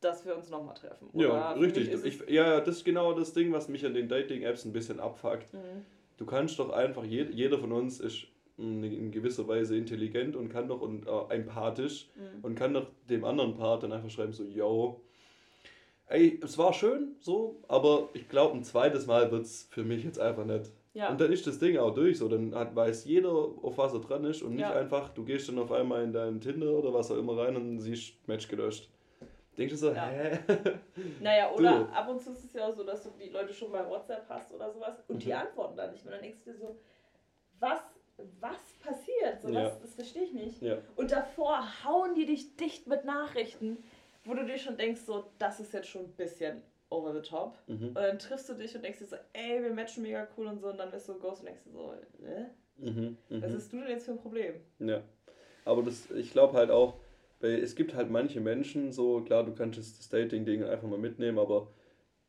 dass 0.00 0.26
wir 0.26 0.36
uns 0.36 0.50
nochmal 0.50 0.74
treffen. 0.74 1.08
Oder 1.12 1.28
ja, 1.28 1.52
richtig. 1.52 1.88
Ich, 2.04 2.28
ja, 2.28 2.60
das 2.60 2.78
ist 2.78 2.84
genau 2.84 3.14
das 3.14 3.32
Ding, 3.32 3.52
was 3.52 3.68
mich 3.68 3.86
an 3.86 3.94
den 3.94 4.08
Dating-Apps 4.08 4.64
ein 4.64 4.72
bisschen 4.72 4.98
abfuckt. 4.98 5.52
Mhm. 5.54 5.86
Du 6.16 6.26
kannst 6.26 6.58
doch 6.58 6.70
einfach, 6.70 7.04
jeder 7.04 7.58
von 7.58 7.72
uns 7.72 8.00
ist 8.00 8.26
in 8.58 9.10
gewisser 9.10 9.48
Weise 9.48 9.76
intelligent 9.76 10.36
und 10.36 10.48
kann 10.48 10.68
doch 10.68 10.80
und 10.80 11.06
äh, 11.06 11.34
empathisch 11.34 12.08
mhm. 12.14 12.44
und 12.44 12.54
kann 12.54 12.74
doch 12.74 12.86
dem 13.08 13.24
anderen 13.24 13.54
Part 13.54 13.82
dann 13.82 13.92
einfach 13.92 14.10
schreiben, 14.10 14.32
so, 14.32 14.44
yo, 14.44 15.00
ey, 16.08 16.38
es 16.42 16.58
war 16.58 16.72
schön, 16.72 17.16
so, 17.20 17.60
aber 17.68 18.08
ich 18.12 18.28
glaube, 18.28 18.56
ein 18.56 18.64
zweites 18.64 19.06
Mal 19.06 19.30
wird 19.30 19.44
es 19.44 19.68
für 19.70 19.84
mich 19.84 20.04
jetzt 20.04 20.18
einfach 20.18 20.44
nicht. 20.44 20.70
Ja. 20.94 21.08
Und 21.08 21.20
dann 21.20 21.32
ist 21.32 21.46
das 21.46 21.58
Ding 21.58 21.78
auch 21.78 21.94
durch, 21.94 22.18
so, 22.18 22.28
dann 22.28 22.54
hat, 22.54 22.76
weiß 22.76 23.06
jeder, 23.06 23.32
auf 23.32 23.78
was 23.78 23.94
er 23.94 24.00
dran 24.00 24.24
ist 24.24 24.42
und 24.42 24.52
nicht 24.56 24.60
ja. 24.60 24.72
einfach, 24.72 25.08
du 25.10 25.24
gehst 25.24 25.48
dann 25.48 25.58
auf 25.58 25.72
einmal 25.72 26.02
in 26.02 26.12
deinen 26.12 26.40
Tinder 26.40 26.70
oder 26.70 26.92
was 26.92 27.10
auch 27.10 27.16
immer 27.16 27.38
rein 27.38 27.56
und 27.56 27.80
siehst 27.80 28.26
Match 28.28 28.46
gelöscht. 28.46 28.90
Denkst 29.56 29.72
du 29.72 29.78
so, 29.78 29.92
ja. 29.92 30.06
hä? 30.06 30.38
Naja, 31.20 31.50
oder 31.50 31.84
du. 31.84 31.92
ab 31.92 32.08
und 32.08 32.20
zu 32.20 32.32
ist 32.32 32.44
es 32.44 32.52
ja 32.52 32.66
auch 32.66 32.74
so, 32.74 32.84
dass 32.84 33.02
du 33.02 33.10
die 33.18 33.30
Leute 33.30 33.52
schon 33.54 33.72
bei 33.72 33.86
WhatsApp 33.86 34.24
hast 34.28 34.52
oder 34.52 34.70
sowas 34.70 35.02
und 35.08 35.16
mhm. 35.16 35.20
die 35.20 35.34
antworten 35.34 35.76
dann 35.76 35.92
nicht 35.92 36.04
mehr. 36.04 36.14
Dann 36.14 36.22
denkst 36.22 36.40
du 36.44 36.52
dir 36.52 36.58
so, 36.58 36.76
was, 37.58 37.80
was 38.40 38.60
passiert? 38.82 39.40
So, 39.40 39.48
ja. 39.48 39.64
was, 39.64 39.80
das 39.80 39.94
verstehe 39.94 40.24
ich 40.24 40.32
nicht. 40.32 40.60
Ja. 40.60 40.76
Und 40.96 41.10
davor 41.10 41.62
hauen 41.84 42.14
die 42.14 42.26
dich 42.26 42.56
dicht 42.56 42.86
mit 42.86 43.04
Nachrichten, 43.04 43.82
wo 44.24 44.34
du 44.34 44.44
dir 44.44 44.58
schon 44.58 44.76
denkst, 44.76 45.02
so, 45.02 45.24
das 45.38 45.60
ist 45.60 45.72
jetzt 45.72 45.88
schon 45.88 46.04
ein 46.04 46.12
bisschen 46.12 46.62
over 46.92 47.12
the 47.12 47.26
top. 47.26 47.56
Mhm. 47.66 47.88
Und 47.88 47.96
dann 47.96 48.18
triffst 48.18 48.48
du 48.48 48.54
dich 48.54 48.74
und 48.74 48.84
denkst 48.84 48.98
dir 48.98 49.06
so, 49.06 49.16
ey, 49.32 49.62
wir 49.62 49.72
matchen 49.72 50.02
mega 50.02 50.26
cool 50.36 50.46
und 50.46 50.60
so. 50.60 50.68
Und 50.68 50.78
dann 50.78 50.90
bist 50.90 51.08
du 51.08 51.18
Ghost 51.18 51.40
und 51.40 51.46
denkst 51.46 51.64
dir 51.64 51.72
so, 51.72 51.94
äh? 52.24 52.44
Mhm, 52.78 53.16
mh. 53.28 53.42
Was 53.42 53.52
hast 53.54 53.72
du 53.72 53.78
denn 53.78 53.88
jetzt 53.88 54.04
für 54.04 54.12
ein 54.12 54.18
Problem? 54.18 54.54
Ja. 54.78 55.02
Aber 55.64 55.82
das, 55.82 56.10
ich 56.10 56.32
glaube 56.32 56.54
halt 56.54 56.70
auch, 56.70 56.98
es 57.40 57.74
gibt 57.74 57.94
halt 57.94 58.10
manche 58.10 58.40
Menschen, 58.40 58.92
so 58.92 59.20
klar, 59.20 59.44
du 59.44 59.52
kannst 59.54 59.78
das 59.78 60.08
Dating-Ding 60.08 60.64
einfach 60.64 60.88
mal 60.88 60.98
mitnehmen, 60.98 61.38
aber 61.38 61.68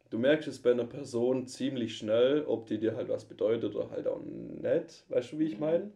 du 0.09 0.17
merkst 0.17 0.47
es 0.47 0.61
bei 0.61 0.71
einer 0.71 0.85
Person 0.85 1.47
ziemlich 1.47 1.97
schnell, 1.97 2.43
ob 2.45 2.65
die 2.67 2.79
dir 2.79 2.95
halt 2.95 3.09
was 3.09 3.25
bedeutet 3.25 3.75
oder 3.75 3.89
halt 3.91 4.07
auch 4.07 4.21
nicht. 4.21 5.05
Weißt 5.09 5.33
du, 5.33 5.39
wie 5.39 5.45
ich 5.45 5.55
mhm. 5.55 5.59
meine? 5.59 5.91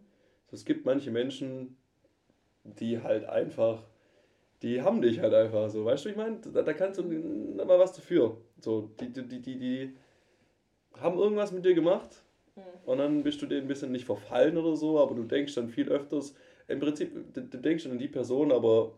So, 0.48 0.56
es 0.56 0.66
gibt 0.66 0.86
manche 0.86 1.12
Menschen, 1.12 1.78
die 2.64 3.02
halt 3.02 3.26
einfach 3.26 3.84
die 4.62 4.82
haben 4.82 5.02
dich 5.02 5.20
halt 5.20 5.34
einfach 5.34 5.70
so, 5.70 5.86
weißt 5.86 6.06
du, 6.06 6.10
ich 6.10 6.16
meine, 6.16 6.40
da, 6.54 6.62
da 6.62 6.74
kannst 6.74 7.00
du 7.00 7.04
mal 7.04 7.80
was 7.80 7.94
dafür. 7.94 8.38
So, 8.60 8.90
die, 9.00 9.12
die, 9.12 9.40
die, 9.42 9.58
die 9.58 9.98
haben 11.00 11.18
irgendwas 11.18 11.52
mit 11.52 11.64
dir 11.66 11.74
gemacht 11.74 12.24
Mhm. 12.58 12.64
Und 12.86 12.98
dann 12.98 13.24
bist 13.24 13.42
du 13.42 13.46
denen 13.46 13.66
ein 13.66 13.68
bisschen 13.68 13.92
nicht 13.92 14.06
verfallen 14.06 14.58
oder 14.58 14.76
so, 14.76 15.00
aber 15.00 15.16
du 15.16 15.24
denkst 15.24 15.56
dann 15.56 15.70
viel 15.70 15.90
öfters, 15.90 16.34
im 16.68 16.80
Prinzip, 16.80 17.34
du, 17.34 17.42
du 17.42 17.58
denkst 17.58 17.84
dann 17.84 17.94
an 17.94 18.00
die 18.00 18.08
Person, 18.08 18.52
aber 18.52 18.94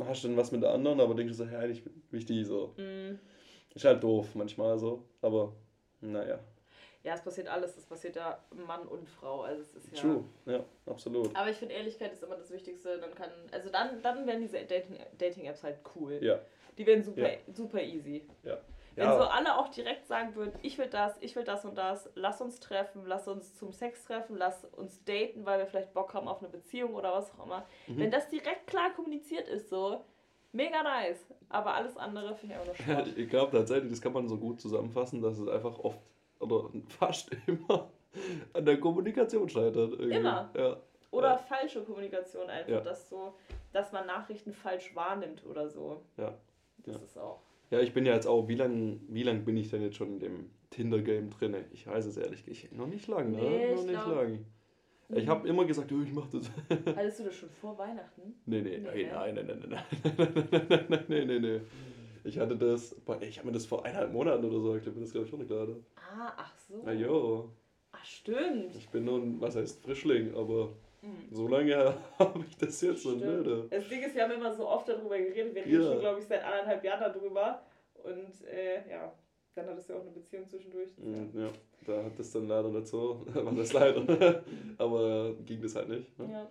hast 0.00 0.24
dann 0.24 0.36
was 0.36 0.52
mit 0.52 0.62
der 0.62 0.70
anderen, 0.70 1.00
aber 1.00 1.14
denkst 1.14 1.36
du 1.36 1.44
so, 1.44 1.50
ja, 1.50 1.60
eigentlich 1.60 1.84
wichtig 2.10 2.46
so. 2.46 2.74
Mhm. 2.76 3.18
Ist 3.74 3.84
halt 3.84 4.02
doof 4.02 4.34
manchmal 4.34 4.78
so, 4.78 5.04
aber 5.22 5.54
naja. 6.00 6.40
Ja, 7.02 7.14
es 7.14 7.22
passiert 7.22 7.48
alles. 7.48 7.78
Es 7.78 7.86
passiert 7.86 8.16
ja 8.16 8.44
Mann 8.66 8.86
und 8.86 9.08
Frau. 9.08 9.40
Also 9.40 9.62
es 9.62 9.74
ist 9.74 9.92
ja. 9.92 10.02
True, 10.02 10.24
ja, 10.44 10.62
absolut. 10.84 11.34
Aber 11.34 11.48
ich 11.48 11.56
finde, 11.56 11.74
Ehrlichkeit 11.74 12.12
ist 12.12 12.22
immer 12.22 12.36
das 12.36 12.50
Wichtigste. 12.50 12.98
Dann 12.98 13.14
kann, 13.14 13.30
also 13.52 13.70
dann, 13.70 14.02
dann 14.02 14.26
werden 14.26 14.42
diese 14.42 14.58
Dating-Apps 15.16 15.62
halt 15.62 15.78
cool. 15.94 16.18
Ja. 16.20 16.40
Die 16.80 16.86
werden 16.86 17.02
super, 17.02 17.30
ja. 17.30 17.38
super 17.52 17.82
easy. 17.82 18.26
Ja. 18.42 18.56
Wenn 18.96 19.04
ja. 19.04 19.18
so 19.18 19.24
alle 19.24 19.58
auch 19.58 19.68
direkt 19.68 20.06
sagen 20.06 20.34
würden, 20.34 20.58
ich 20.62 20.78
will 20.78 20.86
das, 20.86 21.14
ich 21.20 21.36
will 21.36 21.44
das 21.44 21.66
und 21.66 21.76
das, 21.76 22.08
lass 22.14 22.40
uns 22.40 22.58
treffen, 22.58 23.02
lass 23.04 23.28
uns 23.28 23.54
zum 23.54 23.70
Sex 23.70 24.04
treffen, 24.04 24.38
lass 24.38 24.64
uns 24.64 25.04
daten, 25.04 25.44
weil 25.44 25.58
wir 25.58 25.66
vielleicht 25.66 25.92
Bock 25.92 26.14
haben 26.14 26.26
auf 26.26 26.38
eine 26.40 26.48
Beziehung 26.48 26.94
oder 26.94 27.12
was 27.12 27.30
auch 27.32 27.44
immer. 27.44 27.66
Mhm. 27.86 27.98
Wenn 27.98 28.10
das 28.10 28.30
direkt 28.30 28.66
klar 28.66 28.94
kommuniziert 28.96 29.46
ist, 29.46 29.68
so, 29.68 30.02
mega 30.52 30.82
nice. 30.82 31.22
Aber 31.50 31.74
alles 31.74 31.98
andere 31.98 32.34
finde 32.34 32.54
ich 32.54 32.60
auch 32.62 32.66
noch 32.66 32.74
Schrott. 32.74 33.14
ich 33.14 33.28
glaube 33.28 33.58
tatsächlich, 33.58 33.90
das 33.90 34.00
kann 34.00 34.14
man 34.14 34.26
so 34.26 34.38
gut 34.38 34.58
zusammenfassen, 34.58 35.20
dass 35.20 35.38
es 35.38 35.48
einfach 35.48 35.78
oft 35.80 36.00
oder 36.38 36.70
fast 36.88 37.30
immer 37.46 37.90
an 38.54 38.64
der 38.64 38.80
Kommunikation 38.80 39.50
scheitert. 39.50 39.92
Irgendwie. 39.92 40.14
Immer. 40.16 40.50
Ja. 40.56 40.78
Oder 41.10 41.32
ja. 41.32 41.36
falsche 41.36 41.82
Kommunikation 41.82 42.48
einfach, 42.48 42.82
dass 42.84 43.10
so, 43.10 43.34
dass 43.70 43.92
man 43.92 44.06
Nachrichten 44.06 44.54
falsch 44.54 44.94
wahrnimmt 44.96 45.44
oder 45.44 45.68
so. 45.68 46.02
Ja. 46.16 46.34
Das 46.84 46.96
ja. 46.96 47.02
ist 47.02 47.18
auch. 47.18 47.40
Ja, 47.70 47.80
ich 47.80 47.92
bin 47.92 48.04
ja 48.04 48.14
jetzt 48.14 48.26
auch, 48.26 48.48
wie 48.48 48.56
lange 48.56 49.00
wie 49.08 49.22
lang 49.22 49.44
bin 49.44 49.56
ich 49.56 49.70
denn 49.70 49.82
jetzt 49.82 49.96
schon 49.96 50.14
in 50.14 50.18
dem 50.18 50.50
Tinder-Game 50.70 51.30
drin? 51.30 51.54
Ich 51.72 51.86
weiß 51.86 52.06
es 52.06 52.16
ehrlich 52.16 52.44
gesagt 52.44 52.74
noch 52.74 52.86
nicht 52.86 53.06
lange, 53.06 53.30
ne? 53.30 53.42
Nee, 53.42 53.74
noch 53.74 53.84
nicht 53.84 54.06
lange. 54.06 54.44
Ich 55.12 55.28
habe 55.28 55.48
immer 55.48 55.64
gesagt, 55.64 55.90
oh, 55.92 56.02
ich 56.02 56.12
mach 56.12 56.28
das. 56.28 56.50
Hattest 56.96 57.20
du 57.20 57.24
das 57.24 57.34
schon 57.34 57.50
vor 57.50 57.76
Weihnachten? 57.78 58.34
Nee, 58.46 58.62
nee, 58.62 58.78
nee 58.78 59.08
nein, 59.12 59.34
nein, 59.34 59.46
nein, 59.46 59.58
nein, 59.68 59.82
nein, 60.16 60.16
nein, 60.16 60.66
nein, 60.68 60.86
nein, 60.88 61.04
nein, 61.08 61.26
nein, 61.26 61.42
nein. 61.42 61.60
Ich 62.22 62.38
hatte 62.38 62.56
das, 62.56 62.94
ich 63.20 63.38
habe 63.38 63.48
mir 63.48 63.52
das 63.54 63.66
vor 63.66 63.84
eineinhalb 63.84 64.12
Monaten 64.12 64.44
oder 64.44 64.60
so, 64.60 64.76
ich 64.76 64.82
glaube, 64.82 65.00
das 65.00 65.10
glaube 65.10 65.24
ich 65.24 65.30
schon 65.30 65.46
gerade. 65.46 65.82
Ah, 65.96 66.32
ach 66.36 66.54
so. 66.68 66.82
Na 66.84 66.92
jo. 66.92 67.50
Ach, 67.92 68.04
stimmt. 68.04 68.74
Ich 68.76 68.88
bin 68.90 69.04
nun, 69.04 69.40
was 69.40 69.56
heißt 69.56 69.82
Frischling, 69.82 70.34
aber 70.34 70.74
mhm. 71.02 71.28
so 71.30 71.48
lange 71.48 71.94
habe 72.18 72.44
ich 72.48 72.56
das 72.56 72.80
jetzt 72.80 73.02
schon 73.02 73.18
nicht. 73.18 73.72
Das 73.72 73.88
Ding 73.88 74.02
ist, 74.02 74.14
wir 74.14 74.22
haben 74.22 74.32
immer 74.32 74.52
so 74.52 74.68
oft 74.68 74.88
darüber 74.88 75.18
geredet, 75.18 75.54
wir 75.54 75.64
reden 75.64 75.82
ja. 75.82 75.88
schon, 75.88 76.00
glaube 76.00 76.20
ich, 76.20 76.26
seit 76.26 76.42
anderthalb 76.44 76.84
Jahren 76.84 77.12
darüber. 77.12 77.62
Und 78.02 78.46
äh, 78.46 78.88
ja, 78.88 79.12
dann 79.54 79.66
hattest 79.66 79.88
du 79.88 79.92
ja 79.92 79.98
auch 79.98 80.02
eine 80.02 80.12
Beziehung 80.12 80.46
zwischendurch. 80.48 80.96
Mhm, 80.98 81.30
ja, 81.34 81.50
da 81.86 82.04
hat 82.04 82.18
das 82.18 82.30
dann 82.32 82.48
leider 82.48 82.68
nicht 82.70 82.86
so, 82.86 83.24
war 83.32 83.52
das 83.52 83.72
leider, 83.72 84.42
aber 84.78 85.34
ging 85.44 85.60
das 85.60 85.74
halt 85.74 85.88
nicht. 85.88 86.18
Ne? 86.18 86.30
Ja. 86.30 86.50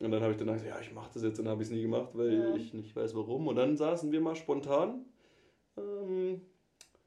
Und 0.00 0.10
dann 0.10 0.20
habe 0.22 0.32
ich 0.32 0.38
dann 0.38 0.48
gesagt, 0.48 0.68
ja, 0.68 0.80
ich 0.80 0.92
mache 0.92 1.10
das 1.14 1.22
jetzt, 1.22 1.38
dann 1.38 1.48
habe 1.48 1.62
ich 1.62 1.68
es 1.68 1.74
nie 1.74 1.82
gemacht, 1.82 2.10
weil 2.14 2.32
ja. 2.32 2.54
ich 2.56 2.74
nicht 2.74 2.94
weiß 2.94 3.14
warum. 3.14 3.46
Und 3.46 3.56
dann 3.56 3.76
saßen 3.76 4.10
wir 4.10 4.20
mal 4.20 4.34
spontan 4.34 5.06
ähm, 5.76 6.42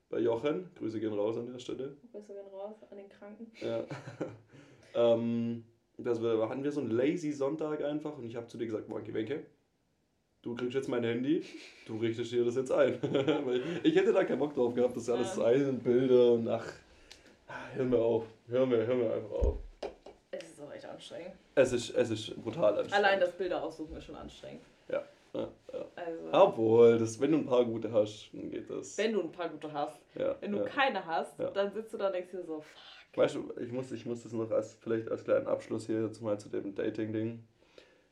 bei 0.09 0.19
Jochen. 0.19 0.71
Grüße 0.75 0.99
gehen 1.01 1.13
raus 1.13 1.37
an 1.37 1.47
der 1.51 1.59
Stelle. 1.59 1.97
Grüße 2.11 2.33
gehen 2.33 2.47
raus 2.53 2.77
an 2.89 2.97
den 2.97 3.09
Kranken. 3.09 3.51
Ja. 3.59 3.83
ähm, 4.95 5.65
das 5.97 6.21
war, 6.21 6.49
hatten 6.49 6.63
wir 6.63 6.71
so 6.71 6.81
einen 6.81 6.91
lazy 6.91 7.31
Sonntag 7.31 7.83
einfach 7.83 8.17
und 8.17 8.25
ich 8.25 8.35
habe 8.35 8.47
zu 8.47 8.57
dir 8.57 8.65
gesagt, 8.65 8.89
Moinki 8.89 9.13
Wenke, 9.13 9.45
du 10.41 10.55
kriegst 10.55 10.75
jetzt 10.75 10.89
mein 10.89 11.03
Handy, 11.03 11.43
du 11.87 11.97
richtest 11.97 12.31
dir 12.31 12.45
das 12.45 12.55
jetzt 12.55 12.71
ein. 12.71 12.97
ich 13.83 13.95
hätte 13.95 14.13
da 14.13 14.23
keinen 14.23 14.39
Bock 14.39 14.53
drauf 14.53 14.73
gehabt, 14.73 14.95
das 14.95 15.09
alles 15.09 15.35
ja. 15.37 15.45
ein 15.45 15.69
und 15.69 15.83
Bilder 15.83 16.33
und 16.33 16.47
ach, 16.47 16.71
hör 17.73 17.85
mir 17.85 17.99
auf, 17.99 18.25
hör 18.47 18.65
mir, 18.65 18.85
hör 18.85 18.95
mir 18.95 19.13
einfach 19.13 19.31
auf 19.31 19.57
echt 20.75 20.85
anstrengend. 20.85 21.33
Es 21.55 21.71
ist, 21.73 21.89
es 21.91 22.09
ist 22.09 22.43
brutal 22.43 22.77
anstrengend. 22.77 22.93
Allein 22.93 23.19
das 23.19 23.31
Bilder 23.31 23.63
aussuchen 23.63 23.95
ist 23.95 24.05
schon 24.05 24.15
anstrengend. 24.15 24.63
Ja. 24.87 25.03
ja, 25.33 25.47
ja. 25.73 25.85
Also, 25.95 26.29
Obwohl, 26.31 26.97
das, 26.97 27.19
wenn 27.19 27.31
du 27.31 27.37
ein 27.39 27.45
paar 27.45 27.65
gute 27.65 27.91
hast, 27.91 28.29
dann 28.33 28.51
geht 28.51 28.69
das. 28.69 28.97
Wenn 28.97 29.13
du 29.13 29.21
ein 29.21 29.31
paar 29.31 29.49
gute 29.49 29.71
hast. 29.71 29.99
Ja, 30.15 30.35
wenn 30.41 30.51
du 30.51 30.63
keine 30.63 31.05
hast, 31.05 31.39
dann 31.39 31.71
sitzt 31.71 31.93
du 31.93 31.97
da 31.97 32.07
und 32.07 32.13
denkst 32.13 32.31
dir 32.31 32.43
so, 32.43 32.61
fuck. 32.61 32.94
Weißt 33.15 33.35
du, 33.35 33.53
ich 33.61 33.71
muss, 33.71 33.91
ich 33.91 34.05
muss 34.05 34.23
das 34.23 34.33
noch 34.33 34.51
als, 34.51 34.73
vielleicht 34.73 35.09
als 35.09 35.23
kleinen 35.23 35.47
Abschluss 35.47 35.85
hier 35.85 36.01
jetzt 36.01 36.21
mal 36.21 36.39
zu 36.39 36.49
dem 36.49 36.75
Dating-Ding. 36.75 37.43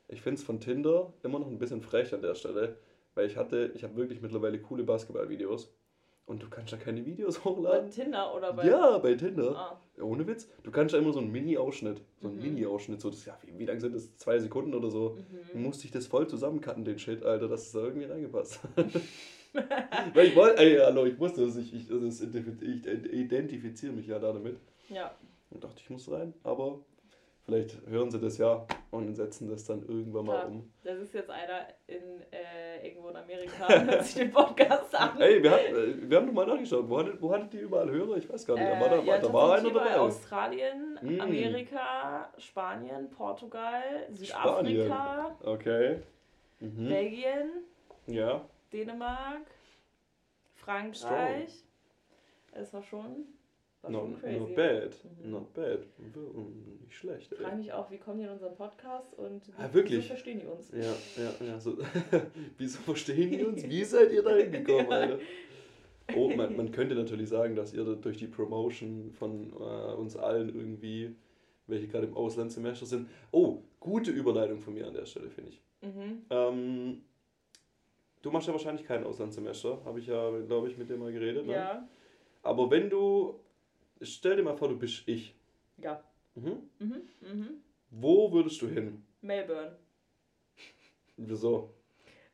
Ich 0.07 0.21
finde 0.21 0.39
es 0.39 0.43
von 0.43 0.59
Tinder 0.59 1.13
immer 1.23 1.39
noch 1.39 1.47
ein 1.47 1.59
bisschen 1.59 1.81
frech 1.81 2.13
an 2.13 2.21
der 2.21 2.35
Stelle, 2.35 2.77
weil 3.15 3.27
ich 3.27 3.37
hatte, 3.37 3.71
ich 3.75 3.83
habe 3.83 3.95
wirklich 3.95 4.21
mittlerweile 4.21 4.59
coole 4.59 4.83
Basketball-Videos 4.83 5.73
und 6.25 6.41
du 6.41 6.49
kannst 6.49 6.71
da 6.71 6.77
keine 6.77 7.05
Videos 7.05 7.43
hochladen. 7.43 7.89
Bei 7.89 7.95
Tinder 7.95 8.33
oder 8.33 8.53
bei. 8.53 8.65
Ja, 8.65 8.97
bei 8.97 9.13
Tinder. 9.15 9.55
Ah. 9.55 9.81
Ohne 10.01 10.25
Witz. 10.25 10.49
Du 10.63 10.71
kannst 10.71 10.93
da 10.93 10.97
immer 10.97 11.11
so 11.11 11.19
einen 11.19 11.31
Mini-Ausschnitt. 11.31 12.01
So 12.21 12.29
einen 12.29 12.37
mhm. 12.37 12.43
Mini-Ausschnitt. 12.43 13.01
So, 13.01 13.09
das, 13.09 13.25
ja, 13.25 13.37
wie, 13.43 13.59
wie 13.59 13.65
lang 13.65 13.79
sind 13.81 13.93
das? 13.93 14.15
Zwei 14.17 14.39
Sekunden 14.39 14.73
oder 14.73 14.89
so. 14.89 15.17
Mhm. 15.17 15.37
Du 15.51 15.57
musst 15.57 15.83
dich 15.83 15.91
das 15.91 16.07
voll 16.07 16.27
zusammencutten, 16.27 16.85
den 16.85 16.97
Shit, 16.97 17.23
Alter, 17.23 17.49
dass 17.49 17.67
es 17.67 17.71
da 17.73 17.79
irgendwie 17.79 18.05
reingepasst. 18.05 18.61
Weil 20.13 20.27
ich 20.27 20.35
wollte, 20.35 20.61
ey, 20.61 20.77
hallo, 20.77 21.05
ich 21.05 21.19
wusste 21.19 21.45
das, 21.45 21.57
ich, 21.57 21.73
ich, 21.73 21.87
das 21.87 22.21
ich 22.21 23.13
identifiziere 23.13 23.93
mich 23.93 24.07
ja 24.07 24.17
da 24.17 24.33
damit. 24.33 24.57
Ja. 24.89 25.15
Und 25.49 25.63
dachte, 25.63 25.79
ich 25.79 25.89
muss 25.89 26.09
rein, 26.11 26.33
aber 26.43 26.79
Vielleicht 27.45 27.85
hören 27.87 28.09
sie 28.09 28.19
das 28.19 28.37
ja 28.37 28.65
und 28.91 29.13
setzen 29.15 29.49
das 29.49 29.65
dann 29.65 29.85
irgendwann 29.85 30.25
mal 30.25 30.39
ja, 30.39 30.45
um. 30.45 30.71
Das 30.81 30.97
ist 30.99 31.13
jetzt 31.13 31.29
einer 31.29 31.67
in, 31.87 32.21
äh, 32.31 32.87
irgendwo 32.87 33.09
in 33.09 33.17
Amerika, 33.17 33.67
hört 33.85 34.05
sich 34.05 34.15
den 34.15 34.31
Podcast 34.31 34.95
an. 34.95 35.19
Ey, 35.19 35.43
wir, 35.43 35.51
hat, 35.51 35.65
äh, 35.65 36.09
wir 36.09 36.17
haben 36.17 36.27
doch 36.27 36.33
mal 36.33 36.47
nachgeschaut. 36.47 36.87
Wo 36.87 36.99
hattet, 36.99 37.21
wo 37.21 37.33
hattet 37.33 37.51
die 37.51 37.57
überall 37.57 37.91
Hörer? 37.91 38.15
Ich 38.15 38.29
weiß 38.29 38.45
gar 38.45 38.53
nicht. 38.53 38.65
Äh, 38.65 38.79
war 38.79 38.89
da, 38.89 38.99
ja, 39.01 39.17
da 39.17 39.33
war 39.33 39.55
einer 39.55 39.71
dabei. 39.71 39.99
Australien, 39.99 40.97
mm. 41.01 41.19
Amerika, 41.19 42.29
Spanien, 42.37 43.09
Portugal, 43.09 44.07
Südafrika. 44.09 45.35
Spanien. 45.35 45.53
Okay. 45.53 45.99
Mhm. 46.61 46.87
Belgien. 46.87 47.49
Ja. 48.07 48.41
Dänemark. 48.71 49.41
Frankreich. 50.55 51.65
Das 52.53 52.73
war 52.73 52.83
schon. 52.83 53.25
War 53.83 53.91
not, 53.91 54.21
crazy. 54.21 54.39
Not 54.39 54.55
bad. 54.55 54.95
Mhm. 55.21 55.31
Not 55.31 55.53
bad. 55.53 55.79
Nicht 56.81 56.95
schlecht. 56.95 57.33
Ich 57.33 57.37
frage 57.37 57.57
mich 57.57 57.73
auch, 57.73 57.91
wie 57.91 57.97
kommen 57.97 58.19
die 58.19 58.23
in 58.23 58.29
unseren 58.29 58.55
Podcast 58.55 59.13
und 59.15 59.45
wie, 59.45 59.51
ah, 59.57 59.73
wirklich? 59.73 59.97
wieso 59.99 60.07
verstehen 60.07 60.39
die 60.39 60.45
uns? 60.45 60.71
Ja, 60.71 60.95
ja, 61.21 61.45
ja. 61.45 61.59
So. 61.59 61.77
wieso 62.57 62.79
verstehen 62.79 63.31
die 63.31 63.43
uns? 63.43 63.61
Wie 63.67 63.83
seid 63.83 64.13
ihr 64.13 64.23
da 64.23 64.35
hingekommen, 64.35 64.89
ja. 64.89 64.97
Alter? 64.97 65.19
Oh, 66.15 66.29
man, 66.29 66.55
man 66.55 66.71
könnte 66.71 66.95
natürlich 66.95 67.27
sagen, 67.27 67.57
dass 67.57 67.73
ihr 67.73 67.83
durch 67.83 68.15
die 68.15 68.27
Promotion 68.27 69.11
von 69.11 69.51
äh, 69.51 69.93
uns 69.95 70.15
allen 70.15 70.47
irgendwie, 70.47 71.15
welche 71.67 71.87
gerade 71.87 72.07
im 72.07 72.15
Auslandssemester 72.15 72.85
sind. 72.85 73.09
Oh, 73.31 73.63
gute 73.81 74.11
Überleitung 74.11 74.59
von 74.59 74.75
mir 74.75 74.87
an 74.87 74.93
der 74.93 75.05
Stelle, 75.05 75.29
finde 75.29 75.51
ich. 75.51 75.61
Mhm. 75.81 76.21
Ähm, 76.29 77.01
du 78.21 78.31
machst 78.31 78.47
ja 78.47 78.53
wahrscheinlich 78.53 78.85
kein 78.85 79.03
Auslandssemester, 79.03 79.81
habe 79.83 79.99
ich 79.99 80.07
ja, 80.07 80.39
glaube 80.47 80.69
ich, 80.69 80.77
mit 80.77 80.89
dir 80.89 80.95
mal 80.95 81.11
geredet. 81.11 81.45
Ne? 81.45 81.53
Ja. 81.53 81.87
Aber 82.43 82.71
wenn 82.71 82.89
du 82.89 83.39
stell 84.05 84.35
dir 84.35 84.43
mal 84.43 84.57
vor, 84.57 84.69
du 84.69 84.77
bist 84.77 85.07
ich. 85.07 85.35
Ja. 85.77 86.03
Mhm. 86.35 86.69
Mhm. 86.79 87.09
Mhm. 87.21 87.63
Wo 87.89 88.31
würdest 88.31 88.61
du 88.61 88.67
hin? 88.67 89.05
Melbourne. 89.21 89.77
Wieso? 91.17 91.73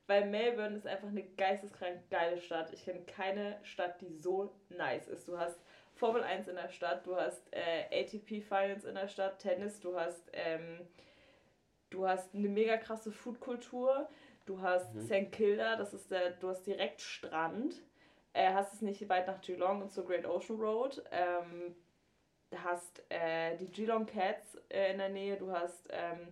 Weil 0.07 0.29
Melbourne 0.29 0.75
ist 0.75 0.87
einfach 0.87 1.09
eine 1.09 1.23
geisteskrank 1.23 2.09
geile 2.09 2.39
Stadt. 2.39 2.73
Ich 2.73 2.85
kenne 2.85 3.01
keine 3.01 3.59
Stadt, 3.63 4.01
die 4.01 4.09
so 4.09 4.51
nice 4.69 5.07
ist. 5.07 5.27
Du 5.27 5.37
hast 5.37 5.59
Formel 5.99 6.23
1 6.23 6.47
in 6.47 6.55
der 6.55 6.69
Stadt, 6.69 7.05
du 7.05 7.15
hast 7.15 7.43
äh, 7.51 7.83
ATP 7.91 8.41
Finals 8.41 8.85
in 8.85 8.95
der 8.95 9.09
Stadt, 9.09 9.39
Tennis, 9.39 9.81
du 9.81 9.99
hast, 9.99 10.29
ähm, 10.31 10.79
du 11.89 12.07
hast 12.07 12.33
eine 12.33 12.47
mega 12.47 12.77
krasse 12.77 13.11
Foodkultur, 13.11 14.07
du 14.45 14.61
hast 14.61 14.95
mhm. 14.95 15.01
St. 15.01 15.31
Kilda, 15.31 15.75
das 15.75 15.93
ist 15.93 16.09
der, 16.09 16.31
du 16.31 16.47
hast 16.47 16.65
direkt 16.65 17.01
Strand 17.01 17.75
äh, 18.39 18.53
hast 18.53 18.73
es 18.73 18.81
nicht 18.81 19.07
weit 19.09 19.27
nach 19.27 19.41
Geelong 19.41 19.81
und 19.81 19.91
zur 19.91 20.05
Great 20.05 20.25
Ocean 20.25 20.59
Road. 20.59 21.03
Ähm, 21.11 21.75
hast 22.55 23.03
äh, 23.09 23.57
die 23.57 23.67
Geelong 23.67 24.05
Cats 24.05 24.57
äh, 24.69 24.91
in 24.91 24.97
der 24.97 25.09
Nähe, 25.09 25.35
du 25.35 25.51
hast 25.51 25.87
ähm, 25.91 26.29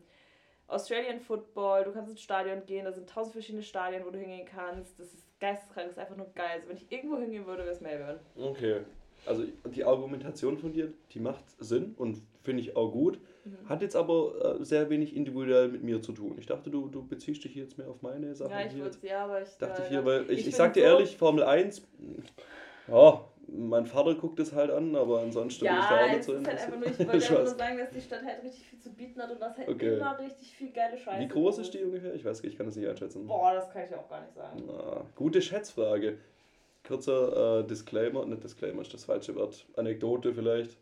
Australian 0.68 1.20
Football, 1.20 1.84
du 1.84 1.92
kannst 1.92 2.12
ins 2.12 2.22
Stadion 2.22 2.66
gehen, 2.66 2.86
da 2.86 2.92
sind 2.92 3.10
tausend 3.10 3.34
verschiedene 3.34 3.64
Stadien, 3.64 4.06
wo 4.06 4.10
du 4.10 4.20
hingehen 4.20 4.48
kannst. 4.48 5.00
Das 5.00 5.14
ist 5.14 5.28
geisteskrank, 5.40 5.88
das 5.88 5.98
ist 5.98 6.00
einfach 6.00 6.18
nur 6.18 6.32
geil. 6.34 6.56
Also 6.56 6.70
wenn 6.70 6.78
ich 6.78 6.92
irgendwo 6.92 7.18
hingehen 7.18 7.46
würde, 7.46 7.64
wäre 7.64 7.74
es 7.74 7.82
Melbourne. 7.82 8.20
Okay. 8.36 8.82
Also 9.26 9.44
die 9.66 9.84
Argumentation 9.84 10.58
von 10.58 10.72
dir, 10.72 10.94
die 11.12 11.20
macht 11.20 11.44
Sinn 11.60 11.94
und 11.98 12.22
finde 12.42 12.62
ich 12.62 12.76
auch 12.76 12.92
gut. 12.92 13.20
Mhm. 13.48 13.70
Hat 13.70 13.82
jetzt 13.82 13.96
aber 13.96 14.60
äh, 14.60 14.64
sehr 14.64 14.90
wenig 14.90 15.16
individuell 15.16 15.68
mit 15.70 15.84
mir 15.84 16.02
zu 16.02 16.12
tun. 16.12 16.36
Ich 16.40 16.46
dachte, 16.46 16.70
du, 16.70 16.88
du 16.88 17.06
beziehst 17.06 17.44
dich 17.44 17.56
jetzt 17.56 17.78
mehr 17.78 17.90
auf 17.90 18.02
meine 18.02 18.36
Sachen. 18.36 18.52
Ja, 18.52 18.66
ich 18.66 18.76
würde 18.76 18.98
ja, 19.02 19.24
aber 19.26 19.42
ich. 19.42 19.50
Dachte 19.58 19.84
ich 19.84 19.90
hier, 19.90 20.06
weil 20.06 20.24
ich, 20.24 20.40
ich, 20.40 20.48
ich 20.48 20.56
sag 20.56 20.74
dir 20.74 20.82
so 20.82 20.86
ehrlich, 20.88 21.18
Formel 21.18 21.44
1, 21.44 21.82
ja, 22.88 23.24
mein 23.48 23.86
Vater 23.86 24.16
guckt 24.16 24.40
es 24.40 24.54
halt 24.54 24.72
an, 24.72 24.96
aber 24.96 25.22
ansonsten 25.22 25.66
ja, 25.66 25.74
bin 25.74 25.82
ich 25.82 25.88
da 25.88 26.06
auch 26.06 26.10
nicht 26.10 26.24
so 26.24 26.36
Halt 26.36 26.48
einfach 26.48 26.78
nur, 26.78 26.88
ich 26.88 27.00
wollte 27.00 27.12
einfach 27.14 27.38
nur 27.38 27.48
sagen, 27.48 27.78
dass 27.78 27.90
die 27.92 28.02
Stadt 28.02 28.26
halt 28.26 28.44
richtig 28.44 28.66
viel 28.66 28.80
zu 28.80 28.94
bieten 28.94 29.22
hat 29.22 29.32
und 29.32 29.42
das 29.42 29.58
halt 29.58 29.70
okay. 29.70 29.96
immer 29.96 30.20
richtig 30.20 30.56
viel 30.56 30.72
geile 30.72 30.98
Scheiße. 30.98 31.22
Wie 31.22 31.28
groß 31.28 31.60
ist 31.60 31.74
die 31.74 31.84
ungefähr? 31.84 32.14
Ich 32.14 32.26
weiß, 32.26 32.44
ich 32.44 32.58
kann 32.58 32.66
das 32.66 32.76
nicht 32.76 32.88
einschätzen. 32.88 33.26
Boah, 33.26 33.54
das 33.54 33.72
kann 33.72 33.84
ich 33.84 33.96
auch 33.96 34.10
gar 34.10 34.22
nicht 34.22 34.34
sagen. 34.34 34.64
Na, 34.68 35.06
gute 35.16 35.42
Schätzfrage. 35.42 36.18
kurzer 36.86 37.60
äh, 37.60 37.68
Disclaimer, 37.68 38.26
nicht 38.26 38.44
Disclaimer 38.44 38.82
ist 38.82 38.94
das 38.94 39.06
falsche 39.06 39.36
Wort, 39.36 39.66
Anekdote 39.76 40.34
vielleicht 40.34 40.78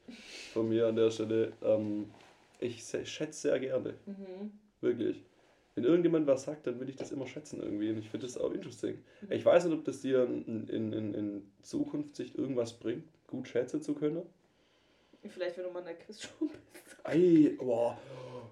von 0.53 0.70
mir 0.70 0.88
an 0.88 0.95
der 0.95 1.11
Stelle. 1.11 1.53
Ähm, 1.63 2.11
ich 2.66 2.84
schätze 2.84 3.41
sehr 3.49 3.59
gerne. 3.59 3.95
Mhm. 4.05 4.51
Wirklich. 4.82 5.24
Wenn 5.76 5.84
irgendjemand 5.84 6.26
was 6.26 6.43
sagt, 6.43 6.68
dann 6.68 6.80
will 6.80 6.88
ich 6.88 6.95
das 6.95 7.11
immer 7.11 7.28
schätzen 7.28 7.61
irgendwie. 7.61 7.89
Und 7.89 7.97
ich 7.97 8.09
finde 8.09 8.26
das 8.26 8.38
auch 8.38 8.51
interesting. 8.51 9.03
Mhm. 9.22 9.32
Ich 9.32 9.45
weiß 9.45 9.66
nicht, 9.66 9.74
ob 9.74 9.84
das 9.84 10.01
dir 10.01 10.24
in, 10.24 10.68
in, 10.68 10.93
in, 10.93 11.13
in 11.13 11.51
Zukunft 11.61 12.16
sich 12.16 12.38
irgendwas 12.38 12.74
bringt, 12.80 13.03
gut 13.28 13.47
schätzen 13.47 13.82
zu 13.82 13.93
können. 13.93 14.22
Vielleicht, 15.28 15.57
wenn 15.57 15.66
du 15.66 15.72
mal 15.72 15.80
in 15.80 15.86
der 15.86 15.95
Quizshow 15.95 16.30
bist. 16.74 16.97
Ei, 17.03 17.55
boah. 17.57 17.97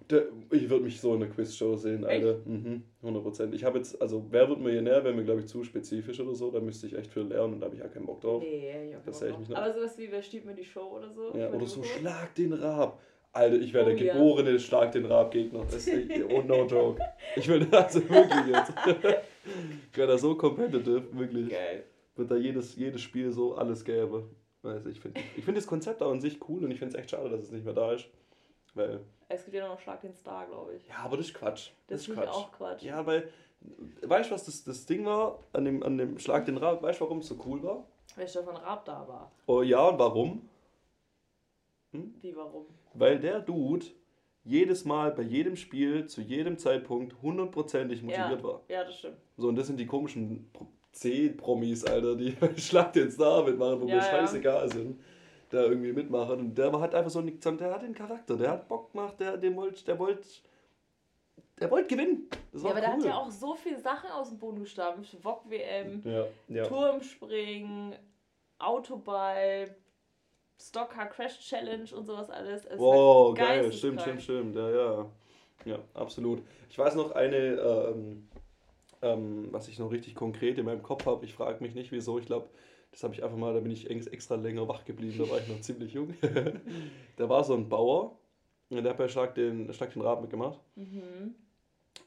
Der, 0.09 0.28
ich 0.51 0.70
würde 0.70 0.84
mich 0.84 0.99
so 0.99 1.14
in 1.14 1.22
der 1.22 1.30
Quizshow 1.30 1.78
sehen, 1.78 2.03
Alter. 2.03 2.39
Mhm, 2.45 2.84
100%. 3.01 3.53
Ich 3.53 3.64
habe 3.64 3.78
jetzt, 3.78 4.01
also 4.01 4.26
wer 4.32 4.49
wird 4.49 4.59
Millionär, 4.59 5.03
wäre 5.03 5.14
mir, 5.14 5.24
glaube 5.24 5.39
ich, 5.41 5.47
zu 5.47 5.64
spezifisch 5.64 6.20
oder 6.20 6.36
so. 6.36 6.51
Da 6.51 6.59
müsste 6.59 6.88
ich 6.88 6.95
echt 6.95 7.14
viel 7.14 7.24
lernen 7.24 7.53
und 7.53 7.59
da 7.61 7.68
habe 7.68 7.76
ich 7.76 7.82
ja 7.82 7.88
keinen 7.88 8.05
Bock 8.05 8.20
drauf. 8.22 8.43
Nee, 8.43 8.91
ja, 8.91 8.99
das 9.05 9.22
ich 9.22 9.38
mich 9.38 9.55
Aber 9.55 9.74
sowas 9.74 9.97
wie, 9.97 10.11
wer 10.11 10.22
stiebt 10.22 10.45
mir 10.45 10.55
die 10.55 10.66
Show 10.66 10.97
oder 10.97 11.11
so? 11.14 11.34
Ja, 11.38 11.51
oder 11.51 11.68
so, 11.68 11.84
Schlag 11.84 12.36
den 12.36 12.53
Rab. 12.53 12.99
Alter, 13.34 13.56
ich 13.56 13.74
wäre 13.74 13.86
oh, 13.86 13.90
der 13.90 13.96
geborene 13.96 14.52
ja. 14.52 14.60
Schlag 14.60 14.92
den 14.92 15.06
Rab-Gegner. 15.06 15.66
Oh, 16.30 16.42
no 16.44 16.66
joke. 16.66 17.02
Ich 17.36 17.48
will 17.48 17.68
also 17.72 18.08
wirklich 18.08 18.48
jetzt. 18.48 18.74
ich 19.92 19.98
wäre 19.98 20.08
da 20.08 20.18
so 20.20 20.36
competitive, 20.36 21.04
wirklich. 21.18 21.50
Geil. 21.50 21.84
Wird 22.16 22.30
da 22.30 22.36
jedes, 22.36 22.76
jedes 22.76 23.02
Spiel 23.02 23.32
so 23.32 23.56
alles 23.56 23.84
gäbe. 23.84 24.30
Weiß 24.62 24.86
ich 24.86 25.00
finde 25.00 25.20
ich 25.36 25.44
find 25.44 25.58
das 25.58 25.66
Konzept 25.66 26.02
auch 26.04 26.12
an 26.12 26.22
sich 26.22 26.40
cool 26.48 26.64
und 26.64 26.72
ich 26.72 26.80
finde 26.80 26.96
es 26.96 27.00
echt 27.00 27.10
schade, 27.10 27.30
dass 27.30 27.42
es 27.42 27.52
nicht 27.52 27.66
mehr 27.66 27.74
da 27.74 27.92
ist. 27.92 28.06
Weil 28.76 29.02
es 29.28 29.44
gibt 29.44 29.56
ja 29.56 29.68
noch 29.68 29.80
Schlag 29.80 30.02
den 30.02 30.14
Star, 30.14 30.46
glaube 30.46 30.76
ich. 30.76 30.88
Ja, 30.88 30.98
aber 31.04 31.18
das 31.18 31.28
ist 31.28 31.34
Quatsch. 31.34 31.72
Das, 31.88 32.02
das 32.02 32.08
ist 32.08 32.14
Quatsch. 32.14 32.30
auch 32.30 32.52
Quatsch. 32.52 32.84
Ja, 32.84 33.04
weil, 33.06 33.30
weißt 34.04 34.30
du, 34.30 34.36
was 34.36 34.46
das, 34.46 34.64
das 34.64 34.86
Ding 34.86 35.06
war 35.06 35.40
an 35.54 35.66
dem, 35.66 35.82
an 35.82 35.98
dem 35.98 36.20
Schlag 36.20 36.46
den 36.46 36.58
Raab? 36.58 36.84
Weißt 36.84 37.00
du, 37.00 37.06
warum 37.06 37.18
es 37.18 37.28
so 37.28 37.38
cool 37.46 37.64
war? 37.64 37.86
Weil 38.16 38.28
Stefan 38.28 38.56
Raab 38.58 38.86
da 38.86 39.08
war. 39.08 39.32
Oh 39.48 39.64
ja, 39.64 39.88
und 39.88 39.98
warum? 39.98 40.48
Hm? 41.92 42.14
Wie, 42.22 42.36
warum? 42.36 42.68
Weil 42.94 43.20
der 43.20 43.39
Dude 43.39 43.86
jedes 44.44 44.86
Mal 44.86 45.12
bei 45.12 45.24
jedem 45.24 45.56
Spiel 45.56 46.06
zu 46.06 46.22
jedem 46.22 46.58
Zeitpunkt 46.58 47.22
hundertprozentig 47.22 48.04
motiviert 48.04 48.41
ja. 48.41 48.44
war. 48.44 48.62
Ja, 48.68 48.84
das 48.84 48.98
stimmt. 48.98 49.18
So, 49.38 49.48
und 49.48 49.56
das 49.56 49.68
sind 49.68 49.80
die 49.80 49.86
komischen 49.86 50.50
C-Promis, 50.91 51.86
Alter, 51.86 52.16
die 52.16 52.36
Schlag 52.58 52.94
den 52.94 53.10
Star 53.12 53.44
mitmachen, 53.44 53.82
wo 53.82 53.88
ja, 53.88 53.96
mir 53.96 54.02
scheißegal 54.02 54.72
sind, 54.72 55.00
da 55.50 55.64
irgendwie 55.64 55.94
mitmachen. 55.94 56.39
Und 56.39 56.58
der 56.58 56.80
hat 56.80 56.94
einfach 56.94 57.12
so 57.12 57.20
einen, 57.20 57.39
der 57.39 57.74
hat 57.74 57.82
den 57.82 57.96
Charakter, 57.96 58.36
der 58.36 58.52
hat 58.52 58.68
Bock 58.68 58.91
gemacht, 58.91 59.20
der, 59.20 59.38
der 59.38 59.56
wollte, 59.56 59.84
der 59.86 59.98
wollte, 59.98 60.28
der 61.60 61.72
wollte 61.72 61.96
gewinnen. 61.96 62.30
Das 62.52 62.64
war 62.64 62.72
ja, 62.72 62.78
aber 62.78 62.96
cool. 62.96 63.02
der 63.02 63.12
hat 63.12 63.18
ja 63.18 63.22
auch 63.22 63.32
so 63.32 63.56
viele 63.56 63.80
Sachen 63.80 64.12
aus 64.12 64.30
dem 64.30 64.38
Boden 64.38 64.60
gestampft. 64.60 65.24
Wok-WM, 65.24 66.02
ja, 66.04 66.26
ja. 66.50 66.68
Turmspringen, 66.68 67.96
Autoball, 68.60 69.76
Stockcar 70.60 71.08
Crash 71.10 71.39
Challenge 71.39 71.89
und 71.95 72.06
sowas 72.06 72.30
alles. 72.30 72.66
Es 72.66 72.80
wow, 72.80 73.34
geil, 73.36 73.72
stimmt, 73.72 74.01
stimmt, 74.01 74.22
stimmt, 74.22 74.56
ja, 74.56 74.70
ja. 74.70 75.10
Ja, 75.66 75.80
absolut. 75.93 76.41
Ich 76.70 76.78
weiß 76.78 76.95
noch 76.95 77.12
eine, 77.12 77.38
ähm, 77.38 78.28
ähm, 79.01 79.47
was 79.51 79.68
ich 79.68 79.80
noch 79.80 79.91
richtig 79.91 80.16
konkret 80.16 80.58
in 80.58 80.66
meinem 80.66 80.84
Kopf 80.84 81.06
habe. 81.06 81.24
Ich 81.26 81.34
frage 81.34 81.64
mich 81.64 81.74
nicht, 81.74 81.91
wieso. 81.91 82.20
Ich 82.20 82.26
glaube, 82.26 82.49
das 82.91 83.04
habe 83.04 83.14
ich 83.14 83.24
einfach 83.24 83.38
mal, 83.38 83.54
da 83.54 83.60
bin 83.60 83.72
ich 83.72 83.89
extra 83.89 84.36
länger 84.36 84.68
wach 84.68 84.86
geblieben, 84.86 85.16
da 85.18 85.30
war 85.30 85.39
ich 85.39 85.47
noch 85.47 85.60
ziemlich 85.62 85.93
jung. 85.93 86.14
da 87.18 87.30
war 87.30 87.43
so 87.43 87.54
ein 87.54 87.70
Bauer, 87.70 88.18
der 88.70 88.84
hat 88.84 88.97
bei 88.97 89.08
Schlag 89.08 89.36
den, 89.36 89.74
Schlag 89.74 89.93
den 89.93 90.01
Rab 90.01 90.22
mitgemacht. 90.22 90.60
Mhm. 90.76 91.36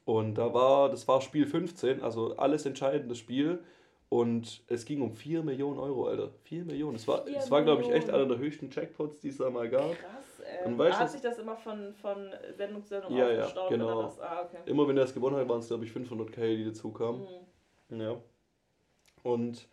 Und 0.05 0.35
da 0.37 0.53
war, 0.53 0.89
das 0.89 1.07
war 1.09 1.21
Spiel 1.21 1.47
15, 1.47 2.03
also 2.03 2.37
alles 2.37 2.67
entscheidendes 2.67 3.19
Spiel. 3.19 3.63
Und 4.09 4.63
es 4.69 4.85
ging 4.85 5.03
um 5.03 5.13
4 5.13 5.43
Millionen 5.43 5.79
Euro, 5.79 6.07
Alter. 6.07 6.31
4 6.45 6.65
Millionen. 6.65 6.95
Das 6.95 7.09
war, 7.09 7.25
war 7.27 7.63
glaube 7.63 7.83
ich, 7.83 7.91
echt 7.91 8.09
einer 8.09 8.27
der 8.27 8.39
höchsten 8.39 8.71
Jackpots, 8.71 9.21
die 9.21 9.29
es 9.29 9.39
da 9.39 9.51
mal 9.51 9.69
gab. 9.69 9.93
Krass. 9.99 10.27
Ähm, 10.65 10.79
weißt, 10.79 10.99
hat 10.99 11.11
sich 11.11 11.21
das 11.21 11.39
immer 11.39 11.57
von, 11.57 11.93
von 11.95 12.31
Sendung 12.57 12.83
zu 12.83 12.91
Sendung 12.91 13.17
ja, 13.17 13.31
ja, 13.31 13.69
genau. 13.69 14.03
Das, 14.03 14.21
ah, 14.21 14.43
okay. 14.45 14.59
Immer 14.67 14.87
wenn 14.87 14.97
er 14.97 15.05
es 15.05 15.15
gewonnen 15.15 15.37
hat, 15.37 15.49
waren 15.49 15.59
es, 15.59 15.69
glaube 15.69 15.85
ich, 15.85 15.91
500k, 15.91 16.57
die 16.57 16.65
dazu 16.65 16.93
kamen. 16.93 17.27
Mhm. 17.89 18.01
Ja. 18.01 18.17
Und 19.25 19.69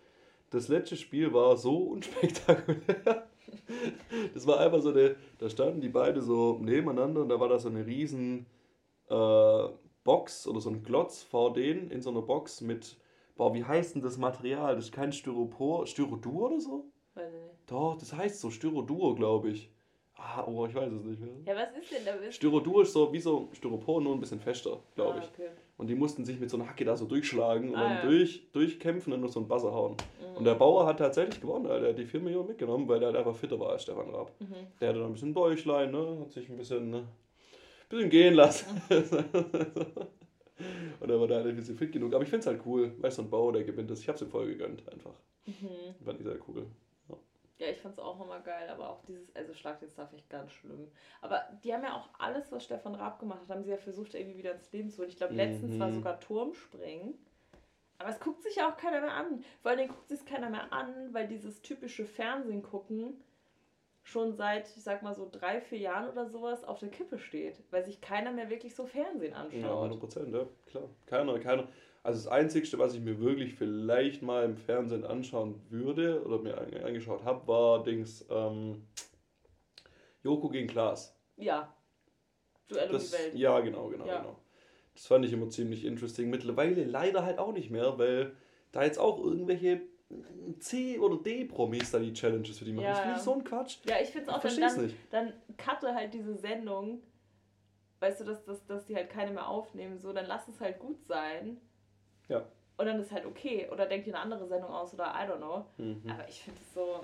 das 0.49 0.67
letzte 0.67 0.95
Spiel 0.95 1.31
war 1.33 1.57
so 1.57 1.77
unspektakulär. 1.91 3.27
das 4.33 4.47
war 4.47 4.59
einfach 4.59 4.81
so, 4.81 4.89
eine, 4.89 5.15
da 5.37 5.49
standen 5.49 5.81
die 5.81 5.89
beide 5.89 6.21
so 6.21 6.57
nebeneinander 6.59 7.21
und 7.21 7.29
da 7.29 7.39
war 7.39 7.49
da 7.49 7.59
so 7.59 7.69
eine 7.69 7.85
riesen 7.85 8.47
äh, 9.09 9.67
Box 10.03 10.47
oder 10.47 10.59
so 10.59 10.69
ein 10.69 10.83
Glotz 10.83 11.23
vor 11.23 11.53
denen 11.53 11.91
in 11.91 12.01
so 12.01 12.09
einer 12.09 12.21
Box 12.21 12.61
mit, 12.61 12.97
boah, 13.35 13.53
wie 13.53 13.63
heißt 13.63 13.95
denn 13.95 14.01
das 14.01 14.17
Material? 14.17 14.75
Das 14.75 14.85
ist 14.85 14.91
kein 14.91 15.11
Styropor, 15.11 15.87
Styrodur 15.87 16.51
oder 16.51 16.59
so? 16.59 16.85
Weiß 17.15 17.33
ich 17.33 17.41
nicht. 17.41 17.71
Doch, 17.71 17.97
das 17.97 18.13
heißt 18.13 18.39
so 18.39 18.49
Styrodur, 18.49 19.15
glaube 19.15 19.49
ich. 19.49 19.69
Ah, 20.15 20.43
oh, 20.47 20.65
ich 20.65 20.75
weiß 20.75 20.91
es 20.91 21.03
nicht 21.03 21.19
mehr. 21.19 21.33
Ja, 21.45 21.55
was 21.55 21.81
ist 21.81 21.91
denn 21.91 22.05
da? 22.05 22.31
Styrodur 22.31 22.83
ist 22.83 22.93
so 22.93 23.11
wie 23.11 23.19
so 23.19 23.49
Styropor, 23.51 24.01
nur 24.01 24.13
ein 24.13 24.19
bisschen 24.19 24.39
fester, 24.39 24.79
glaube 24.95 25.15
ah, 25.15 25.23
ich. 25.23 25.29
Okay. 25.29 25.49
Und 25.77 25.87
die 25.87 25.95
mussten 25.95 26.23
sich 26.23 26.39
mit 26.39 26.49
so 26.49 26.57
einer 26.57 26.67
Hacke 26.67 26.85
da 26.85 26.95
so 26.95 27.05
durchschlagen 27.05 27.69
und 27.69 27.75
ah, 27.75 27.81
dann 27.81 27.97
ja. 27.97 28.01
durch, 28.03 28.49
durchkämpfen 28.51 29.11
und 29.11 29.21
nur 29.21 29.29
so 29.29 29.39
einen 29.39 29.49
Buzzer 29.49 29.73
hauen. 29.73 29.97
Mhm. 30.21 30.37
Und 30.37 30.45
der 30.45 30.53
Bauer 30.53 30.85
hat 30.85 30.99
tatsächlich 30.99 31.41
gewonnen, 31.41 31.65
Alter. 31.65 31.81
Der 31.81 31.89
hat 31.89 31.97
die 31.97 32.05
4 32.05 32.19
Millionen 32.21 32.47
mitgenommen, 32.47 32.87
weil 32.87 32.99
der 32.99 33.07
halt 33.07 33.17
einfach 33.17 33.35
fitter 33.35 33.59
war 33.59 33.71
als 33.71 33.83
Stefan 33.83 34.09
Raab. 34.11 34.31
Mhm. 34.39 34.55
Der 34.79 34.89
hatte 34.89 34.99
dann 34.99 35.09
ein 35.09 35.13
bisschen 35.13 35.33
Bäuchlein, 35.33 35.91
ne? 35.91 36.19
hat 36.21 36.31
sich 36.31 36.47
ein 36.47 36.57
bisschen, 36.57 36.89
ne? 36.89 37.07
bisschen 37.89 38.09
gehen 38.09 38.35
lassen. 38.35 38.81
und 38.89 39.11
er 41.01 41.19
war 41.19 41.27
da 41.27 41.35
halt 41.35 41.47
ein 41.47 41.55
bisschen 41.55 41.77
fit 41.77 41.91
genug. 41.91 42.13
Aber 42.13 42.23
ich 42.23 42.29
finde 42.29 42.41
es 42.41 42.47
halt 42.47 42.61
cool, 42.65 42.93
weißt 43.01 43.17
du, 43.17 43.23
ein 43.23 43.29
Bauer, 43.29 43.53
der 43.53 43.63
gewinnt 43.63 43.89
das. 43.89 43.99
Ich 43.99 44.07
habe 44.07 44.15
es 44.15 44.21
ihm 44.21 44.29
voll 44.29 44.47
gegönnt, 44.47 44.87
einfach. 44.89 45.13
Mhm. 45.45 46.05
Fand 46.05 46.19
ich 46.19 46.25
sehr 46.25 46.37
cool. 46.47 46.67
Ja, 47.59 47.67
ich 47.69 47.77
fand 47.77 47.93
es 47.93 47.99
auch 47.99 48.19
immer 48.19 48.39
geil, 48.39 48.67
aber 48.69 48.89
auch 48.89 49.05
dieses, 49.05 49.33
also 49.35 49.53
Schlag 49.53 49.79
den 49.79 49.89
Star 49.89 50.09
ich 50.15 50.27
ganz 50.27 50.51
schlimm. 50.51 50.87
Aber 51.21 51.43
die 51.63 51.73
haben 51.73 51.83
ja 51.83 51.95
auch 51.95 52.09
alles, 52.17 52.51
was 52.51 52.65
Stefan 52.65 52.95
Raab 52.95 53.19
gemacht 53.19 53.41
hat, 53.41 53.49
haben 53.49 53.63
sie 53.63 53.69
ja 53.69 53.77
versucht, 53.77 54.15
irgendwie 54.15 54.37
wieder 54.37 54.55
ins 54.55 54.71
Leben 54.71 54.89
zu 54.89 54.97
holen. 54.97 55.09
Ich 55.09 55.17
glaube, 55.17 55.35
letztens 55.35 55.75
mhm. 55.75 55.79
war 55.79 55.91
sogar 55.91 56.19
Turmspringen. 56.19 57.13
Aber 57.99 58.09
es 58.09 58.19
guckt 58.19 58.43
sich 58.43 58.55
ja 58.55 58.69
auch 58.69 58.75
keiner 58.75 59.01
mehr 59.01 59.13
an. 59.13 59.43
Vor 59.61 59.71
allem 59.71 59.87
guckt 59.87 60.09
sich 60.09 60.25
keiner 60.25 60.49
mehr 60.49 60.73
an, 60.73 61.13
weil 61.13 61.27
dieses 61.27 61.61
typische 61.61 62.05
Fernsehen 62.05 62.63
gucken 62.63 63.21
schon 64.03 64.33
seit, 64.33 64.67
ich 64.75 64.83
sag 64.83 65.01
mal 65.01 65.15
so 65.15 65.27
drei, 65.31 65.61
vier 65.61 65.79
Jahren 65.79 66.09
oder 66.09 66.27
sowas 66.27 66.63
auf 66.63 66.79
der 66.79 66.89
Kippe 66.89 67.17
steht. 67.17 67.63
Weil 67.71 67.83
sich 67.85 68.01
keiner 68.01 68.31
mehr 68.31 68.49
wirklich 68.49 68.75
so 68.75 68.85
Fernsehen 68.85 69.33
anschaut. 69.33 69.61
Ja, 69.61 69.73
100 69.73 69.99
Prozent, 69.99 70.33
ja, 70.33 70.45
klar. 70.65 70.89
Keiner, 71.05 71.39
keiner. 71.39 71.67
Also 72.03 72.25
das 72.25 72.27
Einzige, 72.27 72.77
was 72.77 72.93
ich 72.93 73.01
mir 73.01 73.19
wirklich 73.19 73.55
vielleicht 73.55 74.21
mal 74.21 74.43
im 74.43 74.57
Fernsehen 74.57 75.05
anschauen 75.05 75.61
würde 75.69 76.23
oder 76.25 76.39
mir 76.39 76.57
angeschaut 76.85 77.23
habe, 77.23 77.47
war 77.47 77.81
Dings 77.81 78.25
ähm, 78.29 78.85
Joko 80.21 80.49
gegen 80.49 80.67
Klaas. 80.67 81.17
Ja. 81.37 81.73
Duell 82.67 82.91
um 82.93 82.99
die 82.99 83.11
Welt. 83.11 83.35
Ja, 83.35 83.59
genau, 83.61 83.87
genau, 83.87 84.05
ja. 84.05 84.19
genau. 84.19 84.37
Das 84.93 85.07
fand 85.07 85.25
ich 85.25 85.31
immer 85.31 85.49
ziemlich 85.49 85.85
interesting. 85.85 86.29
Mittlerweile 86.29 86.83
leider 86.83 87.23
halt 87.23 87.39
auch 87.39 87.53
nicht 87.53 87.71
mehr, 87.71 87.97
weil 87.97 88.35
da 88.73 88.83
jetzt 88.83 88.99
auch 88.99 89.17
irgendwelche 89.23 89.81
C- 90.59 90.99
oder 90.99 91.17
D-Promis 91.17 91.91
da 91.91 91.99
die 91.99 92.13
Challenges 92.13 92.59
für 92.59 92.65
die 92.65 92.73
machen. 92.73 92.85
Ja. 92.85 92.91
Das 92.91 92.99
finde 93.01 93.17
ich 93.17 93.23
so 93.23 93.33
ein 93.33 93.43
Quatsch. 93.43 93.77
Ja, 93.85 93.95
ich 94.01 94.09
finde 94.09 94.29
es 94.29 94.35
auch, 94.35 94.41
dann, 94.41 94.59
dann, 94.59 94.85
nicht. 94.85 94.95
dann 95.09 95.33
cutte 95.57 95.93
halt 95.93 96.13
diese 96.13 96.35
Sendung, 96.35 97.01
weißt 97.99 98.21
du, 98.21 98.25
dass, 98.25 98.43
dass, 98.43 98.65
dass 98.65 98.85
die 98.85 98.95
halt 98.95 99.09
keine 99.09 99.31
mehr 99.31 99.47
aufnehmen, 99.47 99.99
so, 99.99 100.13
dann 100.13 100.25
lass 100.25 100.47
es 100.47 100.59
halt 100.59 100.79
gut 100.79 101.03
sein 101.07 101.57
ja. 102.29 102.45
Und 102.77 102.85
dann 102.85 102.99
ist 102.99 103.11
halt 103.11 103.25
okay. 103.25 103.67
Oder 103.71 103.85
denkt 103.85 104.07
ihr 104.07 104.13
eine 104.13 104.23
andere 104.23 104.47
Sendung 104.47 104.71
aus 104.71 104.93
oder 104.93 105.05
I 105.05 105.29
don't 105.29 105.37
know. 105.37 105.65
Mhm. 105.77 106.01
Aber 106.09 106.27
ich 106.27 106.41
finde 106.41 106.59
es 106.61 106.73
so. 106.73 106.99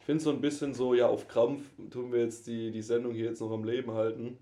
Ich 0.00 0.06
finde 0.06 0.18
es 0.18 0.24
so 0.24 0.30
ein 0.30 0.40
bisschen 0.40 0.74
so, 0.74 0.94
ja, 0.94 1.06
auf 1.06 1.28
Krampf 1.28 1.62
tun 1.90 2.12
wir 2.12 2.20
jetzt 2.20 2.46
die, 2.48 2.72
die 2.72 2.82
Sendung 2.82 3.12
hier 3.12 3.26
jetzt 3.26 3.40
noch 3.40 3.52
am 3.52 3.64
Leben 3.64 3.92
halten. 3.92 4.36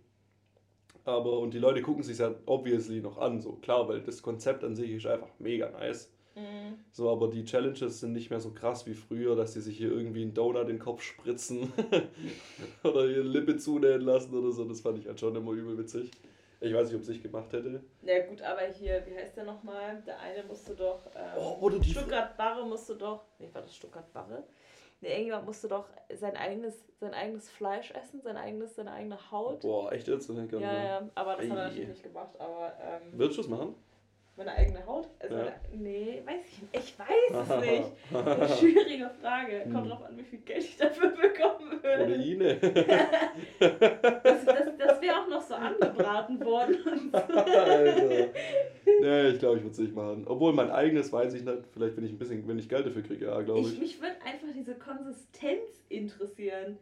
Aber, 1.04 1.38
und 1.38 1.52
die 1.52 1.58
Leute 1.58 1.82
gucken 1.82 2.02
sich 2.02 2.18
ja 2.18 2.34
obviously 2.46 3.00
noch 3.00 3.18
an, 3.18 3.40
so 3.40 3.52
klar, 3.52 3.86
weil 3.88 4.00
das 4.00 4.22
Konzept 4.22 4.64
an 4.64 4.74
sich 4.74 4.90
ist 4.90 5.06
einfach 5.06 5.28
mega 5.38 5.68
nice. 5.70 6.10
Mhm. 6.40 6.78
So, 6.92 7.10
aber 7.10 7.28
die 7.28 7.44
Challenges 7.44 8.00
sind 8.00 8.12
nicht 8.12 8.30
mehr 8.30 8.40
so 8.40 8.50
krass 8.50 8.86
wie 8.86 8.94
früher, 8.94 9.36
dass 9.36 9.52
die 9.52 9.60
sich 9.60 9.76
hier 9.76 9.90
irgendwie 9.90 10.22
einen 10.22 10.34
Donut 10.34 10.62
in 10.62 10.68
den 10.68 10.78
Kopf 10.78 11.02
spritzen 11.02 11.72
oder 12.84 13.06
ihre 13.06 13.22
Lippe 13.22 13.56
zunähen 13.56 14.02
lassen 14.02 14.34
oder 14.34 14.50
so. 14.52 14.64
Das 14.64 14.80
fand 14.80 14.98
ich 14.98 15.06
halt 15.06 15.20
schon 15.20 15.34
immer 15.36 15.52
übel 15.52 15.78
witzig. 15.78 16.10
Ich 16.62 16.74
weiß 16.74 16.88
nicht, 16.88 16.96
ob 16.96 17.02
es 17.02 17.08
ich 17.08 17.22
gemacht 17.22 17.52
hätte. 17.52 17.82
Na 18.02 18.12
ja, 18.12 18.26
gut, 18.26 18.42
aber 18.42 18.60
hier, 18.66 19.02
wie 19.06 19.16
heißt 19.16 19.36
der 19.36 19.44
nochmal? 19.44 20.02
Der 20.06 20.20
eine 20.20 20.44
musste 20.44 20.74
doch. 20.74 21.06
Ähm, 21.16 21.42
oh, 21.60 21.70
die. 21.70 21.90
Stuttgart-Barre 21.90 22.66
musste 22.66 22.96
doch. 22.96 23.24
Nee, 23.38 23.48
war 23.52 23.62
das 23.62 23.74
Stuttgart-Barre? 23.74 24.44
Nee, 25.00 25.08
irgendjemand 25.08 25.46
musste 25.46 25.68
doch 25.68 25.86
sein 26.14 26.36
eigenes, 26.36 26.74
sein 26.98 27.14
eigenes 27.14 27.48
Fleisch 27.48 27.90
essen, 27.92 28.20
sein 28.20 28.36
eigenes, 28.36 28.76
seine 28.76 28.92
eigene 28.92 29.30
Haut. 29.30 29.60
Boah, 29.60 29.90
echt 29.90 30.08
jetzt? 30.08 30.28
Ja, 30.28 30.60
ja, 30.60 31.10
aber 31.14 31.36
das 31.36 31.46
Ei. 31.46 31.48
hat 31.48 31.56
er 31.56 31.64
natürlich 31.64 31.88
nicht 31.88 32.02
gemacht. 32.02 32.38
Aber, 32.38 32.74
ähm, 32.82 33.18
Würdest 33.18 33.38
du 33.38 33.42
es 33.42 33.48
machen? 33.48 33.74
Meine 34.40 34.52
eigene 34.52 34.86
Haut? 34.86 35.06
Also, 35.18 35.36
ja. 35.36 35.52
nee, 35.74 36.22
weiß 36.24 36.40
ich 36.50 36.62
nicht. 36.62 36.74
Ich 36.74 36.98
weiß 36.98 37.42
es 37.42 37.60
nicht. 37.60 38.26
Eine 38.26 38.48
schwierige 38.48 39.10
Frage. 39.20 39.60
Kommt 39.64 39.82
hm. 39.82 39.88
drauf 39.90 40.02
an, 40.04 40.16
wie 40.16 40.22
viel 40.22 40.38
Geld 40.38 40.64
ich 40.64 40.78
dafür 40.78 41.08
bekommen 41.10 41.72
würde. 41.82 42.06
Proteine. 42.06 42.58
das 43.58 44.44
das, 44.46 44.76
das 44.78 45.02
wäre 45.02 45.20
auch 45.20 45.28
noch 45.28 45.42
so 45.42 45.54
angebraten 45.56 46.42
worden. 46.42 46.78
Alter. 47.12 48.28
Nee, 49.02 49.28
ich 49.28 49.38
glaube, 49.40 49.58
ich 49.58 49.62
würde 49.62 49.72
es 49.72 49.78
nicht 49.78 49.94
machen. 49.94 50.24
Obwohl 50.26 50.54
mein 50.54 50.70
eigenes 50.70 51.12
weiß 51.12 51.34
ich 51.34 51.44
nicht. 51.44 51.66
Vielleicht, 51.74 51.98
wenn 51.98 52.04
ich 52.04 52.12
ein 52.12 52.18
bisschen, 52.18 52.48
wenn 52.48 52.58
ich 52.58 52.70
Geld 52.70 52.86
dafür 52.86 53.02
kriege, 53.02 53.26
ja, 53.26 53.42
glaube 53.42 53.60
ich. 53.60 53.74
ich. 53.74 53.78
Mich 53.78 54.00
würde 54.00 54.16
einfach 54.24 54.48
diese 54.54 54.74
Konsistenz 54.76 55.84
interessieren. 55.90 56.78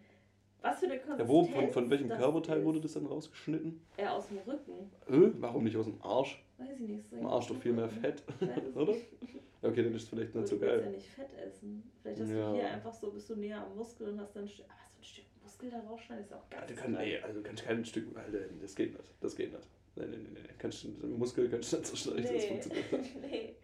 Was 0.63 0.79
für 0.79 0.87
eine 0.87 1.01
Konsistenz. 1.01 1.29
Ja, 1.29 1.29
wo, 1.29 1.43
von, 1.43 1.73
von 1.73 1.91
welchem 1.91 2.09
Körperteil 2.09 2.59
ist. 2.59 2.65
wurde 2.65 2.81
das 2.81 2.93
dann 2.93 3.07
rausgeschnitten? 3.07 3.81
Ja, 3.99 4.13
aus 4.13 4.29
dem 4.29 4.39
Rücken. 4.39 4.93
Äh, 5.09 5.33
warum 5.41 5.65
nicht 5.65 5.77
aus 5.77 5.87
dem 5.87 6.01
Arsch? 6.03 6.41
Weiß 6.59 6.81
ich 6.81 6.89
nicht. 6.89 7.09
So 7.09 7.17
Im 7.17 7.27
Arsch 7.27 7.47
doch 7.47 7.57
viel 7.57 7.73
mehr 7.73 7.89
Fett, 7.89 8.23
oder? 8.75 8.95
Okay, 9.63 9.83
dann 9.83 9.95
ist 9.95 10.03
es 10.05 10.09
vielleicht 10.09 10.35
nicht 10.35 10.49
so 10.49 10.59
geil. 10.59 10.79
Du 10.79 10.85
willst 10.85 10.87
ja 10.87 10.91
nicht 10.91 11.09
Fett 11.09 11.47
essen. 11.47 11.91
Vielleicht 12.03 12.21
hast 12.21 12.31
ja. 12.31 12.51
du 12.51 12.55
hier 12.57 12.71
einfach 12.71 12.93
so, 12.93 13.11
bist 13.11 13.31
du 13.31 13.37
näher 13.37 13.65
am 13.65 13.77
Muskel 13.77 14.09
und 14.09 14.21
hast 14.21 14.35
dann. 14.35 14.45
Aber 14.45 14.51
so 14.51 14.99
ein 14.99 15.05
Stück 15.05 15.25
Muskel 15.43 15.71
da 15.71 15.81
rausschneiden 15.81 16.25
ist 16.25 16.33
auch 16.33 16.49
geil. 16.51 16.61
Ja, 16.61 16.67
du, 16.67 16.75
kann, 16.75 16.97
ey, 16.97 17.19
also, 17.19 17.41
du 17.41 17.43
kannst 17.47 17.65
kein 17.65 17.85
Stück. 17.85 18.17
Alter, 18.17 18.39
das 18.61 18.75
geht 18.75 18.93
nicht. 18.93 19.15
Das 19.21 19.37
geht 19.37 19.53
nicht. 19.53 19.69
Nein, 19.97 20.11
nein, 20.11 20.23
nein, 20.23 20.33
nein. 20.35 20.55
Kannst, 20.59 20.87
Muskel 21.03 21.49
kannst 21.49 21.73
du 21.73 21.79
nicht 21.79 21.87
so 21.89 21.97
schneiden. 21.97 22.23
Nee. 22.25 22.35
Das 22.35 22.45
funktioniert 22.45 22.93
nicht. 22.93 23.17
nee. 23.23 23.57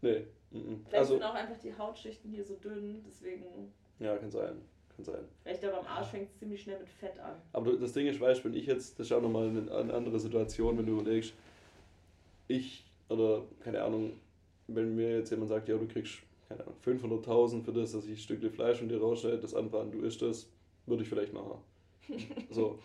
nee. 0.00 0.26
Vielleicht 0.50 0.94
also, 0.94 1.14
sind 1.14 1.22
auch 1.22 1.34
einfach 1.34 1.58
die 1.58 1.76
Hautschichten 1.76 2.30
hier 2.30 2.44
so 2.44 2.56
dünn, 2.56 3.02
deswegen. 3.06 3.72
Ja, 3.98 4.16
kann 4.16 4.30
sein. 4.30 4.62
Kann 4.96 5.04
sein. 5.04 5.24
Vielleicht 5.42 5.64
aber 5.64 5.78
am 5.78 5.86
Arsch 5.86 6.08
fängt 6.08 6.28
es 6.28 6.38
ziemlich 6.38 6.62
schnell 6.62 6.78
mit 6.78 6.88
Fett 6.88 7.18
an. 7.18 7.34
Aber 7.52 7.72
das 7.72 7.92
Ding 7.92 8.06
ist, 8.06 8.20
weißt 8.20 8.44
wenn 8.44 8.54
ich 8.54 8.66
jetzt, 8.66 8.98
das 8.98 9.06
ist 9.06 9.12
auch 9.12 9.22
nochmal 9.22 9.48
eine, 9.48 9.70
eine 9.72 9.94
andere 9.94 10.18
Situation, 10.18 10.76
wenn 10.78 10.86
du 10.86 10.92
überlegst, 10.92 11.32
ich, 12.48 12.84
oder 13.08 13.42
keine 13.60 13.82
Ahnung, 13.82 14.12
wenn 14.68 14.94
mir 14.94 15.18
jetzt 15.18 15.30
jemand 15.30 15.48
sagt, 15.48 15.68
ja, 15.68 15.76
du 15.76 15.86
kriegst, 15.86 16.18
keine 16.48 16.62
Ahnung, 16.62 16.74
500.000 16.84 17.62
für 17.62 17.72
das, 17.72 17.92
dass 17.92 18.04
ich 18.04 18.12
ein 18.12 18.16
Stückchen 18.18 18.50
Fleisch 18.50 18.78
von 18.78 18.88
dir 18.88 19.00
rausschneide, 19.00 19.38
das 19.38 19.54
anbraten, 19.54 19.92
du 19.92 20.00
isst 20.00 20.20
das, 20.22 20.48
würde 20.86 21.02
ich 21.02 21.08
vielleicht 21.08 21.32
machen. 21.32 21.58
So. 22.50 22.78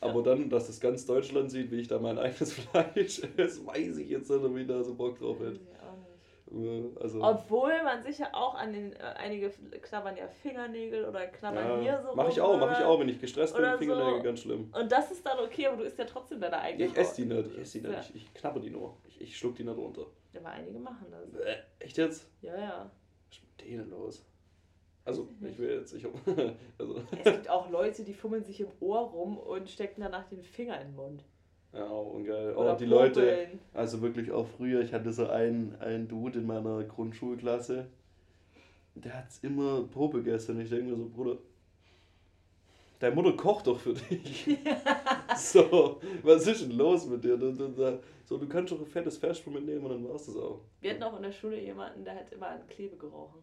Aber 0.00 0.16
ja. 0.16 0.22
dann, 0.22 0.50
dass 0.50 0.66
das 0.66 0.80
ganz 0.80 1.06
Deutschland 1.06 1.48
sieht, 1.52 1.70
wie 1.70 1.76
ich 1.76 1.86
da 1.86 2.00
mein 2.00 2.18
eigenes 2.18 2.52
Fleisch 2.54 3.22
esse, 3.36 3.64
weiß 3.64 3.98
ich 3.98 4.08
jetzt 4.08 4.28
nicht, 4.30 4.44
ob 4.44 4.56
ich 4.56 4.66
da 4.66 4.82
so 4.82 4.94
Bock 4.94 5.16
drauf 5.16 5.38
hätte. 5.38 5.60
Also, 7.00 7.22
Obwohl 7.22 7.82
man 7.82 8.02
sich 8.02 8.18
ja 8.18 8.28
auch 8.32 8.54
an 8.54 8.72
den, 8.72 8.92
äh, 8.92 8.98
einige 9.16 9.50
knabbern 9.50 10.16
ja 10.16 10.28
Fingernägel 10.28 11.06
oder 11.06 11.26
knabbern 11.26 11.66
ja, 11.66 11.80
hier 11.80 12.02
so. 12.06 12.14
Mach 12.14 12.28
ich 12.28 12.40
auch, 12.40 12.58
mach 12.58 12.78
ich 12.78 12.84
auch, 12.84 13.00
wenn 13.00 13.08
ich 13.08 13.18
gestresst 13.18 13.56
bin, 13.56 13.64
Fingernägel 13.78 14.18
so. 14.18 14.22
ganz 14.22 14.40
schlimm. 14.40 14.70
Und 14.72 14.92
das 14.92 15.10
ist 15.10 15.24
dann 15.24 15.38
okay, 15.38 15.68
aber 15.68 15.78
du 15.78 15.84
isst 15.84 15.98
ja 15.98 16.04
trotzdem 16.04 16.40
deine 16.40 16.58
eigene. 16.58 16.84
Ja, 16.84 16.90
ich 16.90 16.98
esse 16.98 17.22
die 17.22 17.24
nicht, 17.26 17.52
ich 17.52 17.58
esse 17.58 17.80
die 17.80 17.88
nicht, 17.88 18.10
ich, 18.10 18.16
ich 18.16 18.34
knabber 18.34 18.60
die 18.60 18.70
nur. 18.70 18.96
Ich, 19.08 19.20
ich 19.20 19.36
schluck 19.36 19.54
die 19.56 19.64
nicht 19.64 19.76
runter. 19.76 20.06
Ja, 20.32 20.40
aber 20.40 20.50
einige 20.50 20.78
machen 20.78 21.06
das. 21.10 21.30
Bäh, 21.30 21.56
echt 21.78 21.96
jetzt? 21.96 22.28
Ja, 22.42 22.58
ja. 22.58 22.90
Was 23.28 23.38
ist 23.38 23.42
mit 23.42 23.66
denen 23.66 23.90
los? 23.90 24.26
Also, 25.04 25.28
ich 25.40 25.58
will 25.58 25.70
jetzt, 25.70 25.94
ich 25.94 26.06
also. 26.78 27.02
Es 27.12 27.24
gibt 27.24 27.48
auch 27.48 27.70
Leute, 27.70 28.04
die 28.04 28.14
fummeln 28.14 28.44
sich 28.44 28.60
im 28.60 28.68
Ohr 28.80 29.00
rum 29.00 29.38
und 29.38 29.68
stecken 29.68 30.02
danach 30.02 30.28
den 30.28 30.42
Finger 30.42 30.80
in 30.80 30.88
den 30.88 30.96
Mund. 30.96 31.24
Ja, 31.72 31.84
und 31.84 32.24
geil. 32.24 32.54
Oder 32.54 32.72
auch 32.72 32.76
die 32.76 32.86
Popeln. 32.86 33.14
Leute, 33.14 33.48
also 33.72 34.02
wirklich 34.02 34.30
auch 34.30 34.46
früher, 34.46 34.82
ich 34.82 34.92
hatte 34.92 35.12
so 35.12 35.28
einen, 35.28 35.74
einen 35.80 36.06
Dude 36.06 36.40
in 36.40 36.46
meiner 36.46 36.84
Grundschulklasse, 36.84 37.86
der 38.94 39.16
hat 39.16 39.28
immer 39.42 39.84
Popel 39.84 40.22
gegessen. 40.22 40.60
Ich 40.60 40.68
denke 40.68 40.90
mir 40.90 40.96
so, 40.96 41.08
Bruder, 41.08 41.38
deine 42.98 43.14
Mutter 43.14 43.32
kocht 43.32 43.66
doch 43.66 43.78
für 43.78 43.94
dich. 43.94 44.58
so, 45.36 46.00
was 46.22 46.46
ist 46.46 46.62
denn 46.62 46.76
los 46.76 47.06
mit 47.06 47.24
dir? 47.24 47.38
So, 48.26 48.36
du 48.36 48.48
kannst 48.48 48.72
doch 48.72 48.78
ein 48.78 48.86
fettes 48.86 49.16
Festbrot 49.16 49.54
mitnehmen 49.54 49.84
und 49.84 49.90
dann 49.90 50.08
war's 50.08 50.26
das 50.26 50.36
auch. 50.36 50.60
Wir 50.80 50.90
hatten 50.90 51.02
auch 51.02 51.16
in 51.16 51.22
der 51.22 51.32
Schule 51.32 51.58
jemanden, 51.58 52.04
der 52.04 52.16
hat 52.16 52.30
immer 52.32 52.48
an 52.48 52.66
Klebe 52.68 52.96
gerochen. 52.96 53.40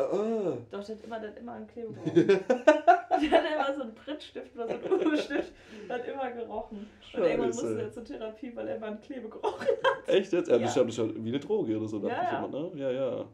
Ah. 0.00 0.56
Doch, 0.70 0.84
der 0.84 0.96
hat 0.96 1.04
immer, 1.04 1.20
der 1.20 1.30
hat 1.30 1.38
immer 1.38 1.52
an 1.52 1.66
Klebe 1.66 1.92
gerochen. 1.92 2.14
der 2.26 3.30
hat 3.30 3.30
immer 3.54 3.74
so 3.74 3.82
einen 3.82 3.94
Prittstift 3.94 4.56
oder 4.56 4.68
so 4.68 4.74
einen 4.74 5.06
Uhrstift, 5.06 5.52
hat 5.88 6.06
immer 6.06 6.30
gerochen. 6.30 6.86
Scheiße. 7.00 7.16
Und 7.16 7.28
irgendwann 7.28 7.48
musste 7.48 7.82
er 7.82 7.92
zur 7.92 8.04
Therapie, 8.04 8.54
weil 8.54 8.68
er 8.68 8.76
immer 8.76 8.86
an 8.86 9.00
Klebe 9.00 9.28
gerochen 9.28 9.66
hat. 9.66 10.08
Echt 10.08 10.32
jetzt? 10.32 10.48
Ja, 10.48 10.56
ja. 10.56 10.62
das 10.62 10.76
ist 10.76 10.98
ja 10.98 11.14
wie 11.14 11.28
eine 11.28 11.40
Droge 11.40 11.76
oder 11.76 11.88
so, 11.88 11.98
dachte 11.98 12.14
ja, 12.14 12.42
ich 12.42 12.48
immer, 12.48 12.60
ne? 12.60 12.80
Ja, 12.80 12.90
ja. 12.90 13.28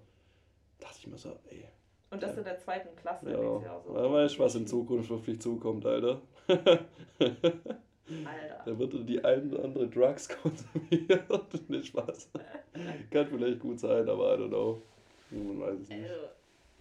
Dachte 0.81 0.97
ich 0.99 1.07
mir 1.07 1.19
so, 1.19 1.39
ey. 1.49 1.67
Und 2.11 2.23
das 2.23 2.33
ja. 2.33 2.39
in 2.39 2.45
der 2.45 2.59
zweiten 2.59 2.97
Klasse. 2.97 3.31
Ja, 3.31 3.39
ja 3.39 3.81
so. 3.85 3.95
ja 3.95 4.13
weißt 4.13 4.37
du, 4.37 4.39
was 4.41 4.55
in 4.55 4.67
Zukunft 4.67 5.11
auf 5.11 5.25
dich 5.25 5.41
zukommt, 5.41 5.85
Alter. 5.85 6.21
Alter. 6.49 6.87
Da 8.65 8.79
wird 8.79 9.09
die 9.09 9.25
ein 9.25 9.53
oder 9.53 9.65
andere 9.65 9.89
Drugs 9.89 10.29
konsumiert. 10.29 11.29
Nicht 11.69 11.89
Spaß. 11.89 12.31
Kann 13.11 13.27
vielleicht 13.27 13.59
gut 13.59 13.81
sein, 13.81 14.09
aber 14.09 14.35
I 14.35 14.41
don't 14.41 14.49
know. 14.49 14.83
Man 15.31 15.61
weiß 15.61 15.81
es 15.81 15.89
nicht. 15.89 16.09
Also, 16.09 16.29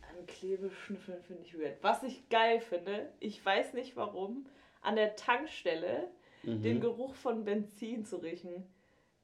an 0.09 0.25
Klebeschnüffeln 0.27 1.21
finde 1.23 1.43
ich 1.43 1.57
weird. 1.57 1.77
Was 1.81 2.03
ich 2.03 2.29
geil 2.29 2.59
finde, 2.59 3.09
ich 3.19 3.45
weiß 3.45 3.73
nicht 3.73 3.95
warum, 3.95 4.45
an 4.81 4.95
der 4.95 5.15
Tankstelle 5.15 6.07
mhm. 6.43 6.61
den 6.61 6.79
Geruch 6.79 7.15
von 7.15 7.43
Benzin 7.43 8.05
zu 8.05 8.17
riechen. 8.17 8.63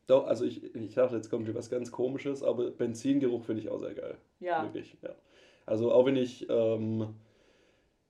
Doch, 0.08 0.28
also 0.28 0.46
ich, 0.46 0.76
ich 0.76 0.96
dachte, 0.96 1.16
jetzt 1.16 1.30
kommt 1.30 1.46
hier 1.46 1.56
was 1.56 1.70
ganz 1.70 1.92
komisches, 1.92 2.44
aber 2.44 2.72
Benzingeruch 2.72 3.44
finde 3.44 3.62
ich 3.62 3.70
auch 3.70 3.80
sehr 3.80 3.94
geil. 3.94 4.18
Ja. 4.40 4.64
Wirklich, 4.64 4.98
ja. 5.02 5.16
Also 5.66 5.92
auch 5.92 6.06
wenn 6.06 6.18
ich, 6.18 6.50
ähm, 6.50 7.16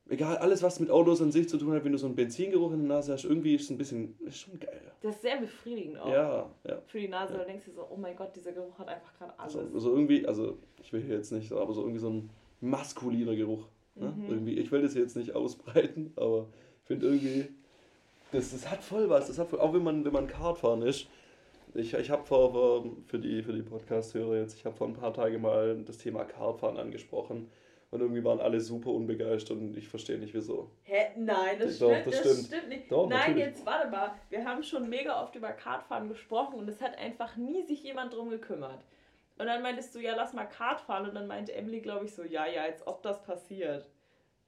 egal, 0.09 0.38
alles 0.38 0.63
was 0.63 0.80
mit 0.80 0.89
Autos 0.89 1.22
an 1.22 1.32
sich 1.32 1.47
zu 1.47 1.57
tun 1.57 1.74
hat, 1.74 1.84
wenn 1.84 1.91
du 1.91 1.97
so 1.97 2.07
einen 2.07 2.15
Benzingeruch 2.15 2.72
in 2.72 2.80
der 2.80 2.88
Nase 2.88 3.13
hast, 3.13 3.26
irgendwie 3.26 3.55
ist 3.55 3.65
es 3.65 3.69
ein 3.69 3.78
bisschen, 3.78 4.17
ist 4.22 4.39
schon 4.39 4.59
geil. 4.59 4.82
Das 5.01 5.15
ist 5.15 5.22
sehr 5.22 5.38
befriedigend 5.38 5.99
auch. 5.99 6.11
Ja, 6.11 6.49
ja. 6.67 6.82
Für 6.88 6.99
die 6.99 7.07
Nase, 7.07 7.34
ja. 7.34 7.39
da 7.39 7.45
denkst 7.45 7.65
du 7.65 7.72
so, 7.72 7.86
oh 7.89 7.97
mein 7.97 8.15
Gott, 8.15 8.36
dieser 8.36 8.53
Geruch 8.53 8.80
hat 8.80 8.88
einfach 8.88 9.13
gerade 9.17 9.38
alles. 9.38 9.55
Also, 9.55 9.74
also 9.74 9.91
irgendwie, 9.91 10.26
also 10.26 10.57
ich 10.82 10.91
will 10.93 11.01
hier 11.01 11.17
jetzt 11.17 11.32
nicht, 11.32 11.51
aber 11.51 11.74
so 11.74 11.82
irgendwie 11.82 11.99
so 11.99 12.09
ein 12.09 12.30
maskuliner 12.62 13.36
Geruch. 13.36 13.68
Ne? 13.95 14.14
Mhm. 14.16 14.30
Irgendwie, 14.30 14.53
ich 14.57 14.72
will 14.72 14.82
das 14.82 14.93
jetzt 14.93 15.18
nicht 15.18 15.36
ausbreiten, 15.36 16.14
aber 16.16 16.47
ich 16.82 16.88
finde 16.88 17.07
irgendwie, 17.07 17.47
das, 18.32 18.51
das 18.51 18.70
hat 18.70 18.84
voll 18.84 19.09
was. 19.09 19.28
Das 19.28 19.38
hat 19.38 19.49
voll, 19.49 19.59
auch 19.59 19.74
wenn 19.74 19.84
man, 19.84 20.05
wenn 20.05 20.14
man 20.14 20.28
Kartfahren 20.28 20.82
ist. 20.82 21.07
Ich, 21.74 21.93
ich 21.93 22.09
habe 22.09 22.26
vor, 22.26 22.51
vor, 22.51 22.86
für 23.07 23.20
die, 23.20 23.43
für 23.43 23.53
die 23.53 23.62
Podcast-Hörer 23.62 24.38
jetzt, 24.38 24.57
ich 24.57 24.66
habe 24.66 24.76
vor 24.76 24.88
ein 24.88 24.93
paar 24.93 25.14
Tagen 25.14 25.41
mal 25.41 25.82
das 25.86 25.97
Thema 25.97 26.24
Kartfahren 26.26 26.78
angesprochen. 26.78 27.49
Und 27.91 27.99
irgendwie 27.99 28.24
waren 28.24 28.39
alle 28.39 28.62
super 28.62 28.91
unbegeistert 28.91 29.57
und 29.57 29.76
ich 29.76 29.89
verstehe 29.89 30.18
nicht 30.18 30.34
wieso. 30.34 30.72
Hä? 30.84 31.07
Nein, 31.18 31.57
das, 31.59 31.78
Doch, 31.78 31.91
stimmt, 31.91 32.07
das, 32.07 32.22
das 32.22 32.32
stimmt. 32.32 32.47
stimmt 32.47 32.70
nicht. 32.70 32.91
Doch, 32.91 33.09
Nein, 33.09 33.20
natürlich. 33.20 33.45
jetzt 33.47 33.66
warte 33.66 33.89
mal. 33.89 34.14
Wir 34.30 34.45
haben 34.45 34.64
schon 34.64 34.88
mega 34.88 35.22
oft 35.22 35.36
über 35.36 35.51
Kartfahren 35.51 36.07
gesprochen 36.07 36.55
und 36.55 36.70
es 36.70 36.82
hat 36.82 36.97
einfach 36.97 37.36
nie 37.36 37.64
sich 37.64 37.84
jemand 37.84 38.14
drum 38.14 38.30
gekümmert. 38.30 38.82
Und 39.42 39.48
dann 39.48 39.64
meintest 39.64 39.96
du, 39.96 40.00
ja, 40.00 40.14
lass 40.16 40.34
mal 40.34 40.46
Kart 40.46 40.80
fahren. 40.82 41.10
Und 41.10 41.16
dann 41.16 41.26
meinte 41.26 41.52
Emily, 41.56 41.82
glaube 41.82 42.06
ich, 42.06 42.14
so, 42.14 42.22
ja, 42.22 42.46
ja, 42.46 42.62
als 42.62 42.86
ob 42.86 43.02
das 43.02 43.24
passiert. 43.24 43.89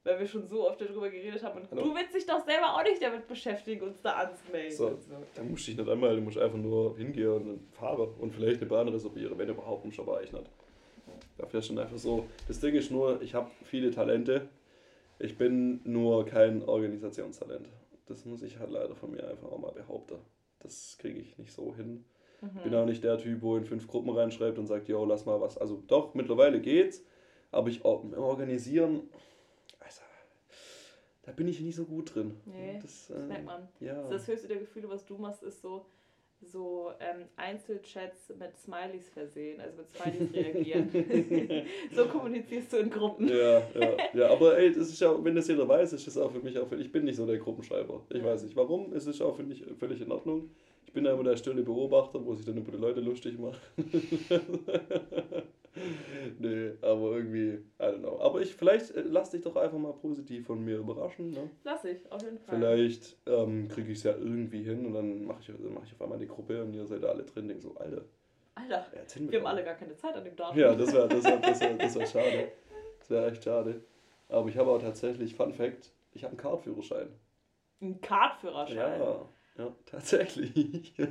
Weil 0.04 0.20
wir 0.20 0.26
schon 0.26 0.46
so 0.46 0.68
oft 0.68 0.80
darüber 0.80 1.10
geredet 1.10 1.42
haben. 1.42 1.62
Und 1.62 1.70
Hallo. 1.72 1.82
du 1.82 1.94
willst 1.96 2.14
dich 2.14 2.26
doch 2.26 2.44
selber 2.44 2.76
auch 2.76 2.82
nicht 2.84 3.02
damit 3.02 3.26
beschäftigen, 3.26 3.82
uns 3.88 4.00
da 4.02 4.12
anzumelden. 4.12 4.70
So, 4.70 4.90
so. 4.90 5.16
Da 5.34 5.42
musst 5.42 5.66
du 5.66 5.72
dich 5.72 5.80
nicht 5.80 5.90
einmal, 5.90 6.14
du 6.14 6.22
musst 6.22 6.38
einfach 6.38 6.58
nur 6.58 6.96
hingehen 6.96 7.28
und 7.28 7.46
dann 7.48 7.66
fahren 7.72 8.08
und 8.20 8.30
vielleicht 8.32 8.60
eine 8.60 8.70
Bahn 8.70 8.86
reservieren, 8.86 9.36
wenn 9.36 9.48
überhaupt 9.48 9.84
nicht, 9.84 9.98
aber 9.98 10.22
ich 10.22 10.30
nicht. 10.30 10.48
Dafür 11.38 11.58
ist 11.58 11.66
schon 11.66 11.78
einfach 11.80 11.98
so. 11.98 12.26
Das 12.46 12.60
Ding 12.60 12.76
ist 12.76 12.92
nur, 12.92 13.20
ich 13.20 13.34
habe 13.34 13.50
viele 13.64 13.90
Talente. 13.90 14.48
Ich 15.18 15.36
bin 15.36 15.80
nur 15.82 16.24
kein 16.24 16.62
Organisationstalent. 16.62 17.68
Das 18.06 18.24
muss 18.26 18.42
ich 18.42 18.60
halt 18.60 18.70
leider 18.70 18.94
von 18.94 19.10
mir 19.10 19.26
einfach 19.26 19.50
auch 19.50 19.58
mal 19.58 19.72
behaupten. 19.72 20.20
Das 20.60 20.96
kriege 20.98 21.18
ich 21.18 21.36
nicht 21.36 21.52
so 21.52 21.74
hin. 21.74 22.04
Mhm. 22.40 22.62
Bin 22.62 22.74
auch 22.74 22.86
nicht 22.86 23.04
der 23.04 23.18
Typ, 23.18 23.42
wo 23.42 23.56
in 23.56 23.64
fünf 23.64 23.86
Gruppen 23.86 24.10
reinschreibt 24.10 24.58
und 24.58 24.66
sagt, 24.66 24.88
yo, 24.88 25.04
lass 25.04 25.26
mal 25.26 25.40
was. 25.40 25.58
Also 25.58 25.82
doch, 25.86 26.14
mittlerweile 26.14 26.60
geht's, 26.60 27.02
aber 27.50 27.68
ich 27.68 27.84
organisieren, 27.84 29.02
also, 29.80 30.02
da 31.22 31.32
bin 31.32 31.48
ich 31.48 31.60
nicht 31.60 31.76
so 31.76 31.84
gut 31.84 32.14
drin. 32.14 32.36
Nee, 32.44 32.78
das, 32.82 33.08
das 33.08 33.24
äh, 33.24 33.26
merkt 33.26 33.44
man. 33.44 33.68
Ja. 33.80 34.02
Das, 34.02 34.10
das 34.10 34.28
höchste 34.28 34.48
der 34.48 34.58
Gefühle, 34.58 34.88
was 34.88 35.04
du 35.06 35.16
machst, 35.16 35.42
ist 35.42 35.62
so, 35.62 35.86
so 36.42 36.90
ähm, 37.00 37.26
Einzelchats 37.36 38.32
mit 38.38 38.56
Smileys 38.58 39.08
versehen, 39.08 39.60
also 39.60 39.78
mit 39.78 39.88
Smileys 39.88 40.34
reagieren. 40.34 40.90
so 41.94 42.06
kommunizierst 42.06 42.72
du 42.72 42.76
in 42.78 42.90
Gruppen. 42.90 43.28
Ja, 43.28 43.62
ja, 43.74 43.96
ja, 44.12 44.30
aber 44.30 44.58
ey, 44.58 44.74
das 44.74 44.88
ist 44.88 45.00
ja, 45.00 45.24
wenn 45.24 45.34
das 45.34 45.48
jeder 45.48 45.66
weiß, 45.66 45.92
ist 45.94 46.06
das 46.06 46.18
auch 46.18 46.30
für 46.30 46.40
mich 46.40 46.58
auch, 46.58 46.70
ich 46.72 46.92
bin 46.92 47.04
nicht 47.04 47.16
so 47.16 47.24
der 47.26 47.38
Gruppenschreiber. 47.38 48.02
Ich 48.10 48.18
ja. 48.18 48.24
weiß 48.24 48.42
nicht 48.42 48.56
warum, 48.56 48.92
es 48.92 49.06
ist 49.06 49.22
auch 49.22 49.36
für 49.36 49.44
mich 49.44 49.64
völlig 49.78 50.00
in 50.00 50.12
Ordnung 50.12 50.50
bin 50.92 51.04
da 51.04 51.12
immer 51.12 51.24
der 51.24 51.36
stille 51.36 51.62
Beobachter, 51.62 52.24
wo 52.24 52.34
sich 52.34 52.44
dann 52.46 52.56
über 52.56 52.72
die 52.72 52.78
Leute 52.78 53.00
lustig 53.00 53.38
machen. 53.38 53.60
nee, 56.38 56.72
aber 56.82 57.16
irgendwie, 57.16 57.54
I 57.80 57.82
don't 57.82 57.98
know. 57.98 58.20
Aber 58.20 58.40
ich, 58.40 58.54
vielleicht 58.54 58.90
äh, 58.94 59.02
lass 59.02 59.30
dich 59.30 59.42
doch 59.42 59.56
einfach 59.56 59.78
mal 59.78 59.92
positiv 59.92 60.46
von 60.46 60.64
mir 60.64 60.78
überraschen. 60.78 61.30
Ne? 61.30 61.50
Lass 61.64 61.84
ich, 61.84 62.10
auf 62.10 62.22
jeden 62.22 62.38
Fall. 62.38 62.56
Vielleicht 62.56 63.16
ähm, 63.26 63.68
kriege 63.68 63.92
ich 63.92 63.98
es 63.98 64.04
ja 64.04 64.12
irgendwie 64.12 64.62
hin 64.62 64.86
und 64.86 64.94
dann 64.94 65.24
mache 65.24 65.40
ich, 65.40 65.50
mach 65.70 65.84
ich 65.84 65.92
auf 65.92 66.02
einmal 66.02 66.18
die 66.18 66.28
Gruppe 66.28 66.62
und 66.62 66.74
ihr 66.74 66.86
seid 66.86 67.02
da 67.02 67.08
alle 67.08 67.24
drin, 67.24 67.48
denkt 67.48 67.62
so, 67.62 67.74
Alter. 67.76 68.02
Alter, 68.54 68.86
wir, 69.16 69.32
wir 69.32 69.38
haben 69.40 69.46
alle 69.46 69.64
gar 69.64 69.74
keine 69.74 69.96
Zeit 69.96 70.14
an 70.14 70.24
dem 70.24 70.36
Datum. 70.36 70.56
Ja, 70.58 70.74
das 70.74 70.92
wäre 70.92 71.08
das 71.08 71.24
wär, 71.24 71.38
das 71.38 71.60
wär, 71.60 71.74
das 71.74 71.94
wär 71.96 72.06
schade. 72.06 72.52
Das 73.00 73.10
wäre 73.10 73.30
echt 73.30 73.42
schade. 73.44 73.80
Aber 74.28 74.48
ich 74.48 74.56
habe 74.56 74.70
auch 74.70 74.78
tatsächlich, 74.78 75.34
Fun 75.34 75.52
Fact, 75.52 75.90
ich 76.12 76.22
habe 76.22 76.30
einen 76.32 76.38
Kartführerschein. 76.38 77.08
Ein 77.80 78.00
Kartführerschein? 78.00 79.00
Ja. 79.00 79.28
Ja, 79.56 79.72
tatsächlich. 79.86 80.94
Der 80.96 81.08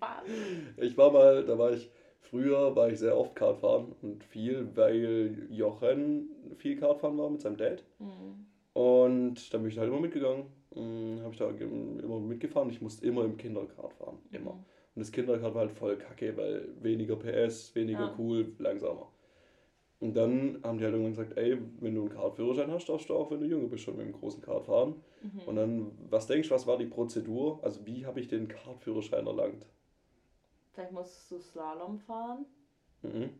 Mann. 0.00 0.74
Ich 0.76 0.96
war 0.96 1.10
mal, 1.10 1.44
da 1.44 1.58
war 1.58 1.72
ich 1.72 1.90
früher 2.30 2.74
war 2.74 2.90
ich 2.90 2.98
sehr 2.98 3.16
oft 3.16 3.34
Kartfahren 3.34 3.92
und 4.02 4.24
viel, 4.24 4.68
weil 4.74 5.46
Jochen 5.50 6.28
viel 6.56 6.76
Kartfahren 6.76 7.16
war 7.18 7.30
mit 7.30 7.40
seinem 7.40 7.56
Dad. 7.56 7.84
Mhm. 7.98 8.46
Und 8.72 9.54
da 9.54 9.58
bin 9.58 9.68
ich 9.68 9.78
halt 9.78 9.88
immer 9.88 10.00
mitgegangen. 10.00 10.46
Hm, 10.74 11.20
Habe 11.22 11.32
ich 11.32 11.38
da 11.38 11.48
immer 11.48 12.20
mitgefahren. 12.20 12.68
Ich 12.70 12.82
musste 12.82 13.06
immer 13.06 13.24
im 13.24 13.36
Kinderkart 13.36 13.94
fahren. 13.94 14.18
Immer. 14.32 14.52
Mhm. 14.52 14.64
Und 14.94 15.00
das 15.00 15.12
Kinderkart 15.12 15.54
war 15.54 15.62
halt 15.62 15.72
voll 15.72 15.96
kacke, 15.96 16.36
weil 16.36 16.68
weniger 16.80 17.16
PS, 17.16 17.74
weniger 17.74 18.00
ja. 18.00 18.14
cool, 18.18 18.52
langsamer. 18.58 19.08
Und 19.98 20.14
dann 20.14 20.58
haben 20.62 20.78
die 20.78 20.84
halt 20.84 20.94
irgendwann 20.94 21.12
gesagt, 21.12 21.38
ey, 21.38 21.58
wenn 21.80 21.94
du 21.94 22.02
einen 22.02 22.10
Kartführerschein 22.10 22.70
hast, 22.70 22.88
darfst 22.88 23.08
du 23.08 23.14
auch, 23.14 23.30
wenn 23.30 23.40
du 23.40 23.46
jünger 23.46 23.68
bist, 23.68 23.84
schon 23.84 23.96
mit 23.96 24.06
dem 24.06 24.12
großen 24.12 24.42
Kart 24.42 24.66
fahren. 24.66 24.96
Mhm. 25.32 25.40
Und 25.46 25.56
dann, 25.56 25.92
was 26.10 26.26
denkst 26.26 26.48
du, 26.48 26.54
was 26.54 26.66
war 26.66 26.78
die 26.78 26.86
Prozedur? 26.86 27.60
Also 27.62 27.84
wie 27.86 28.06
habe 28.06 28.20
ich 28.20 28.28
den 28.28 28.48
Kartführerschein 28.48 29.26
erlangt? 29.26 29.66
Vielleicht 30.72 30.92
musstest 30.92 31.30
du 31.30 31.38
Slalom 31.38 31.98
fahren? 31.98 32.46
Mhm. 33.02 33.30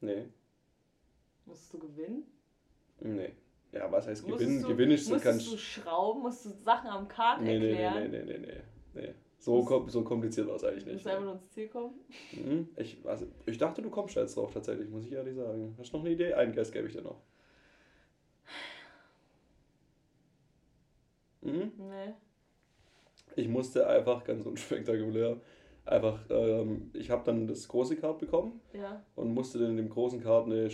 Nee. 0.00 0.28
Musstest 1.44 1.74
du 1.74 1.78
gewinnen? 1.80 2.24
Nee. 3.00 3.32
Ja, 3.72 3.90
was 3.90 4.06
heißt 4.06 4.26
gewinnen? 4.26 4.62
Du, 4.62 4.68
gewinnen 4.68 4.92
ist 4.92 5.06
so 5.06 5.18
kannst 5.18 5.50
du 5.50 5.56
schrauben, 5.56 6.22
musst 6.22 6.44
du 6.44 6.50
Sachen 6.50 6.88
am 6.88 7.08
Kart 7.08 7.40
nee, 7.40 7.54
erklären? 7.54 8.10
Nee, 8.10 8.18
nee, 8.18 8.24
nee, 8.24 8.38
nee, 8.38 8.62
nee. 8.94 9.00
nee. 9.02 9.14
So, 9.38 9.64
kom 9.64 9.88
so 9.88 10.04
kompliziert 10.04 10.46
war 10.46 10.54
es 10.54 10.62
eigentlich 10.62 10.86
nicht. 10.86 10.88
Du 10.88 10.92
musst 10.94 11.06
einfach 11.08 11.24
nur 11.24 11.34
ins 11.34 11.50
Ziel 11.50 11.68
kommen? 11.68 11.94
Mhm. 12.32 12.68
Ich, 12.76 12.98
also, 13.04 13.26
ich 13.44 13.58
dachte, 13.58 13.82
du 13.82 13.90
kommst 13.90 14.14
jetzt 14.14 14.36
drauf 14.36 14.52
tatsächlich, 14.52 14.88
muss 14.88 15.04
ich 15.04 15.12
ehrlich 15.12 15.34
sagen. 15.34 15.74
Hast 15.78 15.92
du 15.92 15.96
noch 15.96 16.04
eine 16.04 16.14
Idee? 16.14 16.34
Einen 16.34 16.54
Geist 16.54 16.72
gebe 16.72 16.86
ich 16.86 16.92
dir 16.92 17.02
noch. 17.02 17.20
Mhm. 21.42 21.72
Nee. 21.78 22.14
Ich 23.36 23.48
musste 23.48 23.86
einfach 23.86 24.24
ganz 24.24 24.44
unspektakulär 24.46 25.38
einfach, 25.84 26.20
ähm, 26.30 26.90
ich 26.94 27.10
habe 27.10 27.22
dann 27.24 27.46
das 27.46 27.66
große 27.68 27.96
Kart 27.96 28.18
bekommen 28.18 28.60
ja. 28.72 29.02
und 29.16 29.34
musste 29.34 29.58
dann 29.58 29.70
in 29.70 29.76
dem 29.78 29.90
großen 29.90 30.22
Kart 30.22 30.46
eine 30.46 30.68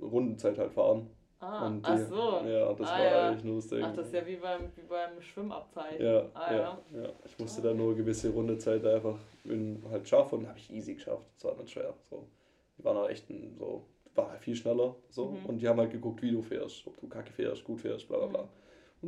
Rundenzeit 0.00 0.58
halt 0.58 0.72
fahren. 0.72 1.10
Ah, 1.40 1.68
die, 1.68 1.80
ach 1.82 1.98
so. 1.98 2.40
Ja, 2.46 2.72
das 2.72 2.88
ah, 2.88 2.98
war 2.98 3.04
ja. 3.04 3.28
eigentlich 3.28 3.44
nur 3.44 3.56
das 3.56 3.68
Ding. 3.68 3.82
Ach, 3.82 3.94
das 3.94 4.06
ist 4.06 4.14
ja 4.14 4.26
wie 4.26 4.36
beim, 4.36 4.62
wie 4.76 4.82
beim 4.88 5.20
Schwimmabzeit. 5.20 6.00
Ja, 6.00 6.30
ah, 6.32 6.52
ja, 6.52 6.58
ja. 6.58 7.02
ja. 7.02 7.08
Ich 7.26 7.38
musste 7.38 7.60
ah, 7.60 7.64
dann 7.64 7.76
nur 7.76 7.88
eine 7.88 7.96
gewisse 7.96 8.30
Rundezeit 8.30 8.84
einfach 8.86 9.18
in, 9.44 9.82
halt 9.90 10.08
schaffen 10.08 10.38
und 10.38 10.48
habe 10.48 10.58
ich 10.58 10.70
easy 10.70 10.94
geschafft. 10.94 11.26
Das 11.34 11.44
war 11.44 11.56
nicht 11.56 11.70
schwer. 11.70 11.92
So. 12.08 12.26
Die 12.78 12.84
waren 12.84 12.96
auch 12.96 13.08
echt 13.10 13.26
so, 13.58 13.84
war 14.14 14.38
viel 14.38 14.56
schneller 14.56 14.94
so. 15.10 15.32
Mhm. 15.32 15.46
Und 15.46 15.58
die 15.58 15.68
haben 15.68 15.78
halt 15.78 15.90
geguckt, 15.90 16.22
wie 16.22 16.30
du 16.30 16.40
fährst, 16.40 16.86
ob 16.86 16.98
du 16.98 17.08
kacke 17.08 17.32
fährst, 17.32 17.62
gut 17.62 17.80
fährst, 17.80 18.08
bla 18.08 18.18
bla 18.18 18.26
bla. 18.26 18.42
Mhm. 18.42 18.48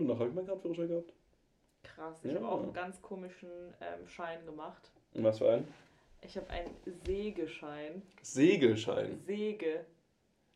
Und 0.00 0.08
danach 0.08 0.20
habe 0.20 0.28
ich 0.28 0.34
meinen 0.34 0.46
Kartführerschein 0.46 0.88
gehabt. 0.88 1.12
Krass, 1.82 2.24
ich 2.24 2.34
habe 2.34 2.46
auch 2.46 2.62
einen 2.62 2.72
ganz 2.72 3.00
komischen 3.00 3.48
ähm, 3.80 4.06
Schein 4.06 4.44
gemacht. 4.44 4.90
Und 5.14 5.24
was 5.24 5.38
für 5.38 5.50
einen? 5.50 5.66
Ich 6.20 6.36
habe 6.36 6.50
einen 6.50 6.70
Sägeschein. 7.04 8.02
Sägeschein? 8.22 9.22
Säge. 9.26 9.86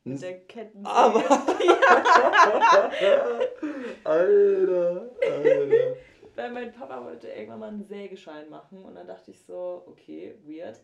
Mit 0.05 0.21
der 0.21 0.41
Kettensäge. 0.41 0.89
Aber. 0.89 1.21
Alter, 4.05 5.11
Alter. 5.23 5.97
Weil 6.35 6.51
mein 6.53 6.73
Papa 6.73 7.05
wollte 7.05 7.29
irgendwann 7.29 7.61
mal 7.61 7.69
einen 7.69 7.85
Sägeschein 7.85 8.51
machen 8.51 8.85
und 8.85 8.95
dann 8.95 9.07
dachte 9.07 9.31
ich 9.31 9.43
so, 9.43 9.85
okay, 9.87 10.35
weird. 10.45 10.81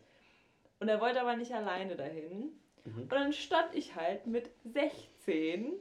Und 0.80 0.88
er 0.88 1.00
wollte 1.00 1.20
aber 1.20 1.36
nicht 1.36 1.52
alleine 1.52 1.96
dahin. 1.96 2.52
Mhm. 2.84 3.02
Und 3.02 3.12
dann 3.12 3.32
stand 3.32 3.74
ich 3.74 3.94
halt 3.94 4.26
mit 4.26 4.50
16 4.64 5.72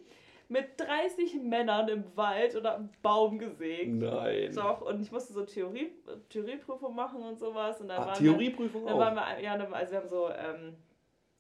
mit 0.47 0.79
30 0.79 1.41
Männern 1.41 1.87
im 1.89 2.03
Wald 2.15 2.55
oder 2.55 2.75
am 2.75 2.89
Baum 3.01 3.39
gesägt. 3.39 3.93
Nein. 3.93 4.53
Doch, 4.53 4.81
und 4.81 5.01
ich 5.01 5.11
musste 5.11 5.33
so 5.33 5.43
Theorie, 5.43 5.91
Theorieprüfung 6.29 6.93
machen 6.95 7.23
und 7.23 7.39
sowas. 7.39 7.81
Und 7.81 7.89
dann 7.89 8.01
ah, 8.01 8.13
Theorieprüfung 8.13 8.83
wir, 8.83 8.89
dann 8.89 8.97
auch? 8.97 9.15
Waren 9.15 9.37
wir, 9.37 9.43
ja, 9.43 9.53
also 9.53 9.91
wir 9.91 9.99
haben 9.99 10.09
so, 10.09 10.29
ähm, 10.29 10.75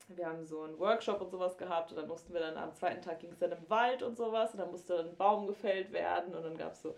wir 0.09 0.25
haben 0.27 0.45
so 0.45 0.61
einen 0.61 0.79
Workshop 0.79 1.21
und 1.21 1.31
sowas 1.31 1.57
gehabt 1.57 1.91
und 1.91 1.97
dann 1.97 2.07
mussten 2.07 2.33
wir 2.33 2.41
dann 2.41 2.57
am 2.57 2.73
zweiten 2.73 3.01
Tag 3.01 3.19
ging 3.19 3.31
es 3.31 3.39
dann 3.39 3.51
im 3.51 3.69
Wald 3.69 4.03
und 4.03 4.15
sowas 4.15 4.53
und 4.53 4.59
dann 4.59 4.71
musste 4.71 4.97
dann 4.97 5.09
ein 5.09 5.17
Baum 5.17 5.47
gefällt 5.47 5.91
werden 5.91 6.33
und 6.35 6.43
dann 6.43 6.57
gab 6.57 6.73
es 6.73 6.81
so 6.81 6.89
ein 6.89 6.95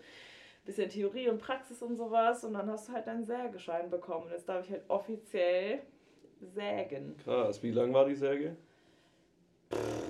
bisschen 0.64 0.90
Theorie 0.90 1.28
und 1.28 1.38
Praxis 1.38 1.82
und 1.82 1.96
sowas 1.96 2.44
und 2.44 2.54
dann 2.54 2.70
hast 2.70 2.88
du 2.88 2.92
halt 2.92 3.06
deinen 3.06 3.24
Sägeschein 3.24 3.88
bekommen. 3.90 4.26
Und 4.26 4.32
jetzt 4.32 4.48
darf 4.48 4.64
ich 4.64 4.70
halt 4.70 4.84
offiziell 4.88 5.80
sägen. 6.40 7.16
Krass, 7.18 7.62
wie 7.62 7.70
lang 7.70 7.92
war 7.92 8.04
die 8.04 8.14
Säge? 8.14 8.56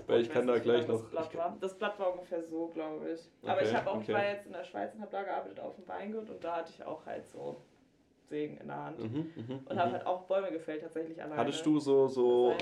Weil 0.09 0.23
ich, 0.23 0.31
kann 0.31 0.47
da 0.47 0.59
gleich 0.59 0.89
noch. 0.89 1.03
Das 1.03 1.11
Blatt, 1.11 1.37
war. 1.37 1.57
das 1.61 1.79
Blatt 1.79 1.99
war 1.99 2.13
ungefähr 2.13 2.43
so, 2.43 2.69
glaube 2.69 3.11
ich. 3.11 3.21
Okay, 3.43 3.51
Aber 3.51 3.63
ich 3.63 3.75
habe 3.75 3.91
auch, 3.91 3.97
okay. 3.97 4.05
ich 4.09 4.15
war 4.15 4.25
jetzt 4.25 4.47
in 4.47 4.53
der 4.53 4.65
Schweiz 4.65 4.95
und 4.95 5.03
habe 5.03 5.13
da 5.13 5.23
gearbeitet 5.23 5.61
auf 5.61 5.75
dem 5.77 5.87
Weingut 5.87 6.31
und 6.31 6.43
da 6.43 6.57
hatte 6.57 6.73
ich 6.75 6.85
auch 6.85 7.05
halt 7.05 7.27
so 7.27 7.57
Sägen 8.29 8.59
in 8.59 8.69
der 8.69 8.85
Hand. 8.85 8.99
Mhm, 8.99 9.31
mh, 9.37 9.61
und 9.67 9.79
habe 9.79 9.91
mhm. 9.91 9.93
halt 9.95 10.07
auch 10.07 10.23
Bäume 10.25 10.53
gefällt 10.53 10.83
tatsächlich 10.83 11.21
alleine. 11.23 11.41
Hattest 11.41 11.65
du 11.65 11.79
so, 11.81 12.09
so, 12.09 12.55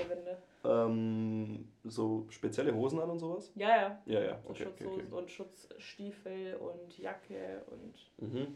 ähm, 0.63 1.67
so 1.83 2.25
spezielle 2.29 2.73
Hosen 2.73 2.99
an 2.99 3.09
und 3.09 3.19
sowas? 3.19 3.51
Ja, 3.55 3.69
ja. 3.69 4.01
Ja, 4.05 4.21
ja. 4.21 4.39
Okay, 4.45 4.63
so 4.63 4.69
Schutzhosen 4.69 5.13
und 5.13 5.31
Schutzstiefel 5.31 6.55
und 6.55 6.97
Jacke 6.97 7.63
und. 7.71 8.33
Mhm. 8.33 8.55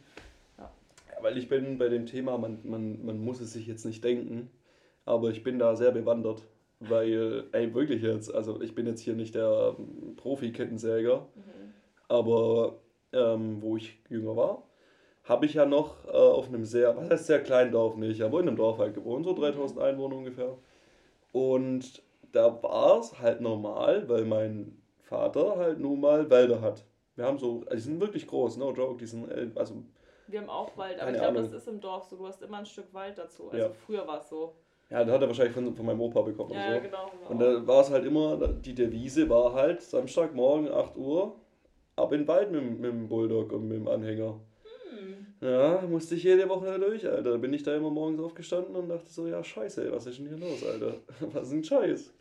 Ja. 0.58 0.72
Weil 1.22 1.38
ich 1.38 1.50
bin 1.50 1.78
bei 1.78 1.90
dem 1.90 2.06
Thema, 2.06 2.38
man, 2.38 2.60
man, 2.64 3.06
man 3.06 3.24
muss 3.24 3.42
es 3.42 3.54
sich 3.54 3.68
jetzt 3.68 3.86
nicht 3.86 4.04
denken, 4.04 4.50
aber 5.06 5.30
ich 5.30 5.44
bin 5.44 5.60
da 5.60 5.76
sehr 5.76 5.92
bewandert. 5.92 6.48
Weil, 6.90 7.46
ey, 7.52 7.74
wirklich 7.74 8.02
jetzt, 8.02 8.34
also 8.34 8.60
ich 8.62 8.74
bin 8.74 8.88
jetzt 8.88 9.02
hier 9.02 9.14
nicht 9.14 9.36
der 9.36 9.76
ähm, 9.78 10.16
Profi-Kettensäger, 10.16 11.28
mhm. 11.36 11.74
aber 12.08 12.80
ähm, 13.14 13.62
wo 13.62 13.78
ich 13.78 14.00
jünger 14.10 14.36
war, 14.36 14.64
habe 15.24 15.46
ich 15.46 15.54
ja 15.54 15.66
noch 15.66 16.06
äh, 16.06 16.10
auf 16.10 16.48
einem 16.48 16.66
sehr, 16.66 16.98
was 16.98 17.10
heißt 17.10 17.28
sehr 17.28 17.44
kleinen 17.44 17.72
Dorf 17.72 17.96
nicht, 17.96 18.22
aber 18.22 18.40
in 18.40 18.48
einem 18.48 18.58
Dorf 18.58 18.80
halt 18.80 18.96
gewohnt, 18.96 19.26
so 19.26 19.34
3000 19.34 19.78
mhm. 19.78 19.86
Einwohner 19.86 20.16
ungefähr. 20.16 20.58
Und 21.32 22.02
da 22.32 22.62
war 22.64 23.00
es 23.00 23.20
halt 23.20 23.42
normal, 23.42 24.10
weil 24.10 24.26
mein 24.26 24.82
Vater 25.04 25.58
halt 25.58 25.80
nun 25.80 26.02
mal 26.02 26.30
Wälder 26.30 26.62
hat. 26.62 26.86
Wir 27.16 27.26
haben 27.26 27.38
so, 27.38 27.64
also 27.66 27.76
die 27.76 27.82
sind 27.82 28.00
wirklich 28.00 28.26
groß, 28.26 28.58
no 28.58 28.74
joke, 28.74 28.98
die 28.98 29.06
sind, 29.06 29.30
äh, 29.30 29.50
also. 29.56 29.84
Wir 30.28 30.42
haben 30.42 30.50
auch 30.50 30.76
Wald, 30.78 31.00
aber 31.00 31.12
ich 31.12 31.18
glaube, 31.18 31.42
das 31.42 31.52
ist 31.52 31.68
im 31.68 31.82
Dorf 31.82 32.06
so, 32.06 32.16
du 32.16 32.26
hast 32.26 32.42
immer 32.42 32.58
ein 32.58 32.66
Stück 32.66 32.94
Wald 32.94 33.18
dazu. 33.18 33.50
Also 33.52 33.66
ja. 33.66 33.70
früher 33.86 34.08
war 34.08 34.20
es 34.20 34.30
so. 34.30 34.56
Ja, 34.92 35.06
das 35.06 35.14
hat 35.14 35.22
er 35.22 35.28
wahrscheinlich 35.28 35.54
von, 35.54 35.74
von 35.74 35.86
meinem 35.86 36.02
Opa 36.02 36.22
bekommen. 36.22 36.52
Ja, 36.54 36.76
so. 36.76 36.82
genau, 36.82 37.10
genau. 37.12 37.30
Und 37.30 37.40
da 37.40 37.66
war 37.66 37.82
es 37.82 37.90
halt 37.90 38.06
immer, 38.06 38.38
die 38.38 38.76
Devise 38.76 39.30
war 39.30 39.54
halt 39.54 39.82
Samstagmorgen 39.82 40.70
8 40.70 40.98
Uhr, 40.98 41.36
ab 41.96 42.12
in 42.12 42.20
den 42.20 42.28
Wald 42.28 42.52
mit, 42.52 42.62
mit 42.80 42.92
dem 42.92 43.08
Bulldog 43.08 43.54
und 43.54 43.70
mit 43.70 43.78
dem 43.78 43.88
Anhänger. 43.88 44.42
Hm. 44.90 45.48
Ja, 45.48 45.82
musste 45.90 46.16
ich 46.16 46.24
jede 46.24 46.48
Woche 46.50 46.78
durch, 46.78 47.08
Alter. 47.08 47.32
Da 47.32 47.38
bin 47.38 47.54
ich 47.54 47.64
da 47.64 47.74
immer 47.74 47.90
morgens 47.90 48.20
aufgestanden 48.20 48.76
und 48.76 48.90
dachte 48.90 49.10
so, 49.10 49.28
ja 49.28 49.42
scheiße, 49.42 49.86
ey, 49.86 49.92
was 49.94 50.08
ist 50.08 50.20
denn 50.20 50.28
hier 50.28 50.38
los, 50.38 50.62
Alter? 50.66 50.96
Was 51.34 51.48
ist 51.48 51.54
ein 51.54 51.64
Scheiß? 51.64 52.14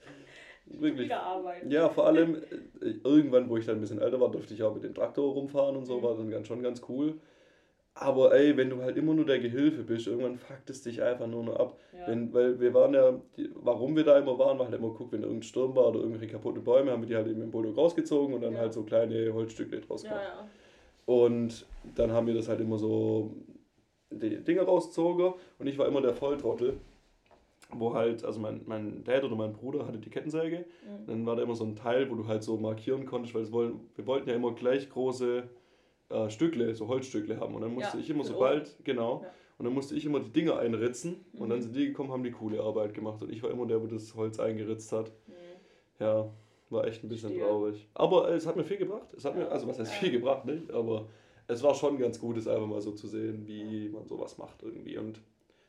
Wirklich. 0.67 1.09
Ja, 1.69 1.89
vor 1.89 2.07
allem 2.07 2.37
äh, 2.81 2.95
irgendwann, 3.03 3.49
wo 3.49 3.57
ich 3.57 3.67
dann 3.67 3.79
ein 3.79 3.81
bisschen 3.81 4.01
älter 4.01 4.21
war, 4.21 4.31
durfte 4.31 4.55
ich 4.55 4.63
auch 4.63 4.73
mit 4.73 4.85
dem 4.85 4.95
Traktor 4.95 5.33
rumfahren 5.33 5.77
und 5.77 5.87
so, 5.87 5.99
mhm. 5.99 6.03
war 6.05 6.17
dann 6.17 6.31
ganz, 6.31 6.47
schon 6.47 6.63
ganz 6.63 6.83
cool. 6.89 7.19
Aber 7.95 8.35
ey, 8.35 8.57
wenn 8.57 8.71
du 8.71 8.81
halt 8.83 8.97
immer 8.97 9.15
nur 9.15 9.27
der 9.27 9.41
Gehilfe 9.41 9.83
bist, 9.83 10.07
irgendwann 10.07 10.39
fuckt 10.39 10.71
es 10.71 10.83
dich 10.83 11.03
einfach 11.03 11.27
nur 11.27 11.45
noch 11.45 11.57
ab. 11.57 11.79
Ja. 11.93 12.07
Wenn, 12.07 12.33
weil 12.33 12.61
wir 12.61 12.73
waren 12.73 12.95
ja, 12.95 13.21
die, 13.37 13.51
warum 13.55 13.97
wir 13.97 14.05
da 14.05 14.19
immer 14.19 14.39
waren, 14.39 14.59
war 14.59 14.67
halt 14.67 14.79
immer 14.79 14.91
guck, 14.91 15.13
wenn 15.13 15.23
irgendein 15.23 15.43
Sturm 15.43 15.75
war 15.75 15.89
oder 15.89 16.01
irgendwelche 16.01 16.33
kaputte 16.33 16.61
Bäume, 16.61 16.93
haben 16.93 17.03
wir 17.03 17.09
die 17.09 17.17
halt 17.17 17.27
eben 17.27 17.43
im 17.43 17.51
Bulldog 17.51 17.77
rausgezogen 17.77 18.35
und 18.35 18.43
dann 18.43 18.55
ja. 18.55 18.61
halt 18.61 18.73
so 18.73 18.85
kleine 18.85 19.33
Holzstücke 19.35 19.81
draus 19.81 20.03
gemacht. 20.03 20.21
Ja, 20.23 20.49
und 21.11 21.67
dann 21.97 22.13
haben 22.13 22.29
wir 22.29 22.35
das 22.35 22.49
halt 22.49 22.61
immer 22.61 22.79
so 22.79 23.35
die 24.11 24.37
Dinger 24.45 24.63
rausgezogen 24.63 25.35
und 25.59 25.67
ich 25.67 25.77
war 25.77 25.89
immer 25.89 26.01
der 26.01 26.15
Volltrottel, 26.15 26.79
wo 27.73 27.95
halt, 27.95 28.25
also 28.25 28.39
mein, 28.39 28.63
mein 28.67 29.03
Dad 29.03 29.25
oder 29.25 29.35
mein 29.35 29.53
Bruder 29.53 29.89
hatte 29.89 29.99
die 29.99 30.11
Kettensäge, 30.11 30.67
mhm. 30.85 31.07
dann 31.07 31.27
war 31.27 31.35
da 31.35 31.43
immer 31.43 31.57
so 31.57 31.65
ein 31.65 31.75
Teil, 31.75 32.09
wo 32.11 32.15
du 32.15 32.29
halt 32.29 32.45
so 32.45 32.57
markieren 32.57 33.07
konntest, 33.07 33.35
weil 33.35 33.51
wollen, 33.51 33.81
wir 33.97 34.07
wollten 34.07 34.29
ja 34.29 34.37
immer 34.37 34.55
gleich 34.55 34.89
große 34.89 35.49
äh, 36.11 36.31
Stückle, 36.31 36.75
so 36.75 36.89
Holzstückle 36.89 37.39
haben. 37.41 37.55
Und 37.55 37.63
dann 37.63 37.75
musste 37.75 37.97
ja, 37.97 38.03
ich 38.03 38.11
immer, 38.11 38.25
sobald, 38.25 38.77
genau, 38.85 39.23
ja. 39.23 39.31
und 39.59 39.65
dann 39.65 39.75
musste 39.75 39.95
ich 39.95 40.05
immer 40.05 40.21
die 40.21 40.31
Dinger 40.31 40.59
einritzen 40.59 41.25
mhm. 41.33 41.41
und 41.41 41.49
dann 41.49 41.59
mhm. 41.59 41.63
sind 41.63 41.77
die 41.77 41.87
gekommen, 41.87 42.11
haben 42.11 42.25
die 42.25 42.33
coole 42.33 42.61
Arbeit 42.61 42.95
gemacht. 42.95 43.23
Und 43.23 43.33
ich 43.33 43.43
war 43.43 43.51
immer 43.51 43.67
der, 43.67 43.79
der 43.79 43.89
das 43.89 44.15
Holz 44.15 44.39
eingeritzt 44.39 44.93
hat. 44.93 45.13
Mhm. 45.27 45.35
Ja, 46.01 46.31
war 46.71 46.87
echt 46.87 47.03
ein 47.05 47.09
bisschen 47.09 47.31
Stil. 47.31 47.43
traurig. 47.43 47.89
Aber 47.95 48.29
es 48.31 48.47
hat 48.47 48.57
mir 48.57 48.65
viel 48.65 48.79
gebracht. 48.79 49.13
Es 49.17 49.25
hat 49.25 49.37
mir, 49.37 49.51
also 49.51 49.67
was 49.67 49.79
heißt 49.79 49.93
viel 49.95 50.13
gebracht, 50.13 50.45
nicht? 50.45 50.71
Aber 50.71 51.09
es 51.47 51.63
war 51.63 51.75
schon 51.75 51.99
ganz 51.99 52.21
gut, 52.21 52.37
es 52.37 52.47
einfach 52.47 52.67
mal 52.67 52.81
so 52.81 52.93
zu 52.93 53.09
sehen, 53.09 53.47
wie 53.47 53.89
man 53.89 54.07
sowas 54.07 54.39
macht 54.39 54.63
irgendwie. 54.63 54.97
Und 54.97 55.21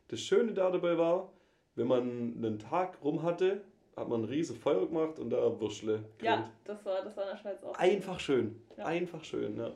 das 0.10 0.20
Schöne 0.20 0.54
da 0.54 0.70
dabei 0.70 0.98
war, 0.98 1.32
wenn 1.76 1.88
man 1.88 2.02
einen 2.38 2.60
Tag 2.60 2.98
rum 3.04 3.24
hatte, 3.24 3.62
hat 3.96 4.08
man 4.08 4.22
ein 4.22 4.26
riesen 4.26 4.56
Feuer 4.56 4.88
gemacht 4.88 5.20
und 5.20 5.30
da 5.30 5.60
Würstle. 5.60 6.04
Ja, 6.22 6.50
das 6.64 6.86
war, 6.86 7.04
das 7.04 7.16
war 7.18 7.24
in 7.24 7.30
der 7.32 7.38
Schweiz 7.38 7.64
auch. 7.64 7.76
Einfach 7.76 8.20
schön. 8.20 8.62
Ja. 8.78 8.86
Einfach 8.86 9.24
schön, 9.24 9.58
ja. 9.58 9.72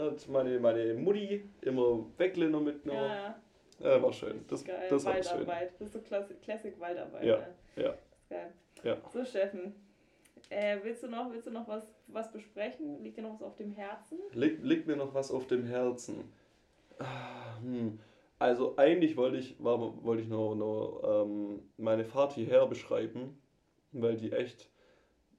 Hat 0.00 0.28
meine, 0.28 0.58
meine 0.58 0.94
Mutti 0.94 1.44
immer 1.62 2.04
Wegländer 2.16 2.60
mitgenommen. 2.60 3.02
Ja, 3.02 3.36
ja. 3.80 3.96
ja, 3.96 4.02
war 4.02 4.12
schön. 4.12 4.44
Das, 4.48 4.64
geil. 4.64 4.86
das 4.88 5.04
war 5.04 5.14
Waldarbeit. 5.14 5.70
Schön. 5.70 5.76
Das 5.78 5.86
ist 5.88 5.92
so 5.92 6.00
Classic, 6.00 6.42
Classic 6.42 6.80
Waldarbeit. 6.80 7.24
Ja, 7.24 7.36
ne? 7.36 7.54
ja. 7.76 7.90
Ist 7.90 8.30
geil. 8.30 8.52
Ja. 8.82 8.96
So, 9.12 9.24
Steffen. 9.24 9.74
Äh, 10.48 10.78
willst 10.82 11.02
du 11.02 11.08
noch, 11.08 11.30
willst 11.30 11.46
du 11.46 11.50
noch 11.50 11.68
was, 11.68 11.94
was 12.08 12.32
besprechen? 12.32 13.02
Liegt 13.02 13.18
dir 13.18 13.22
noch 13.22 13.34
was 13.34 13.42
auf 13.42 13.56
dem 13.56 13.70
Herzen? 13.70 14.18
Liegt, 14.32 14.64
liegt 14.64 14.86
mir 14.86 14.96
noch 14.96 15.14
was 15.14 15.30
auf 15.30 15.46
dem 15.46 15.64
Herzen? 15.64 16.24
Ah, 16.98 17.58
hm. 17.62 17.98
Also 18.38 18.74
eigentlich 18.78 19.16
wollte 19.16 19.36
ich, 19.36 19.62
war, 19.62 19.78
wollte 20.02 20.22
ich 20.22 20.28
noch, 20.28 20.54
noch 20.54 21.02
ähm, 21.04 21.60
meine 21.76 22.04
Fahrt 22.04 22.32
hierher 22.32 22.66
beschreiben, 22.66 23.38
weil 23.92 24.16
die 24.16 24.32
echt 24.32 24.70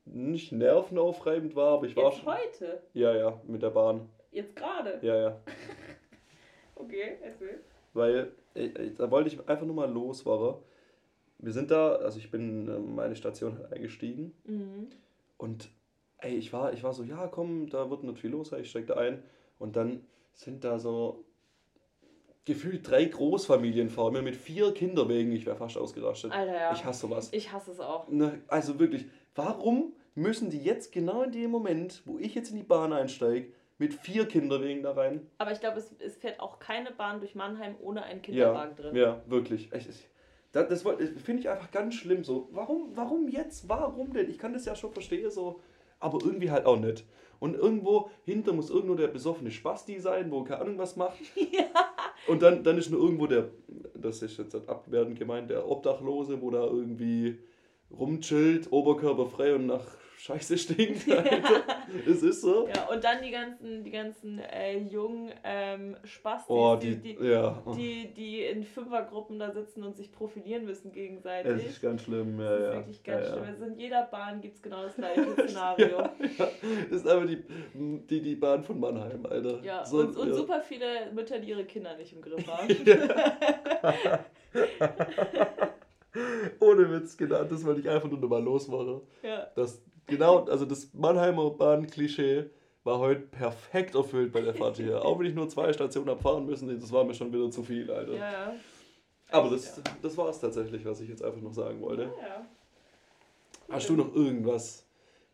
nicht 0.05 0.51
nervenaufreibend 0.51 1.55
war, 1.55 1.73
aber 1.73 1.87
ich 1.87 1.95
war 1.95 2.11
Jetzt 2.11 2.25
heute? 2.25 2.83
Ja, 2.93 3.15
ja, 3.15 3.41
mit 3.47 3.63
der 3.63 3.71
Bahn. 3.71 4.07
Jetzt 4.31 4.55
gerade? 4.55 4.99
Ja, 5.01 5.15
ja. 5.15 5.41
okay, 6.75 7.17
erzähl. 7.21 7.59
Weil, 7.93 8.31
äh, 8.55 8.65
äh, 8.65 8.93
da 8.95 9.11
wollte 9.11 9.29
ich 9.29 9.39
einfach 9.47 9.65
nur 9.65 9.75
mal 9.75 9.91
losfahren. 9.91 10.55
Wir 11.39 11.51
sind 11.51 11.71
da, 11.71 11.95
also 11.95 12.17
ich 12.19 12.31
bin 12.31 12.67
in 12.67 12.75
ähm, 12.75 12.95
meine 12.95 13.15
Station 13.15 13.57
halt 13.57 13.73
eingestiegen 13.73 14.33
mhm. 14.45 14.87
und 15.37 15.69
ey, 16.19 16.35
ich 16.35 16.53
war, 16.53 16.71
ich 16.71 16.83
war 16.83 16.93
so, 16.93 17.03
ja 17.03 17.27
komm, 17.27 17.67
da 17.67 17.89
wird 17.89 18.03
nicht 18.03 18.19
viel 18.19 18.29
los, 18.29 18.51
ich 18.51 18.69
steig 18.69 18.87
da 18.87 18.95
ein 18.95 19.23
und 19.57 19.75
dann 19.75 20.05
sind 20.33 20.63
da 20.63 20.77
so 20.77 21.25
gefühlt 22.45 22.89
drei 22.89 23.05
Großfamilien 23.05 23.89
vor 23.89 24.11
mir 24.11 24.21
mit 24.21 24.35
vier 24.35 24.73
Kinderwegen. 24.73 25.31
Ich 25.31 25.45
wäre 25.45 25.55
fast 25.55 25.77
ausgerastet. 25.77 26.31
Alter, 26.31 26.53
ja. 26.53 26.73
Ich 26.73 26.85
hasse 26.85 27.01
sowas. 27.01 27.29
Ich 27.31 27.51
hasse 27.51 27.71
es 27.71 27.79
auch. 27.79 28.07
Na, 28.09 28.33
also 28.47 28.79
wirklich, 28.79 29.05
warum 29.35 29.93
müssen 30.15 30.49
die 30.49 30.61
jetzt 30.61 30.91
genau 30.91 31.23
in 31.23 31.31
dem 31.31 31.51
Moment, 31.51 32.01
wo 32.05 32.17
ich 32.17 32.35
jetzt 32.35 32.51
in 32.51 32.57
die 32.57 32.63
Bahn 32.63 32.93
einsteige, 32.93 33.53
mit 33.81 33.95
vier 33.95 34.27
Kinderwegen 34.27 34.83
da 34.83 34.91
rein? 34.91 35.27
Aber 35.39 35.51
ich 35.51 35.59
glaube, 35.59 35.79
es, 35.79 35.91
es 35.97 36.15
fährt 36.15 36.39
auch 36.39 36.59
keine 36.59 36.91
Bahn 36.91 37.19
durch 37.19 37.33
Mannheim 37.33 37.75
ohne 37.81 38.03
einen 38.03 38.21
Kinderwagen 38.21 38.75
ja, 38.77 38.83
drin. 38.83 38.95
Ja, 38.95 39.21
wirklich. 39.25 39.73
Ich, 39.73 39.89
ich, 39.89 40.07
das, 40.51 40.67
das, 40.69 40.83
das 40.83 41.09
finde 41.23 41.41
ich 41.41 41.49
einfach 41.49 41.71
ganz 41.71 41.95
schlimm. 41.95 42.23
So, 42.23 42.47
warum, 42.51 42.91
warum 42.93 43.27
jetzt? 43.27 43.67
Warum 43.67 44.13
denn? 44.13 44.29
Ich 44.29 44.37
kann 44.37 44.53
das 44.53 44.65
ja 44.65 44.75
schon 44.75 44.91
verstehen, 44.91 45.31
so, 45.31 45.61
aber 45.99 46.19
irgendwie 46.23 46.51
halt 46.51 46.67
auch 46.67 46.77
nicht. 46.77 47.05
Und 47.39 47.55
irgendwo 47.55 48.11
hinter 48.23 48.53
muss 48.53 48.69
irgendwo 48.69 48.93
der 48.93 49.07
besoffene 49.07 49.49
Spasti 49.49 49.99
sein, 49.99 50.29
wo 50.29 50.43
keine 50.43 50.61
Ahnung 50.61 50.77
was 50.77 50.95
macht. 50.95 51.17
Ja. 51.51 51.65
Und 52.27 52.43
dann, 52.43 52.63
dann 52.63 52.77
ist 52.77 52.91
nur 52.91 53.01
irgendwo 53.01 53.25
der, 53.25 53.49
das 53.95 54.21
ist 54.21 54.37
jetzt 54.37 54.53
abwertend 54.53 55.17
gemeint, 55.17 55.49
der 55.49 55.67
Obdachlose, 55.67 56.39
wo 56.39 56.51
da 56.51 56.63
irgendwie 56.65 57.39
rumchillt, 57.89 58.71
oberkörperfrei 58.71 59.55
und 59.55 59.65
nach 59.65 59.87
Scheiße 60.21 60.55
stinkt. 60.57 61.07
Es 62.07 62.21
ist 62.23 62.41
so. 62.41 62.67
Ja, 62.67 62.87
und 62.89 63.03
dann 63.03 63.21
die 63.21 63.31
ganzen, 63.31 63.83
die 63.83 63.91
ganzen 63.91 64.39
äh, 64.39 64.77
jungen 64.77 65.33
ähm, 65.43 65.97
Spastis, 66.03 66.49
oh, 66.55 66.75
die, 66.75 66.95
die, 66.95 67.15
die, 67.17 67.25
ja. 67.25 67.61
die, 67.75 68.13
die 68.13 68.43
in 68.43 68.63
Fünfergruppen 68.63 69.39
da 69.39 69.51
sitzen 69.51 69.83
und 69.83 69.97
sich 69.97 70.11
profilieren 70.11 70.63
müssen 70.63 70.91
gegenseitig. 70.91 71.65
Es 71.65 71.71
ist 71.71 71.81
ganz 71.81 72.03
schlimm, 72.03 72.39
ja. 72.39 72.49
Das 72.49 72.59
ist 72.59 72.65
ja. 72.65 72.73
wirklich 72.75 73.03
ganz 73.03 73.27
ja, 73.27 73.33
schlimm. 73.33 73.43
Also 73.45 73.65
in 73.65 73.79
jeder 73.79 74.03
Bahn 74.03 74.39
gibt 74.41 74.55
es 74.55 74.61
genau 74.61 74.83
das 74.83 74.95
gleiche 74.95 75.33
Szenario. 75.47 75.97
ja, 75.97 76.13
Das 76.37 77.01
ist 77.01 77.07
einfach 77.07 77.27
die, 77.27 77.43
die, 77.73 78.21
die 78.21 78.35
Bahn 78.35 78.63
von 78.63 78.79
Mannheim, 78.79 79.25
Alter. 79.25 79.61
Ja, 79.63 79.83
so, 79.83 79.99
und, 79.99 80.15
und 80.15 80.33
super 80.33 80.61
viele 80.61 81.11
Mütter, 81.13 81.39
die 81.39 81.49
ihre 81.49 81.65
Kinder 81.65 81.97
nicht 81.97 82.13
im 82.13 82.21
Griff 82.21 82.47
haben. 82.47 82.69
Ohne 86.59 86.91
Witz, 86.91 87.17
genau, 87.17 87.43
das 87.43 87.65
wollte 87.65 87.81
ich 87.81 87.89
einfach 87.89 88.09
nur 88.09 88.19
mal 88.29 88.43
losmachen. 88.43 89.01
Ja. 89.23 89.47
Das, 89.55 89.81
genau, 90.11 90.45
also 90.45 90.65
das 90.65 90.93
Mannheimer 90.93 91.49
Bahn-Klischee 91.49 92.49
war 92.83 92.99
heute 92.99 93.21
perfekt 93.21 93.95
erfüllt 93.95 94.31
bei 94.31 94.41
der 94.41 94.53
Fahrt 94.53 94.77
hier. 94.77 95.03
Auch 95.03 95.19
wenn 95.19 95.27
ich 95.27 95.35
nur 95.35 95.49
zwei 95.49 95.71
Stationen 95.73 96.09
abfahren 96.09 96.45
müssen, 96.45 96.67
das 96.79 96.91
war 96.91 97.03
mir 97.03 97.13
schon 97.13 97.31
wieder 97.33 97.49
zu 97.49 97.63
viel, 97.63 97.89
Alter. 97.91 98.13
Ja, 98.13 98.31
ja. 98.31 98.55
Aber 99.31 99.49
das, 99.49 99.81
das 100.01 100.17
war 100.17 100.29
es 100.29 100.39
tatsächlich, 100.39 100.83
was 100.85 100.99
ich 101.01 101.09
jetzt 101.09 101.23
einfach 101.23 101.41
noch 101.41 101.53
sagen 101.53 101.81
wollte. 101.81 102.03
Ja, 102.03 102.27
ja. 102.27 102.45
Hast 103.69 103.87
du 103.87 103.95
noch 103.95 104.13
irgendwas, 104.13 104.85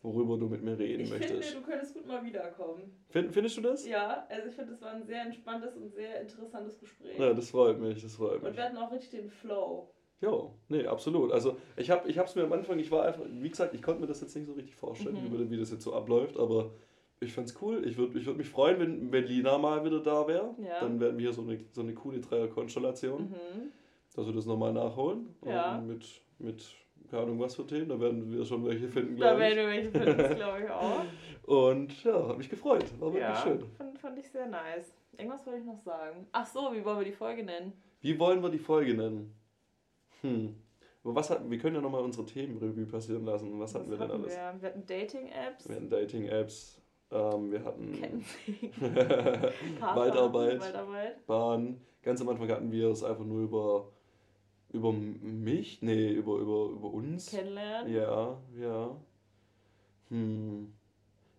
worüber 0.02 0.36
du 0.36 0.46
mit 0.46 0.62
mir 0.62 0.78
reden 0.78 1.04
ich 1.04 1.10
möchtest? 1.10 1.40
Ich 1.40 1.46
finde, 1.46 1.60
du 1.60 1.70
könntest 1.70 1.94
gut 1.94 2.06
mal 2.06 2.24
wiederkommen. 2.24 3.04
Find, 3.08 3.32
findest 3.32 3.56
du 3.56 3.62
das? 3.62 3.86
Ja, 3.86 4.26
also 4.28 4.48
ich 4.48 4.54
finde, 4.54 4.74
es 4.74 4.80
war 4.80 4.92
ein 4.92 5.04
sehr 5.04 5.22
entspanntes 5.22 5.76
und 5.76 5.92
sehr 5.92 6.20
interessantes 6.20 6.78
Gespräch. 6.78 7.18
Ja, 7.18 7.32
das 7.32 7.50
freut 7.50 7.80
mich, 7.80 8.00
das 8.00 8.14
freut 8.14 8.40
mich. 8.40 8.50
Und 8.50 8.56
wir 8.56 8.64
hatten 8.64 8.76
auch 8.76 8.92
richtig 8.92 9.10
den 9.10 9.30
Flow. 9.30 9.90
Ja, 10.20 10.50
nee, 10.68 10.86
absolut. 10.86 11.32
Also 11.32 11.56
ich 11.76 11.90
habe 11.90 12.08
es 12.08 12.34
mir 12.34 12.42
am 12.42 12.52
Anfang, 12.52 12.78
ich 12.78 12.90
war 12.90 13.04
einfach, 13.04 13.22
wie 13.30 13.48
gesagt, 13.48 13.74
ich 13.74 13.82
konnte 13.82 14.00
mir 14.00 14.08
das 14.08 14.20
jetzt 14.20 14.34
nicht 14.34 14.46
so 14.46 14.52
richtig 14.52 14.74
vorstellen, 14.74 15.14
mhm. 15.14 15.50
wie 15.50 15.56
das 15.56 15.70
jetzt 15.70 15.84
so 15.84 15.94
abläuft, 15.94 16.36
aber 16.36 16.70
ich 17.20 17.32
fand's 17.32 17.54
cool. 17.60 17.84
Ich 17.86 17.96
würde 17.96 18.18
ich 18.18 18.26
würd 18.26 18.36
mich 18.36 18.48
freuen, 18.48 18.78
wenn, 18.80 19.12
wenn 19.12 19.24
Lina 19.24 19.58
mal 19.58 19.84
wieder 19.84 20.00
da 20.00 20.26
wäre. 20.26 20.54
Ja. 20.58 20.80
Dann 20.80 21.00
wären 21.00 21.16
wir 21.18 21.22
hier 21.22 21.32
so 21.32 21.42
eine, 21.42 21.58
so 21.72 21.82
eine 21.82 21.94
coole 21.94 22.20
Dreier-Konstellation. 22.20 23.30
Mhm. 23.30 23.72
Dass 24.14 24.26
wir 24.26 24.32
das 24.32 24.46
nochmal 24.46 24.72
nachholen. 24.72 25.34
Ja. 25.46 25.80
mit, 25.80 26.04
mit, 26.38 26.64
keine 27.10 27.22
Ahnung 27.22 27.38
was 27.38 27.54
für 27.54 27.66
Themen, 27.66 27.88
da 27.88 28.00
werden 28.00 28.32
wir 28.32 28.44
schon 28.44 28.66
welche 28.66 28.88
finden, 28.88 29.16
glaube 29.16 29.32
ich. 29.32 29.36
Da 29.36 29.38
werden 29.38 29.56
wir 29.56 29.66
welche 29.68 29.90
finden, 29.90 30.36
glaube 30.36 30.64
ich 30.64 30.70
auch. 30.70 31.04
Und 31.68 32.04
ja, 32.04 32.28
hat 32.28 32.38
mich 32.38 32.48
gefreut. 32.48 32.84
War 32.98 33.12
wirklich 33.12 33.22
ja, 33.22 33.36
schön. 33.36 33.64
Fand, 33.76 33.98
fand 33.98 34.18
ich 34.18 34.28
sehr 34.28 34.46
nice. 34.46 34.92
Irgendwas 35.16 35.46
wollte 35.46 35.60
ich 35.60 35.66
noch 35.66 35.78
sagen. 35.78 36.26
Ach 36.32 36.46
so, 36.46 36.72
wie 36.72 36.84
wollen 36.84 36.98
wir 36.98 37.04
die 37.04 37.12
Folge 37.12 37.42
nennen? 37.42 37.72
Wie 38.00 38.18
wollen 38.18 38.42
wir 38.42 38.50
die 38.50 38.58
Folge 38.58 38.94
nennen? 38.94 39.34
Hm. 40.22 40.54
Aber 41.04 41.14
was 41.14 41.30
hatten, 41.30 41.50
wir 41.50 41.58
können 41.58 41.76
ja 41.76 41.80
nochmal 41.80 42.02
unsere 42.02 42.26
Themenrevue 42.26 42.86
passieren 42.86 43.24
lassen. 43.24 43.52
Was, 43.58 43.72
was 43.72 43.80
hatten 43.80 43.90
wir 43.90 43.98
denn 43.98 44.10
alles? 44.10 44.32
Wir, 44.34 44.54
wir 44.60 44.68
hatten 44.68 44.86
Dating-Apps. 44.86 45.68
Wir 45.68 45.76
hatten 45.76 45.88
Dating-Apps. 45.88 46.82
Ähm, 47.10 47.50
wir 47.50 47.64
hatten 47.64 48.02
Waldarbeit, 49.80 50.60
Waldarbeit, 50.60 51.26
Bahn. 51.26 51.80
Ganz 52.02 52.20
am 52.20 52.28
Anfang 52.28 52.50
hatten 52.50 52.70
wir 52.70 52.90
es 52.90 53.02
einfach 53.02 53.24
nur 53.24 53.40
über, 53.40 53.92
über 54.70 54.92
mich, 54.92 55.80
nee, 55.80 56.10
über, 56.10 56.36
über, 56.36 56.66
über 56.70 56.92
uns. 56.92 57.30
Kennenlernen. 57.30 57.90
Ja, 57.90 58.38
ja. 58.60 58.96
Hm. 60.10 60.74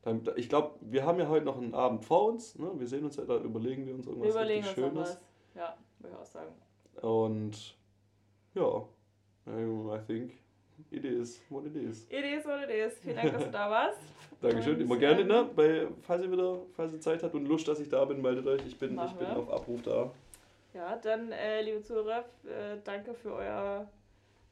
Dann, 0.02 0.28
ich 0.38 0.50
glaube, 0.50 0.76
wir 0.82 1.06
haben 1.06 1.20
ja 1.20 1.28
heute 1.28 1.46
noch 1.46 1.58
einen 1.58 1.76
Abend 1.76 2.04
vor 2.04 2.26
uns. 2.32 2.58
Ne? 2.58 2.72
Wir 2.78 2.88
sehen 2.88 3.04
uns 3.04 3.18
ja, 3.18 3.26
da 3.26 3.38
überlegen 3.38 3.86
wir 3.86 3.94
uns 3.94 4.08
irgendwas 4.08 4.28
wir 4.28 4.32
überlegen 4.32 4.66
richtig 4.66 4.84
uns 4.84 4.94
Schönes. 4.94 5.10
Was. 5.10 5.22
Ja, 5.56 5.78
würde 6.00 6.16
ich 6.16 6.22
auch 6.22 6.26
sagen. 6.26 6.54
Und 7.02 7.79
ja, 8.56 8.86
I 9.48 10.00
think 10.06 10.34
it 10.92 11.06
is 11.06 11.42
what 11.50 11.66
it 11.66 11.76
is. 11.76 12.06
It 12.10 12.26
is 12.26 12.46
what 12.46 12.62
it 12.64 12.70
is. 12.70 12.98
Vielen 13.00 13.16
Dank, 13.16 13.34
dass 13.34 13.44
du 13.46 13.52
da 13.52 13.70
warst. 13.70 14.00
Dankeschön. 14.42 14.80
Immer 14.80 14.98
gerne, 14.98 15.26
ne? 15.26 15.50
Bei, 15.56 15.88
falls 16.02 16.24
ihr 16.24 16.32
wieder, 16.32 16.62
falls 16.76 16.94
ihr 16.94 17.02
Zeit 17.02 17.24
habt 17.24 17.36
und 17.36 17.46
Lust, 17.46 17.68
dass 17.68 17.80
ich 17.80 17.90
da 17.90 18.06
bin, 18.06 18.22
meldet 18.22 18.48
euch. 18.48 18.62
Ich 18.66 18.78
bin, 18.78 19.00
ich 19.00 19.14
bin 19.14 19.28
auf 19.28 19.52
Abruf 19.52 19.82
da. 19.82 20.12
Ja, 20.74 20.96
dann, 20.98 21.32
äh, 21.32 21.62
liebe 21.62 21.82
Zuhörer, 21.82 22.26
äh, 22.46 22.78
danke 22.84 23.14
für 23.14 23.34
euer 23.34 23.90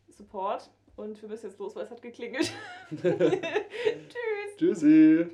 Support. 0.10 0.70
Und 0.96 1.22
wir 1.22 1.30
müssen 1.30 1.46
jetzt 1.46 1.60
los, 1.60 1.76
weil 1.76 1.84
es 1.84 1.92
hat 1.92 2.02
geklingelt. 2.02 2.52
Tschüss. 2.90 4.58
Tschüssi. 4.58 5.28